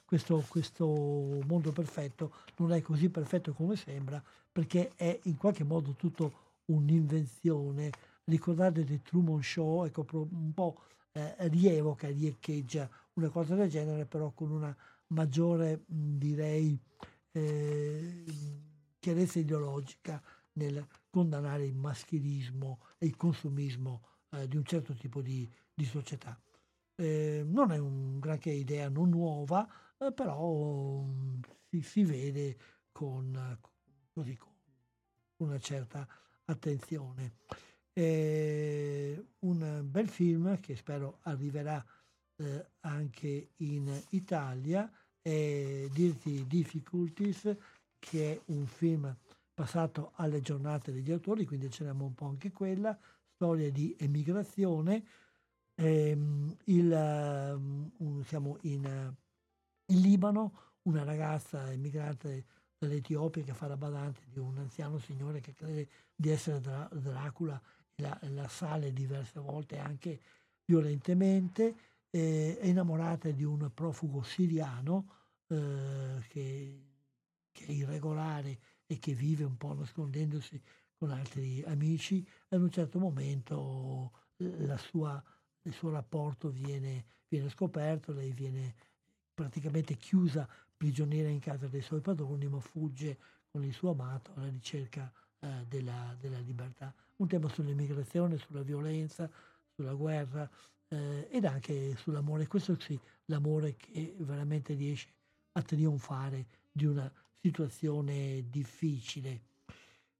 questo, 0.04 0.44
questo 0.48 0.86
mondo 1.46 1.72
perfetto 1.72 2.34
non 2.56 2.72
è 2.72 2.82
così 2.82 3.08
perfetto 3.08 3.52
come 3.52 3.76
sembra 3.76 4.22
perché 4.52 4.92
è 4.96 5.18
in 5.24 5.36
qualche 5.36 5.64
modo 5.64 5.94
tutto 5.94 6.58
un'invenzione. 6.66 7.90
Ricordate 8.24 8.84
The 8.84 9.02
Truman 9.02 9.42
Show, 9.42 9.84
ecco, 9.84 10.04
un 10.12 10.52
po' 10.52 10.82
eh, 11.12 11.34
rievoca, 11.48 12.08
riecheggia 12.08 12.88
una 13.14 13.28
cosa 13.28 13.54
del 13.54 13.68
genere, 13.68 14.04
però 14.06 14.30
con 14.32 14.50
una 14.50 14.76
maggiore, 15.10 15.84
direi, 15.86 16.78
eh, 17.32 18.24
chiarezza 18.98 19.38
ideologica 19.38 20.22
nel 20.54 20.86
condannare 21.08 21.64
il 21.64 21.74
maschilismo 21.74 22.80
e 22.98 23.06
il 23.06 23.16
consumismo 23.16 24.06
eh, 24.30 24.48
di 24.48 24.56
un 24.56 24.64
certo 24.64 24.94
tipo 24.94 25.22
di, 25.22 25.50
di 25.72 25.84
società. 25.84 26.38
Eh, 26.96 27.42
non 27.46 27.72
è 27.72 27.78
un 27.78 28.18
granché 28.18 28.50
idea 28.50 28.88
non 28.88 29.08
nuova, 29.08 29.66
eh, 29.98 30.12
però 30.12 31.04
si, 31.68 31.80
si, 31.82 32.04
vede 32.04 32.58
con, 32.92 33.58
così, 34.12 34.36
con 34.36 34.52
una 35.48 35.58
certa 35.58 36.06
attenzione. 36.44 37.34
un 39.40 39.80
bel 39.84 40.08
film 40.08 40.58
che 40.60 40.76
spero 40.76 41.18
arriverà 41.22 41.84
eh, 42.36 42.66
anche 42.80 43.50
in 43.56 44.02
Italia 44.10 44.90
è 45.22 45.86
Dirty 45.90 46.46
Difficulties, 46.46 47.56
che 47.98 48.32
è 48.32 48.40
un 48.46 48.66
film 48.66 49.14
passato 49.52 50.12
alle 50.14 50.40
giornate 50.40 50.92
degli 50.92 51.12
autori, 51.12 51.44
quindi 51.44 51.68
c'era 51.68 51.92
un 51.92 52.14
po' 52.14 52.26
anche 52.26 52.50
quella, 52.50 52.98
storia 53.34 53.70
di 53.70 53.94
emigrazione. 53.98 55.04
Ehm, 55.74 56.56
il, 56.64 56.90
um, 56.90 58.22
siamo 58.24 58.58
in, 58.62 59.14
in, 59.86 60.00
Libano, 60.00 60.76
una 60.82 61.04
ragazza 61.04 61.70
emigrata 61.70 62.28
dall'Etiopia 62.78 63.42
che 63.42 63.54
fa 63.54 63.66
la 63.66 63.76
badante 63.76 64.22
di 64.30 64.38
un 64.38 64.58
anziano 64.58 64.98
signore 64.98 65.40
che 65.40 65.54
crede 65.54 65.88
di 66.14 66.30
essere 66.30 66.60
Dra- 66.60 66.88
Dracula 66.92 67.60
e 67.94 68.02
la, 68.02 68.18
la 68.30 68.48
sale 68.48 68.92
diverse 68.92 69.40
volte 69.40 69.78
anche 69.78 70.20
violentemente, 70.64 71.74
eh, 72.10 72.58
è 72.58 72.66
innamorata 72.66 73.30
di 73.30 73.44
un 73.44 73.70
profugo 73.72 74.22
siriano 74.22 75.06
eh, 75.48 76.22
che, 76.28 76.84
che 77.50 77.64
è 77.66 77.70
irregolare 77.70 78.58
e 78.86 78.98
che 78.98 79.14
vive 79.14 79.44
un 79.44 79.56
po' 79.56 79.72
nascondendosi 79.74 80.60
con 80.96 81.10
altri 81.10 81.62
amici, 81.64 82.26
ad 82.48 82.60
un 82.60 82.70
certo 82.70 82.98
momento 82.98 84.12
sua, 84.76 85.22
il 85.62 85.72
suo 85.72 85.90
rapporto 85.90 86.50
viene, 86.50 87.04
viene, 87.28 87.48
scoperto, 87.48 88.12
lei 88.12 88.32
viene 88.32 88.74
praticamente 89.32 89.96
chiusa 89.96 90.48
prigioniera 90.76 91.28
in 91.28 91.38
casa 91.38 91.68
dei 91.68 91.82
suoi 91.82 92.00
padroni, 92.00 92.48
ma 92.48 92.60
fugge 92.60 93.18
con 93.50 93.64
il 93.64 93.72
suo 93.72 93.90
amato 93.90 94.32
alla 94.34 94.48
ricerca 94.48 95.10
eh, 95.38 95.64
della, 95.68 96.16
della, 96.18 96.38
libertà. 96.38 96.94
Un 97.16 97.28
tema 97.28 97.48
sull'immigrazione, 97.48 98.38
sulla 98.38 98.62
violenza, 98.62 99.30
sulla 99.74 99.94
guerra 99.94 100.50
eh, 100.90 101.28
ed 101.30 101.44
anche 101.44 101.96
sull'amore. 101.96 102.46
Questo 102.46 102.78
sì, 102.78 102.98
l'amore 103.26 103.76
che 103.76 104.14
veramente 104.18 104.74
riesce 104.74 105.08
a 105.52 105.62
trionfare 105.62 106.46
di 106.70 106.84
una 106.84 107.10
situazione 107.40 108.44
difficile. 108.48 109.40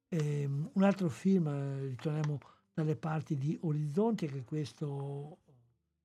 Eh, 0.08 0.44
un 0.46 0.82
altro 0.82 1.08
film, 1.08 1.48
ritorniamo 1.80 2.40
dalle 2.72 2.96
parti 2.96 3.36
di 3.36 3.56
Orizzonti, 3.62 4.26
che 4.26 4.42
questo 4.44 5.38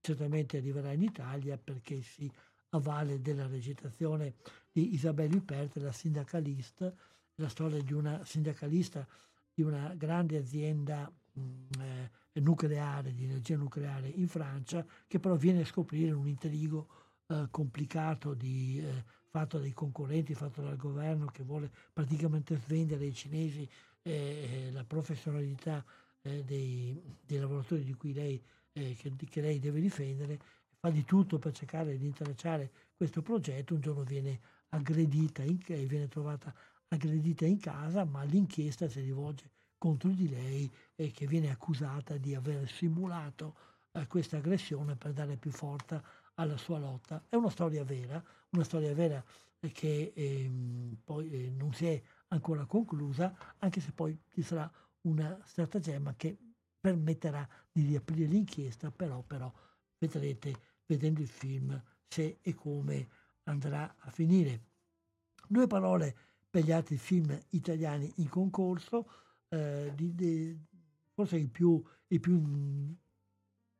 certamente 0.02 0.58
arriverà 0.58 0.92
in 0.92 1.02
Italia 1.02 1.58
perché 1.58 2.02
si 2.02 2.32
avvale 2.70 3.22
della 3.22 3.48
recitazione 3.48 4.36
di 4.72 4.94
Isabelle 4.94 5.36
Huppert, 5.36 5.78
la 5.78 5.92
sindacalista, 5.92 6.94
la 7.36 7.50
storia 7.50 7.82
di 7.82 7.94
una 7.94 8.24
sindacalista 8.24 9.08
di 9.54 9.64
una 9.64 9.94
grande 9.96 10.38
azienda 10.38 11.12
mh, 11.32 11.42
eh, 11.80 12.12
nucleare, 12.42 13.14
di 13.14 13.24
energia 13.24 13.56
nucleare 13.56 14.08
in 14.08 14.28
Francia, 14.28 14.86
che 15.08 15.20
però 15.20 15.36
viene 15.36 15.62
a 15.62 15.66
scoprire 15.66 16.12
un 16.12 16.28
intrigo 16.28 16.88
eh, 17.28 17.48
complicato 17.50 18.34
di 18.34 18.80
eh, 18.80 19.04
fatto 19.30 19.60
dai 19.60 19.74
concorrenti, 19.74 20.34
fatto 20.34 20.62
dal 20.62 20.78
governo 20.78 21.26
che 21.28 21.44
vuole 21.44 21.72
praticamente 21.92 22.58
svendere 22.58 23.06
ai 23.06 23.14
cinesi 23.14 23.68
eh, 24.02 24.70
la 24.72 24.84
professionalità 24.84 25.84
eh, 26.22 26.44
dei, 26.44 27.02
dei, 27.26 27.40
lavoratori 27.40 27.84
di 27.84 27.94
cui 27.94 28.14
lei, 28.14 28.42
eh, 28.74 28.96
che, 28.98 29.12
che, 29.16 29.42
lei 29.42 29.60
deve 29.60 29.80
difendere, 29.80 30.40
fa 30.80 30.90
di 30.90 31.04
tutto 31.04 31.40
per 31.40 31.54
cercare 31.54 31.98
di 31.98 32.06
intralciare 32.06 32.72
questo 32.96 33.22
progetto, 33.22 33.74
un 33.74 33.82
giorno 33.82 34.04
viene 34.04 34.40
aggredita, 34.70 35.44
in, 35.44 35.58
viene 35.58 36.08
trovata 36.08 36.54
aggredita 36.88 37.46
in 37.46 37.60
casa, 37.60 38.06
ma 38.06 38.24
l'inchiesta 38.24 38.88
si 38.88 39.02
rivolge 39.02 39.50
contro 39.78 40.10
di 40.10 40.30
lei 40.30 40.72
e 40.96 41.12
che 41.12 41.28
viene 41.28 41.50
accusata 41.50 42.18
di 42.18 42.36
aver 42.36 42.70
simulato 42.70 43.56
eh, 43.92 44.08
questa 44.08 44.38
aggressione 44.38 44.96
per 44.96 45.14
dare 45.14 45.38
più 45.38 45.52
forza 45.52 46.02
alla 46.36 46.58
sua 46.58 46.80
lotta. 46.80 47.24
È 47.30 47.36
una 47.36 47.50
storia 47.50 47.84
vera, 47.84 48.24
una 48.50 48.64
storia 48.64 48.94
vera 48.94 49.24
che 49.72 50.14
ehm, 50.16 50.98
poi 51.04 51.30
eh, 51.32 51.50
non 51.50 51.74
si 51.74 51.88
è 51.88 52.02
ancora 52.30 52.66
conclusa, 52.66 53.56
anche 53.60 53.80
se 53.80 53.92
poi 53.92 54.18
ci 54.32 54.42
sarà 54.42 54.70
una 55.02 55.40
stratagemma 55.44 56.14
che 56.16 56.38
permetterà 56.80 57.48
di 57.72 57.86
riaprire 57.86 58.26
l'inchiesta, 58.28 58.92
però, 58.92 59.22
però 59.22 59.52
vedrete 59.98 60.74
vedendo 60.86 61.22
il 61.22 61.28
film 61.28 61.82
se 62.08 62.38
e 62.42 62.54
come 62.54 63.08
andrà 63.44 63.96
a 63.98 64.10
finire. 64.10 64.62
Due 65.48 65.68
parole 65.68 66.16
per 66.50 66.64
gli 66.64 66.72
altri 66.72 66.98
film 66.98 67.38
italiani 67.50 68.12
in 68.18 68.30
concorso, 68.30 69.10
eh, 69.50 69.92
di, 69.96 70.16
di, 70.16 70.58
forse 71.14 71.38
il 71.38 71.50
più, 71.50 71.84
il 72.08 72.20
più, 72.20 72.34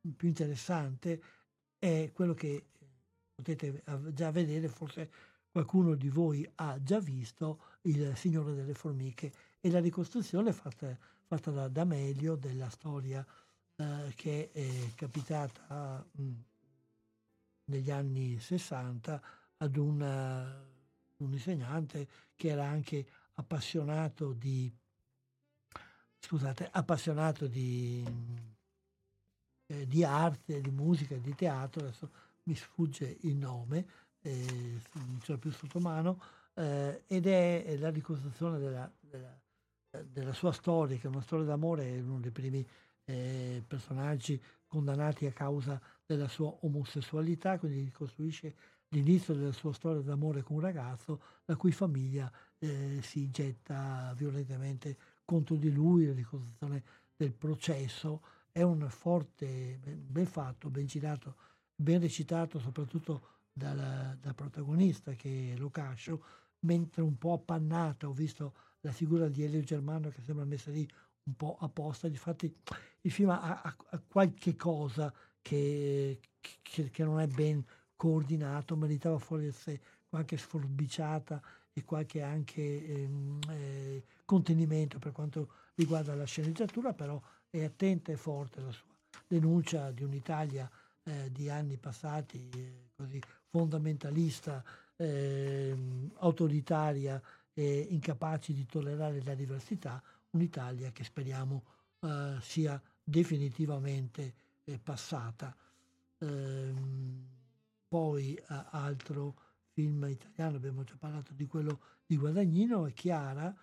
il 0.00 0.14
più 0.14 0.28
interessante 0.28 1.22
è 1.78 2.10
quello 2.12 2.34
che 2.34 2.66
potete 3.34 3.82
già 4.12 4.30
vedere, 4.30 4.68
forse 4.68 5.10
qualcuno 5.50 5.94
di 5.94 6.08
voi 6.08 6.48
ha 6.56 6.82
già 6.82 7.00
visto, 7.00 7.60
Il 7.82 8.16
Signore 8.16 8.54
delle 8.54 8.74
Formiche 8.74 9.32
e 9.60 9.70
la 9.70 9.80
ricostruzione 9.80 10.52
fatta, 10.52 10.96
fatta 11.24 11.50
da 11.50 11.68
D'Amelio 11.68 12.34
della 12.34 12.68
storia 12.68 13.24
eh, 13.76 14.12
che 14.14 14.50
è 14.52 14.92
capitata 14.94 16.04
mh, 16.12 16.22
mm, 16.22 16.34
negli 17.70 17.90
anni 17.90 18.38
60 18.38 19.22
ad 19.58 19.76
una, 19.76 20.62
un 21.18 21.32
insegnante 21.32 22.06
che 22.34 22.48
era 22.48 22.66
anche 22.66 23.06
appassionato 23.34 24.32
di 24.32 24.70
scusate, 26.18 26.68
appassionato 26.70 27.46
di, 27.46 28.04
eh, 29.66 29.86
di 29.86 30.04
arte, 30.04 30.60
di 30.60 30.70
musica, 30.70 31.16
di 31.16 31.34
teatro, 31.34 31.82
adesso 31.82 32.10
mi 32.44 32.54
sfugge 32.54 33.18
il 33.22 33.36
nome, 33.36 33.86
eh, 34.20 34.80
non 34.94 35.20
ce 35.22 35.32
l'ho 35.32 35.38
più 35.38 35.50
sotto 35.50 35.78
mano, 35.80 36.20
eh, 36.54 37.02
ed 37.06 37.26
è 37.26 37.76
la 37.78 37.90
ricostruzione 37.90 38.58
della, 38.58 38.90
della, 39.00 39.40
della, 40.04 40.32
sua 40.32 40.52
storia, 40.52 40.96
che 40.96 41.06
è 41.06 41.10
una 41.10 41.22
storia 41.22 41.44
d'amore, 41.44 41.84
è 41.84 42.00
uno 42.00 42.20
dei 42.20 42.30
primi 42.30 42.66
eh, 43.04 43.62
personaggi 43.66 44.40
condannati 44.66 45.26
a 45.26 45.32
causa 45.32 45.80
della 46.04 46.28
sua 46.28 46.56
omosessualità, 46.60 47.58
quindi 47.58 47.84
ricostruisce 47.84 48.54
l'inizio 48.88 49.34
della 49.34 49.52
sua 49.52 49.72
storia 49.72 50.00
d'amore 50.00 50.42
con 50.42 50.56
un 50.56 50.62
ragazzo 50.62 51.20
la 51.44 51.56
cui 51.56 51.72
famiglia 51.72 52.30
eh, 52.58 53.00
si 53.02 53.30
getta 53.30 54.12
violentemente 54.16 54.96
contro 55.26 55.56
di 55.56 55.70
lui, 55.70 56.06
la 56.06 56.14
ricostruzione 56.14 56.82
del 57.14 57.34
processo, 57.34 58.22
è 58.50 58.62
un 58.62 58.88
forte, 58.88 59.78
ben 59.82 60.24
fatto, 60.24 60.70
ben 60.70 60.86
girato 60.86 61.36
ben 61.76 62.00
recitato 62.00 62.58
soprattutto 62.58 63.34
dal, 63.52 64.16
dal 64.20 64.34
protagonista 64.34 65.12
che 65.12 65.52
è 65.52 65.58
Locascio, 65.58 66.22
mentre 66.60 67.02
un 67.02 67.18
po' 67.18 67.34
appannata 67.34 68.08
ho 68.08 68.12
visto 68.12 68.54
la 68.80 68.92
figura 68.92 69.28
di 69.28 69.44
Elio 69.44 69.60
Germano 69.60 70.08
che 70.08 70.22
sembra 70.22 70.44
messa 70.44 70.70
lì 70.70 70.88
un 71.24 71.34
po' 71.36 71.56
apposta. 71.60 72.08
Difatti 72.08 72.54
il 73.02 73.10
film 73.10 73.30
ha, 73.30 73.62
ha, 73.62 73.76
ha 73.90 74.02
qualche 74.08 74.56
cosa 74.56 75.12
che, 75.42 76.20
che, 76.40 76.90
che, 76.90 77.04
non 77.04 77.20
è 77.20 77.26
ben 77.26 77.64
coordinato, 77.94 78.76
meritava 78.76 79.18
fuori 79.18 79.52
sé 79.52 79.80
qualche 80.08 80.36
sforbiciata 80.36 81.42
e 81.72 81.84
qualche 81.84 82.22
anche 82.22 82.86
ehm, 82.86 83.38
eh, 83.50 84.04
contenimento 84.26 84.98
per 84.98 85.12
quanto 85.12 85.48
riguarda 85.76 86.14
la 86.14 86.24
sceneggiatura, 86.24 86.92
però 86.92 87.18
è 87.48 87.64
attenta 87.64 88.12
e 88.12 88.16
forte 88.18 88.60
la 88.60 88.70
sua 88.70 88.84
denuncia 89.26 89.90
di 89.92 90.02
un'Italia 90.02 90.70
eh, 91.04 91.30
di 91.32 91.48
anni 91.48 91.78
passati 91.78 92.48
eh, 92.50 92.90
così 92.94 93.20
fondamentalista, 93.48 94.62
ehm, 94.96 96.12
autoritaria 96.18 97.22
e 97.54 97.86
incapaci 97.90 98.52
di 98.52 98.66
tollerare 98.66 99.22
la 99.22 99.34
diversità, 99.34 100.02
un'Italia 100.30 100.90
che 100.90 101.04
speriamo 101.04 101.64
eh, 102.00 102.36
sia 102.40 102.80
definitivamente 103.02 104.34
eh, 104.64 104.78
passata. 104.78 105.56
Ehm, 106.18 107.34
poi 107.88 108.38
altro 108.46 109.36
film 109.72 110.06
italiano, 110.08 110.56
abbiamo 110.56 110.82
già 110.82 110.96
parlato 110.98 111.32
di 111.32 111.46
quello 111.46 111.80
di 112.04 112.16
Guadagnino, 112.16 112.86
e 112.86 112.92
Chiara, 112.92 113.54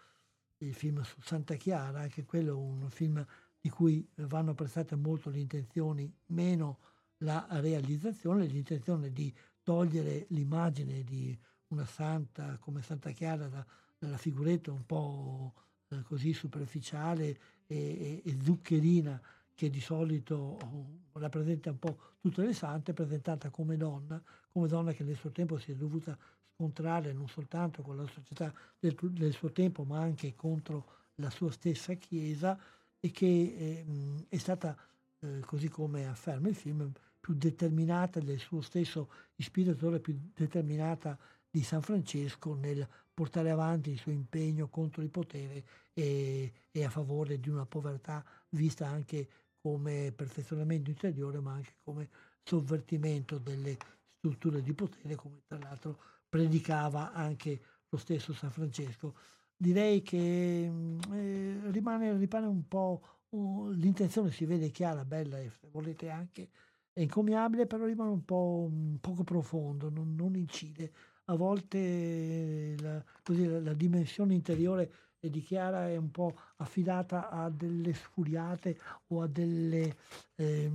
il 0.66 0.74
film 0.74 1.02
su 1.02 1.22
Santa 1.22 1.56
Chiara, 1.56 2.02
anche 2.02 2.24
quello 2.24 2.52
è 2.52 2.56
un 2.56 2.90
film 2.90 3.26
di 3.60 3.70
cui 3.70 4.08
vanno 4.16 4.52
apprezzate 4.52 4.96
molto 4.96 5.30
le 5.30 5.40
intenzioni, 5.40 6.12
meno 6.28 6.80
la 7.18 7.46
realizzazione, 7.50 8.46
l'intenzione 8.46 9.12
di 9.12 9.34
togliere 9.62 10.26
l'immagine 10.30 11.04
di 11.04 11.38
una 11.68 11.86
santa 11.86 12.58
come 12.60 12.82
Santa 12.82 13.12
Chiara 13.12 13.48
da, 13.48 13.66
dalla 13.98 14.18
figuretta 14.18 14.72
un 14.72 14.86
po' 14.86 15.54
eh, 15.88 16.02
così 16.04 16.34
superficiale 16.34 17.40
e, 17.66 17.76
e, 17.76 18.22
e, 18.26 18.38
zuccherina 18.44 19.20
che 19.56 19.70
di 19.70 19.80
solito 19.80 20.36
oh, 20.62 21.00
rappresenta 21.14 21.70
un 21.70 21.80
po' 21.80 21.98
tutte 22.20 22.46
le 22.46 22.54
sante, 22.54 22.94
presentata 22.94 23.50
come 23.50 23.78
donna, 23.78 24.22
come 24.52 24.68
donna 24.68 24.92
che 24.92 25.04
nel 25.04 25.16
suo 25.16 25.32
tempo 25.32 25.58
si 25.58 25.72
è 25.72 25.76
dovuta 25.76 26.18
scontrare 26.64 27.12
non 27.12 27.28
soltanto 27.28 27.82
con 27.82 27.98
la 27.98 28.08
società 28.08 28.54
del, 28.80 28.96
del 29.02 29.34
suo 29.34 29.52
tempo, 29.52 29.84
ma 29.84 30.00
anche 30.00 30.34
contro 30.34 30.86
la 31.16 31.30
sua 31.30 31.52
stessa 31.52 31.94
Chiesa 31.96 32.58
e 33.00 33.12
che 33.12 33.26
eh, 33.26 33.86
è 34.30 34.38
stata, 34.38 34.76
eh, 35.20 35.42
così 35.42 35.68
come 35.68 36.08
afferma 36.08 36.48
il 36.48 36.56
film, 36.56 36.90
più 37.20 37.34
determinata 37.36 38.20
del 38.20 38.40
suo 38.40 38.62
stesso 38.62 39.10
ispiratore, 39.36 40.00
più 40.00 40.18
determinata 40.34 41.18
di 41.50 41.64
San 41.64 41.82
Francesco 41.82 42.54
nel 42.56 42.88
portare 43.14 43.52
avanti 43.52 43.92
il 43.92 44.00
suo 44.00 44.12
impegno 44.12 44.68
contro 44.70 45.02
il 45.02 45.10
potere 45.10 45.64
e, 45.94 46.52
e, 46.72 46.84
a 46.84 46.90
favore 46.90 47.40
di 47.40 47.50
una 47.50 47.66
povertà 47.66 48.26
vista 48.50 48.88
anche 48.88 49.28
come 49.62 50.12
perfezionamento 50.16 50.90
interiore, 50.90 51.40
ma 51.40 51.54
anche 51.54 51.76
come 51.84 52.10
sovvertimento 52.44 53.38
delle 53.38 53.78
strutture 54.18 54.62
di 54.62 54.74
potere, 54.74 55.16
come 55.16 55.42
tra 55.46 55.58
l'altro 55.60 56.00
predicava 56.34 57.14
anche 57.14 57.62
lo 57.90 57.98
stesso 58.00 58.34
San 58.34 58.50
Francesco. 58.50 59.14
Direi 59.56 60.02
che 60.02 60.68
mm, 60.68 61.00
eh, 61.12 61.60
rimane, 61.66 62.18
rimane, 62.18 62.48
un 62.48 62.68
po' 62.68 63.02
uh, 63.30 63.70
l'intenzione 63.70 64.32
si 64.32 64.44
vede 64.46 64.72
chiara, 64.72 65.06
bella 65.06 65.38
e 65.38 65.52
se 65.52 65.68
volete 65.70 66.10
anche 66.10 66.50
è 66.92 67.02
incommiabile, 67.02 67.68
però 67.68 67.86
rimane 67.86 68.10
un 68.10 68.26
po' 68.26 68.68
un 68.68 68.98
poco 69.00 69.24
profondo, 69.24 69.92
non, 69.92 70.16
non 70.16 70.36
incide. 70.36 70.92
A 71.26 71.36
volte 71.36 72.76
la, 72.80 73.04
così, 73.22 73.46
la, 73.46 73.60
la 73.60 73.74
dimensione 73.74 74.34
interiore 74.34 74.92
di 75.20 75.42
Chiara 75.42 75.88
è 75.88 75.96
un 75.98 76.10
po' 76.10 76.36
affidata 76.58 77.30
a 77.30 77.50
delle 77.50 77.94
sfuriate 77.94 78.78
o 79.08 79.22
a 79.22 79.28
delle 79.28 79.96
eh, 80.36 80.70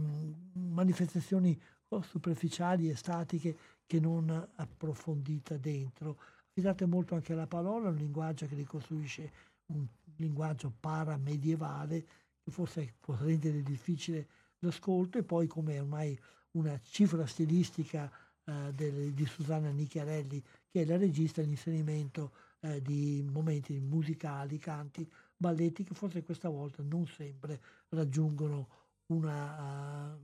manifestazioni 0.52 1.60
superficiali 2.01 2.89
e 2.89 2.97
statiche 2.97 3.56
che 3.89 3.98
non 3.98 4.31
approfondita 4.56 5.56
dentro. 5.56 6.19
Affidate 6.51 6.85
molto 6.85 7.15
anche 7.15 7.32
alla 7.32 7.47
parola, 7.47 7.89
un 7.89 7.97
linguaggio 7.97 8.47
che 8.47 8.55
ricostruisce 8.55 9.32
un 9.69 9.86
linguaggio 10.16 10.73
paramedievale 10.78 12.06
che 12.43 12.51
forse 12.51 12.94
può 13.01 13.16
rendere 13.16 13.62
difficile 13.62 14.28
l'ascolto 14.60 15.19
e 15.19 15.23
poi 15.23 15.47
come 15.47 15.81
ormai 15.81 16.19
una 16.52 16.78
cifra 16.82 17.27
stilistica 17.27 18.10
eh, 18.44 18.73
del, 18.74 19.12
di 19.15 19.24
Susanna 19.24 19.70
Nicchiarelli 19.70 20.43
che 20.70 20.82
è 20.82 20.85
la 20.85 20.97
regista 20.97 21.40
l'inserimento 21.40 22.32
eh, 22.60 22.82
di 22.82 23.27
momenti 23.31 23.78
musicali, 23.81 24.59
canti, 24.59 25.10
balletti 25.35 25.85
che 25.85 25.94
forse 25.94 26.23
questa 26.23 26.48
volta 26.51 26.82
non 26.82 27.06
sempre 27.06 27.60
raggiungono 27.90 28.69
una, 29.06 30.12
uh, 30.12 30.20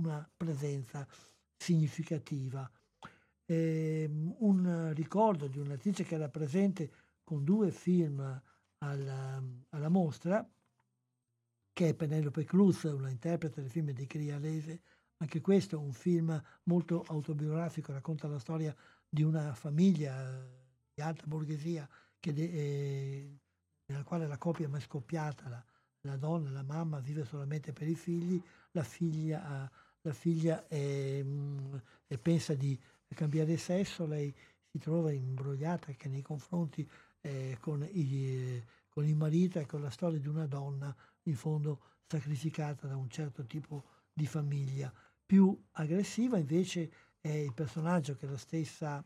una 0.00 0.28
presenza 0.36 1.06
significativa. 1.58 2.70
Eh, 3.44 4.08
un 4.38 4.92
ricordo 4.94 5.46
di 5.46 5.58
un'attrice 5.58 6.04
che 6.04 6.14
era 6.14 6.28
presente 6.28 6.90
con 7.24 7.44
due 7.44 7.70
film 7.70 8.20
alla, 8.78 9.42
alla 9.70 9.88
mostra, 9.88 10.48
che 11.72 11.88
è 11.88 11.94
Penelope 11.94 12.44
Cruz, 12.44 12.84
una 12.84 13.10
interprete 13.10 13.60
del 13.60 13.70
film 13.70 13.90
di 13.90 14.06
Crialese. 14.06 14.80
Anche 15.18 15.40
questo 15.40 15.76
è 15.76 15.78
un 15.78 15.92
film 15.92 16.40
molto 16.64 17.04
autobiografico, 17.08 17.92
racconta 17.92 18.28
la 18.28 18.38
storia 18.38 18.74
di 19.08 19.22
una 19.22 19.52
famiglia 19.54 20.48
di 20.94 21.02
alta 21.02 21.26
borghesia 21.26 21.88
de, 22.20 22.42
eh, 22.42 23.38
nella 23.86 24.04
quale 24.04 24.26
la 24.26 24.38
coppia 24.38 24.68
è 24.68 24.80
scoppiata, 24.80 25.48
la, 25.48 25.64
la, 26.02 26.16
donna, 26.16 26.50
la 26.50 26.62
mamma 26.62 27.00
vive 27.00 27.24
solamente 27.24 27.72
per 27.72 27.88
i 27.88 27.94
figli, 27.94 28.42
la 28.72 28.82
figlia, 28.82 29.70
la 30.02 30.12
figlia 30.12 30.66
è, 30.66 31.22
mm, 31.22 31.74
pensa 32.20 32.54
di 32.54 32.78
cambiare 33.14 33.56
sesso, 33.56 34.06
lei 34.06 34.34
si 34.70 34.78
trova 34.78 35.12
imbrogliata 35.12 35.88
anche 35.88 36.08
nei 36.08 36.22
confronti 36.22 36.88
eh, 37.20 37.56
con, 37.60 37.82
i, 37.90 38.62
con 38.88 39.04
il 39.06 39.16
marito 39.16 39.58
e 39.58 39.66
con 39.66 39.80
la 39.82 39.90
storia 39.90 40.18
di 40.18 40.28
una 40.28 40.46
donna 40.46 40.94
in 41.24 41.34
fondo 41.34 41.80
sacrificata 42.06 42.86
da 42.86 42.96
un 42.96 43.08
certo 43.08 43.44
tipo 43.44 43.84
di 44.12 44.26
famiglia. 44.26 44.92
Più 45.24 45.56
aggressiva 45.72 46.38
invece 46.38 46.90
è 47.20 47.30
il 47.30 47.52
personaggio 47.52 48.14
che 48.14 48.26
la 48.26 48.36
stessa, 48.36 49.04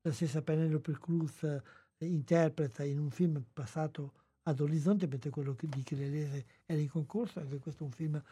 la 0.00 0.12
stessa 0.12 0.42
Penelope 0.42 0.96
Cruz 0.98 1.42
eh, 1.42 1.62
interpreta 1.98 2.84
in 2.84 2.98
un 2.98 3.10
film 3.10 3.44
passato 3.52 4.12
ad 4.42 4.60
Orizzonte, 4.60 5.06
mentre 5.06 5.30
quello 5.30 5.56
di 5.58 5.82
Chirelese 5.82 6.46
era 6.66 6.80
in 6.80 6.88
concorso, 6.88 7.40
anche 7.40 7.58
questo 7.58 7.82
è 7.82 7.86
un 7.86 7.92
film 7.92 8.22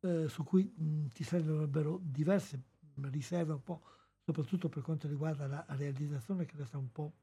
eh, 0.00 0.28
su 0.28 0.44
cui 0.44 0.64
mh, 0.64 1.08
ti 1.08 1.24
servirebbero 1.24 2.00
diverse 2.02 2.62
riserve 3.02 3.52
un 3.52 3.62
po', 3.62 3.82
soprattutto 4.24 4.68
per 4.68 4.82
quanto 4.82 5.08
riguarda 5.08 5.46
la 5.46 5.64
realizzazione 5.68 6.44
che 6.44 6.56
resta 6.56 6.78
un 6.78 6.90
po', 6.92 7.14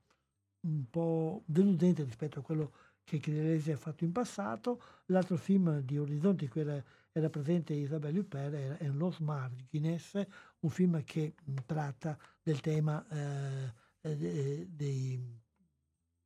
un 0.61 0.89
po 0.89 1.43
deludente 1.45 2.03
rispetto 2.03 2.39
a 2.39 2.41
quello 2.41 2.73
che 3.03 3.19
Chirelesi 3.19 3.71
ha 3.71 3.77
fatto 3.77 4.03
in 4.03 4.11
passato. 4.11 4.81
L'altro 5.05 5.37
film 5.37 5.79
di 5.79 5.97
Orizzonti 5.97 6.45
in 6.45 6.49
cui 6.49 6.61
era, 6.61 6.83
era 7.11 7.29
presente 7.29 7.73
Isabelle 7.73 8.19
Huppert 8.19 8.77
è 8.77 8.87
Los 8.89 9.19
Margines, 9.19 10.21
un 10.59 10.69
film 10.69 11.03
che 11.03 11.35
tratta 11.65 12.17
del 12.41 12.59
tema 12.59 13.05
eh, 13.09 13.73
eh, 14.01 14.67
dei, 14.69 15.39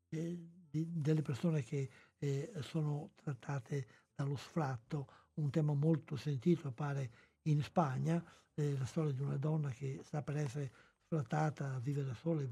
eh, 0.10 0.50
di, 0.70 0.88
delle 0.92 1.22
persone 1.22 1.62
che 1.64 1.90
eh, 2.18 2.52
sono 2.62 3.12
trattate 3.16 3.88
dallo 4.16 4.36
sfratto, 4.36 5.08
un 5.36 5.50
tema 5.50 5.74
molto 5.74 6.16
sentito 6.16 6.72
pare 6.72 7.10
in 7.44 7.62
Spagna, 7.64 8.24
eh, 8.54 8.78
la 8.78 8.86
storia 8.86 9.12
di 9.12 9.22
una 9.22 9.38
donna 9.38 9.70
che 9.70 10.02
sta 10.04 10.22
per 10.22 10.38
essere 10.38 10.72
sfrattata, 11.06 11.80
vive 11.80 12.04
da 12.04 12.14
sola, 12.14 12.42
il 12.42 12.50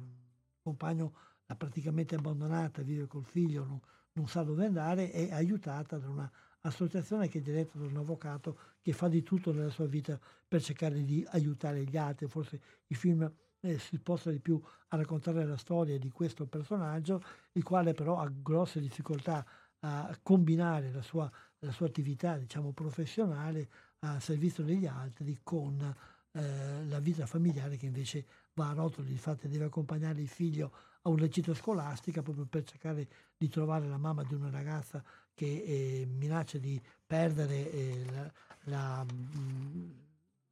compagno 0.61 1.13
l'ha 1.45 1.55
praticamente 1.55 2.15
abbandonata, 2.15 2.81
vive 2.81 3.07
col 3.07 3.25
figlio, 3.25 3.65
non, 3.65 3.79
non 4.13 4.27
sa 4.27 4.43
dove 4.43 4.65
andare, 4.65 5.11
è 5.11 5.31
aiutata 5.31 5.97
da 5.97 6.09
un'associazione 6.09 7.27
che 7.27 7.39
è 7.39 7.41
diretta 7.41 7.77
da 7.77 7.85
un 7.85 7.97
avvocato 7.97 8.57
che 8.81 8.93
fa 8.93 9.07
di 9.07 9.23
tutto 9.23 9.51
nella 9.51 9.69
sua 9.69 9.87
vita 9.87 10.19
per 10.47 10.61
cercare 10.61 11.03
di 11.03 11.25
aiutare 11.29 11.83
gli 11.83 11.97
altri. 11.97 12.27
Forse 12.27 12.61
il 12.87 12.95
film 12.95 13.31
eh, 13.61 13.77
si 13.77 13.97
sposta 13.97 14.31
di 14.31 14.39
più 14.39 14.61
a 14.89 14.97
raccontare 14.97 15.45
la 15.45 15.57
storia 15.57 15.97
di 15.97 16.09
questo 16.09 16.45
personaggio, 16.45 17.21
il 17.53 17.63
quale 17.63 17.93
però 17.93 18.17
ha 18.17 18.29
grosse 18.29 18.79
difficoltà 18.79 19.45
a 19.81 20.17
combinare 20.21 20.91
la 20.91 21.01
sua, 21.01 21.31
la 21.59 21.71
sua 21.71 21.87
attività 21.87 22.37
diciamo, 22.37 22.71
professionale 22.71 23.69
a 23.99 24.19
servizio 24.19 24.63
degli 24.63 24.85
altri 24.85 25.39
con 25.43 25.95
eh, 26.31 26.85
la 26.85 26.99
vita 26.99 27.25
familiare 27.25 27.75
che 27.77 27.85
invece 27.85 28.25
va 28.53 28.69
a 28.69 28.73
rotoli, 28.73 29.11
infatti 29.11 29.47
deve 29.47 29.65
accompagnare 29.65 30.21
il 30.21 30.27
figlio 30.27 30.71
a 31.01 31.09
una 31.09 31.27
gita 31.27 31.53
scolastica 31.53 32.21
proprio 32.21 32.45
per 32.45 32.63
cercare 32.63 33.07
di 33.37 33.47
trovare 33.47 33.87
la 33.87 33.97
mamma 33.97 34.23
di 34.23 34.33
una 34.33 34.49
ragazza 34.49 35.03
che 35.33 35.45
eh, 35.45 36.05
minaccia 36.05 36.57
di 36.57 36.79
perdere 37.05 37.71
eh, 37.71 38.05
la, 38.11 38.33
la, 38.65 39.05
mm, 39.05 39.89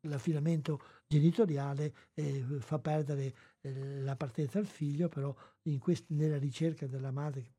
l'affidamento 0.01 0.81
genitoriale, 1.07 1.93
eh, 2.13 2.43
fa 2.59 2.79
perdere 2.79 3.35
eh, 3.61 4.01
la 4.01 4.15
partenza 4.15 4.59
al 4.59 4.65
figlio, 4.65 5.09
però 5.09 5.35
quest- 5.79 6.05
nella 6.09 6.38
ricerca 6.38 6.88
della 6.88 7.11
madre 7.11 7.55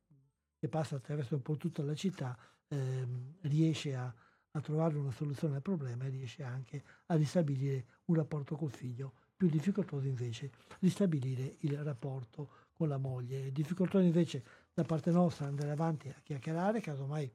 che 0.59 0.69
passa 0.69 0.97
attraverso 0.97 1.35
un 1.35 1.43
po' 1.43 1.57
tutta 1.57 1.83
la 1.83 1.95
città, 1.95 2.37
ehm, 2.69 3.35
riesce 3.43 3.95
a, 3.95 4.13
a, 4.51 4.61
trovare 4.61 4.97
una 4.97 5.11
soluzione 5.11 5.57
al 5.57 5.63
problema 5.63 6.05
e 6.05 6.11
riesce 6.11 6.43
anche 6.43 6.83
a 7.07 7.15
ristabilire 7.15 7.85
un 8.07 8.17
rapporto 8.17 8.57
col 8.57 8.73
figlio. 8.73 9.13
Più 9.37 9.49
difficoltoso 9.49 10.07
invece 10.07 10.51
ristabilire 10.81 11.57
il 11.61 11.83
rapporto 11.83 12.67
con 12.73 12.89
la 12.89 12.99
moglie. 12.99 13.53
Difficoltoso 13.53 14.05
invece 14.05 14.43
da 14.73 14.85
parte 14.85 15.11
nostra 15.11 15.47
andare 15.47 15.71
avanti 15.71 16.09
a 16.09 16.21
chiacchierare, 16.23 16.81
casomai 16.81 17.31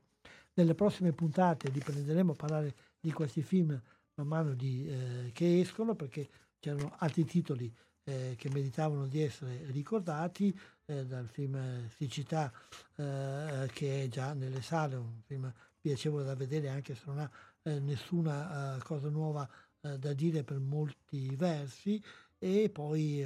nelle 0.55 0.75
prossime 0.75 1.11
puntate 1.13 1.69
riprenderemo 1.69 2.33
a 2.33 2.35
parlare 2.35 2.75
di 2.99 3.11
questi 3.11 3.41
film 3.41 3.79
man 4.15 4.27
mano 4.27 4.53
di, 4.53 4.87
eh, 4.87 5.31
che 5.33 5.59
escono 5.59 5.95
perché 5.95 6.29
c'erano 6.59 6.93
altri 6.99 7.25
titoli 7.25 7.73
eh, 8.03 8.35
che 8.37 8.49
meritavano 8.49 9.07
di 9.07 9.21
essere 9.21 9.65
ricordati 9.71 10.57
eh, 10.85 11.05
dal 11.05 11.27
film 11.27 11.87
Siccità 11.89 12.51
eh, 12.95 13.69
che 13.71 14.03
è 14.03 14.07
già 14.07 14.33
nelle 14.33 14.61
sale, 14.61 14.95
un 14.95 15.21
film 15.25 15.51
piacevole 15.79 16.23
da 16.23 16.35
vedere 16.35 16.69
anche 16.69 16.95
se 16.95 17.03
non 17.05 17.19
ha 17.19 17.31
eh, 17.63 17.79
nessuna 17.79 18.75
eh, 18.77 18.81
cosa 18.83 19.09
nuova 19.09 19.49
da 19.83 20.13
dire 20.13 20.45
per 20.45 20.59
molti 20.59 21.35
versi 21.35 22.01
e 22.39 22.69
poi 22.69 23.21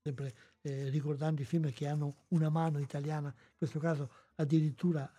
sempre 0.00 0.32
ricordando 0.62 1.42
i 1.42 1.44
film 1.44 1.72
che 1.72 1.88
hanno 1.88 2.26
una 2.28 2.48
mano 2.48 2.78
italiana, 2.78 3.26
in 3.26 3.56
questo 3.56 3.80
caso 3.80 4.08
addirittura 4.36 5.10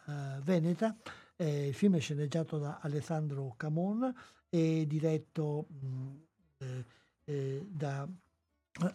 veneta. 0.42 0.96
il 1.36 1.74
film 1.74 1.98
è 1.98 2.00
sceneggiato 2.00 2.58
da 2.58 2.80
Alessandro 2.82 3.54
Camon 3.58 4.16
e 4.48 4.86
diretto 4.88 5.68
mh, 5.68 6.16
eh, 7.30 7.66
da 7.70 8.08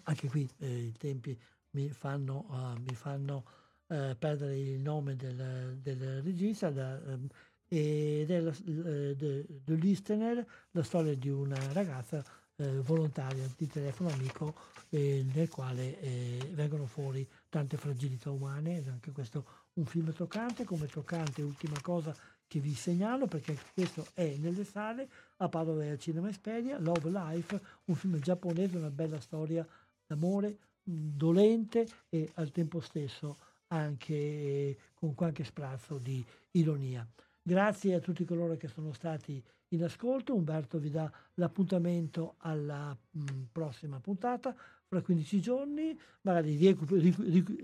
anche 0.02 0.28
qui 0.28 0.48
eh, 0.58 0.86
i 0.86 0.92
tempi 0.92 1.38
mi 1.74 1.88
fanno, 1.90 2.46
uh, 2.48 2.80
mi 2.80 2.94
fanno 2.94 3.44
uh, 3.86 4.16
perdere 4.18 4.58
il 4.58 4.80
nome 4.80 5.14
del, 5.14 5.78
del 5.80 6.22
regista 6.22 6.70
da, 6.70 7.00
um, 7.04 7.28
ed 7.66 8.30
è 8.30 8.52
The 8.52 9.74
Listener, 9.74 10.46
la 10.72 10.82
storia 10.82 11.14
di 11.14 11.28
una 11.28 11.58
ragazza 11.72 12.22
eh, 12.56 12.80
volontaria 12.82 13.48
di 13.56 13.66
telefono 13.66 14.10
amico 14.10 14.54
eh, 14.90 15.24
nel 15.34 15.48
quale 15.48 15.98
eh, 16.00 16.50
vengono 16.52 16.86
fuori 16.86 17.28
tante 17.48 17.76
fragilità 17.76 18.30
umane 18.30 18.78
ed 18.78 18.88
anche 18.88 19.10
questo 19.10 19.44
un 19.74 19.86
film 19.86 20.12
toccante 20.12 20.64
come 20.64 20.86
toccante 20.86 21.42
ultima 21.42 21.80
cosa 21.80 22.14
che 22.46 22.60
vi 22.60 22.74
segnalo 22.74 23.26
perché 23.26 23.58
questo 23.72 24.06
è 24.14 24.36
nelle 24.36 24.64
sale 24.64 25.08
a 25.38 25.48
Padova 25.48 25.82
e 25.82 25.90
al 25.90 25.98
Cinema 25.98 26.28
Esperia, 26.28 26.78
Love 26.78 27.10
Life, 27.10 27.60
un 27.86 27.96
film 27.96 28.20
giapponese, 28.20 28.76
una 28.76 28.90
bella 28.90 29.18
storia 29.18 29.66
d'amore, 30.06 30.58
dolente 30.84 31.86
e 32.08 32.30
al 32.34 32.50
tempo 32.50 32.80
stesso 32.80 33.38
anche 33.68 34.76
con 34.94 35.14
qualche 35.14 35.44
sprazzo 35.44 35.98
di 35.98 36.24
ironia. 36.52 37.06
Grazie 37.42 37.94
a 37.94 38.00
tutti 38.00 38.24
coloro 38.24 38.56
che 38.56 38.68
sono 38.68 38.92
stati 38.92 39.42
in 39.68 39.82
ascolto. 39.82 40.34
Umberto 40.34 40.78
vi 40.78 40.90
dà 40.90 41.10
l'appuntamento 41.34 42.34
alla 42.38 42.96
mh, 43.10 43.24
prossima 43.50 43.98
puntata 44.00 44.54
fra 44.86 45.02
15 45.02 45.40
giorni. 45.40 45.98
Magari 46.22 46.56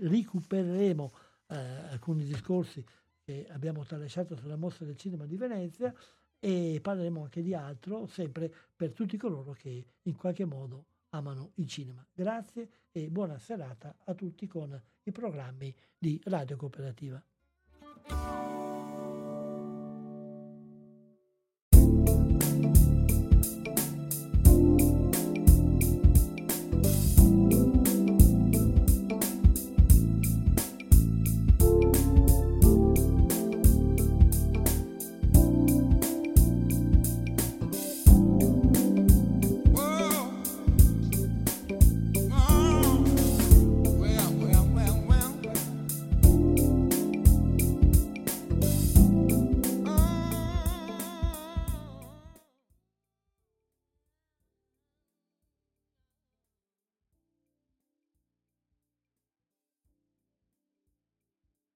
recupereremo 0.01 1.11
eh, 1.47 1.55
alcuni 1.55 2.25
discorsi 2.25 2.83
che 3.23 3.47
abbiamo 3.49 3.85
tralasciato 3.85 4.35
sulla 4.35 4.57
mostra 4.57 4.85
del 4.85 4.97
cinema 4.97 5.25
di 5.25 5.37
Venezia 5.37 5.93
e 6.39 6.79
parleremo 6.81 7.21
anche 7.21 7.41
di 7.41 7.53
altro, 7.53 8.07
sempre 8.07 8.51
per 8.75 8.91
tutti 8.93 9.15
coloro 9.15 9.53
che 9.53 9.85
in 10.01 10.15
qualche 10.15 10.45
modo 10.45 10.85
amano 11.11 11.51
il 11.55 11.67
cinema. 11.67 12.05
Grazie 12.13 12.69
e 12.91 13.09
buona 13.09 13.37
serata 13.37 13.95
a 14.05 14.13
tutti 14.13 14.47
con 14.47 14.79
i 15.03 15.11
programmi 15.11 15.73
di 15.97 16.19
Radio 16.25 16.57
Cooperativa. 16.57 17.23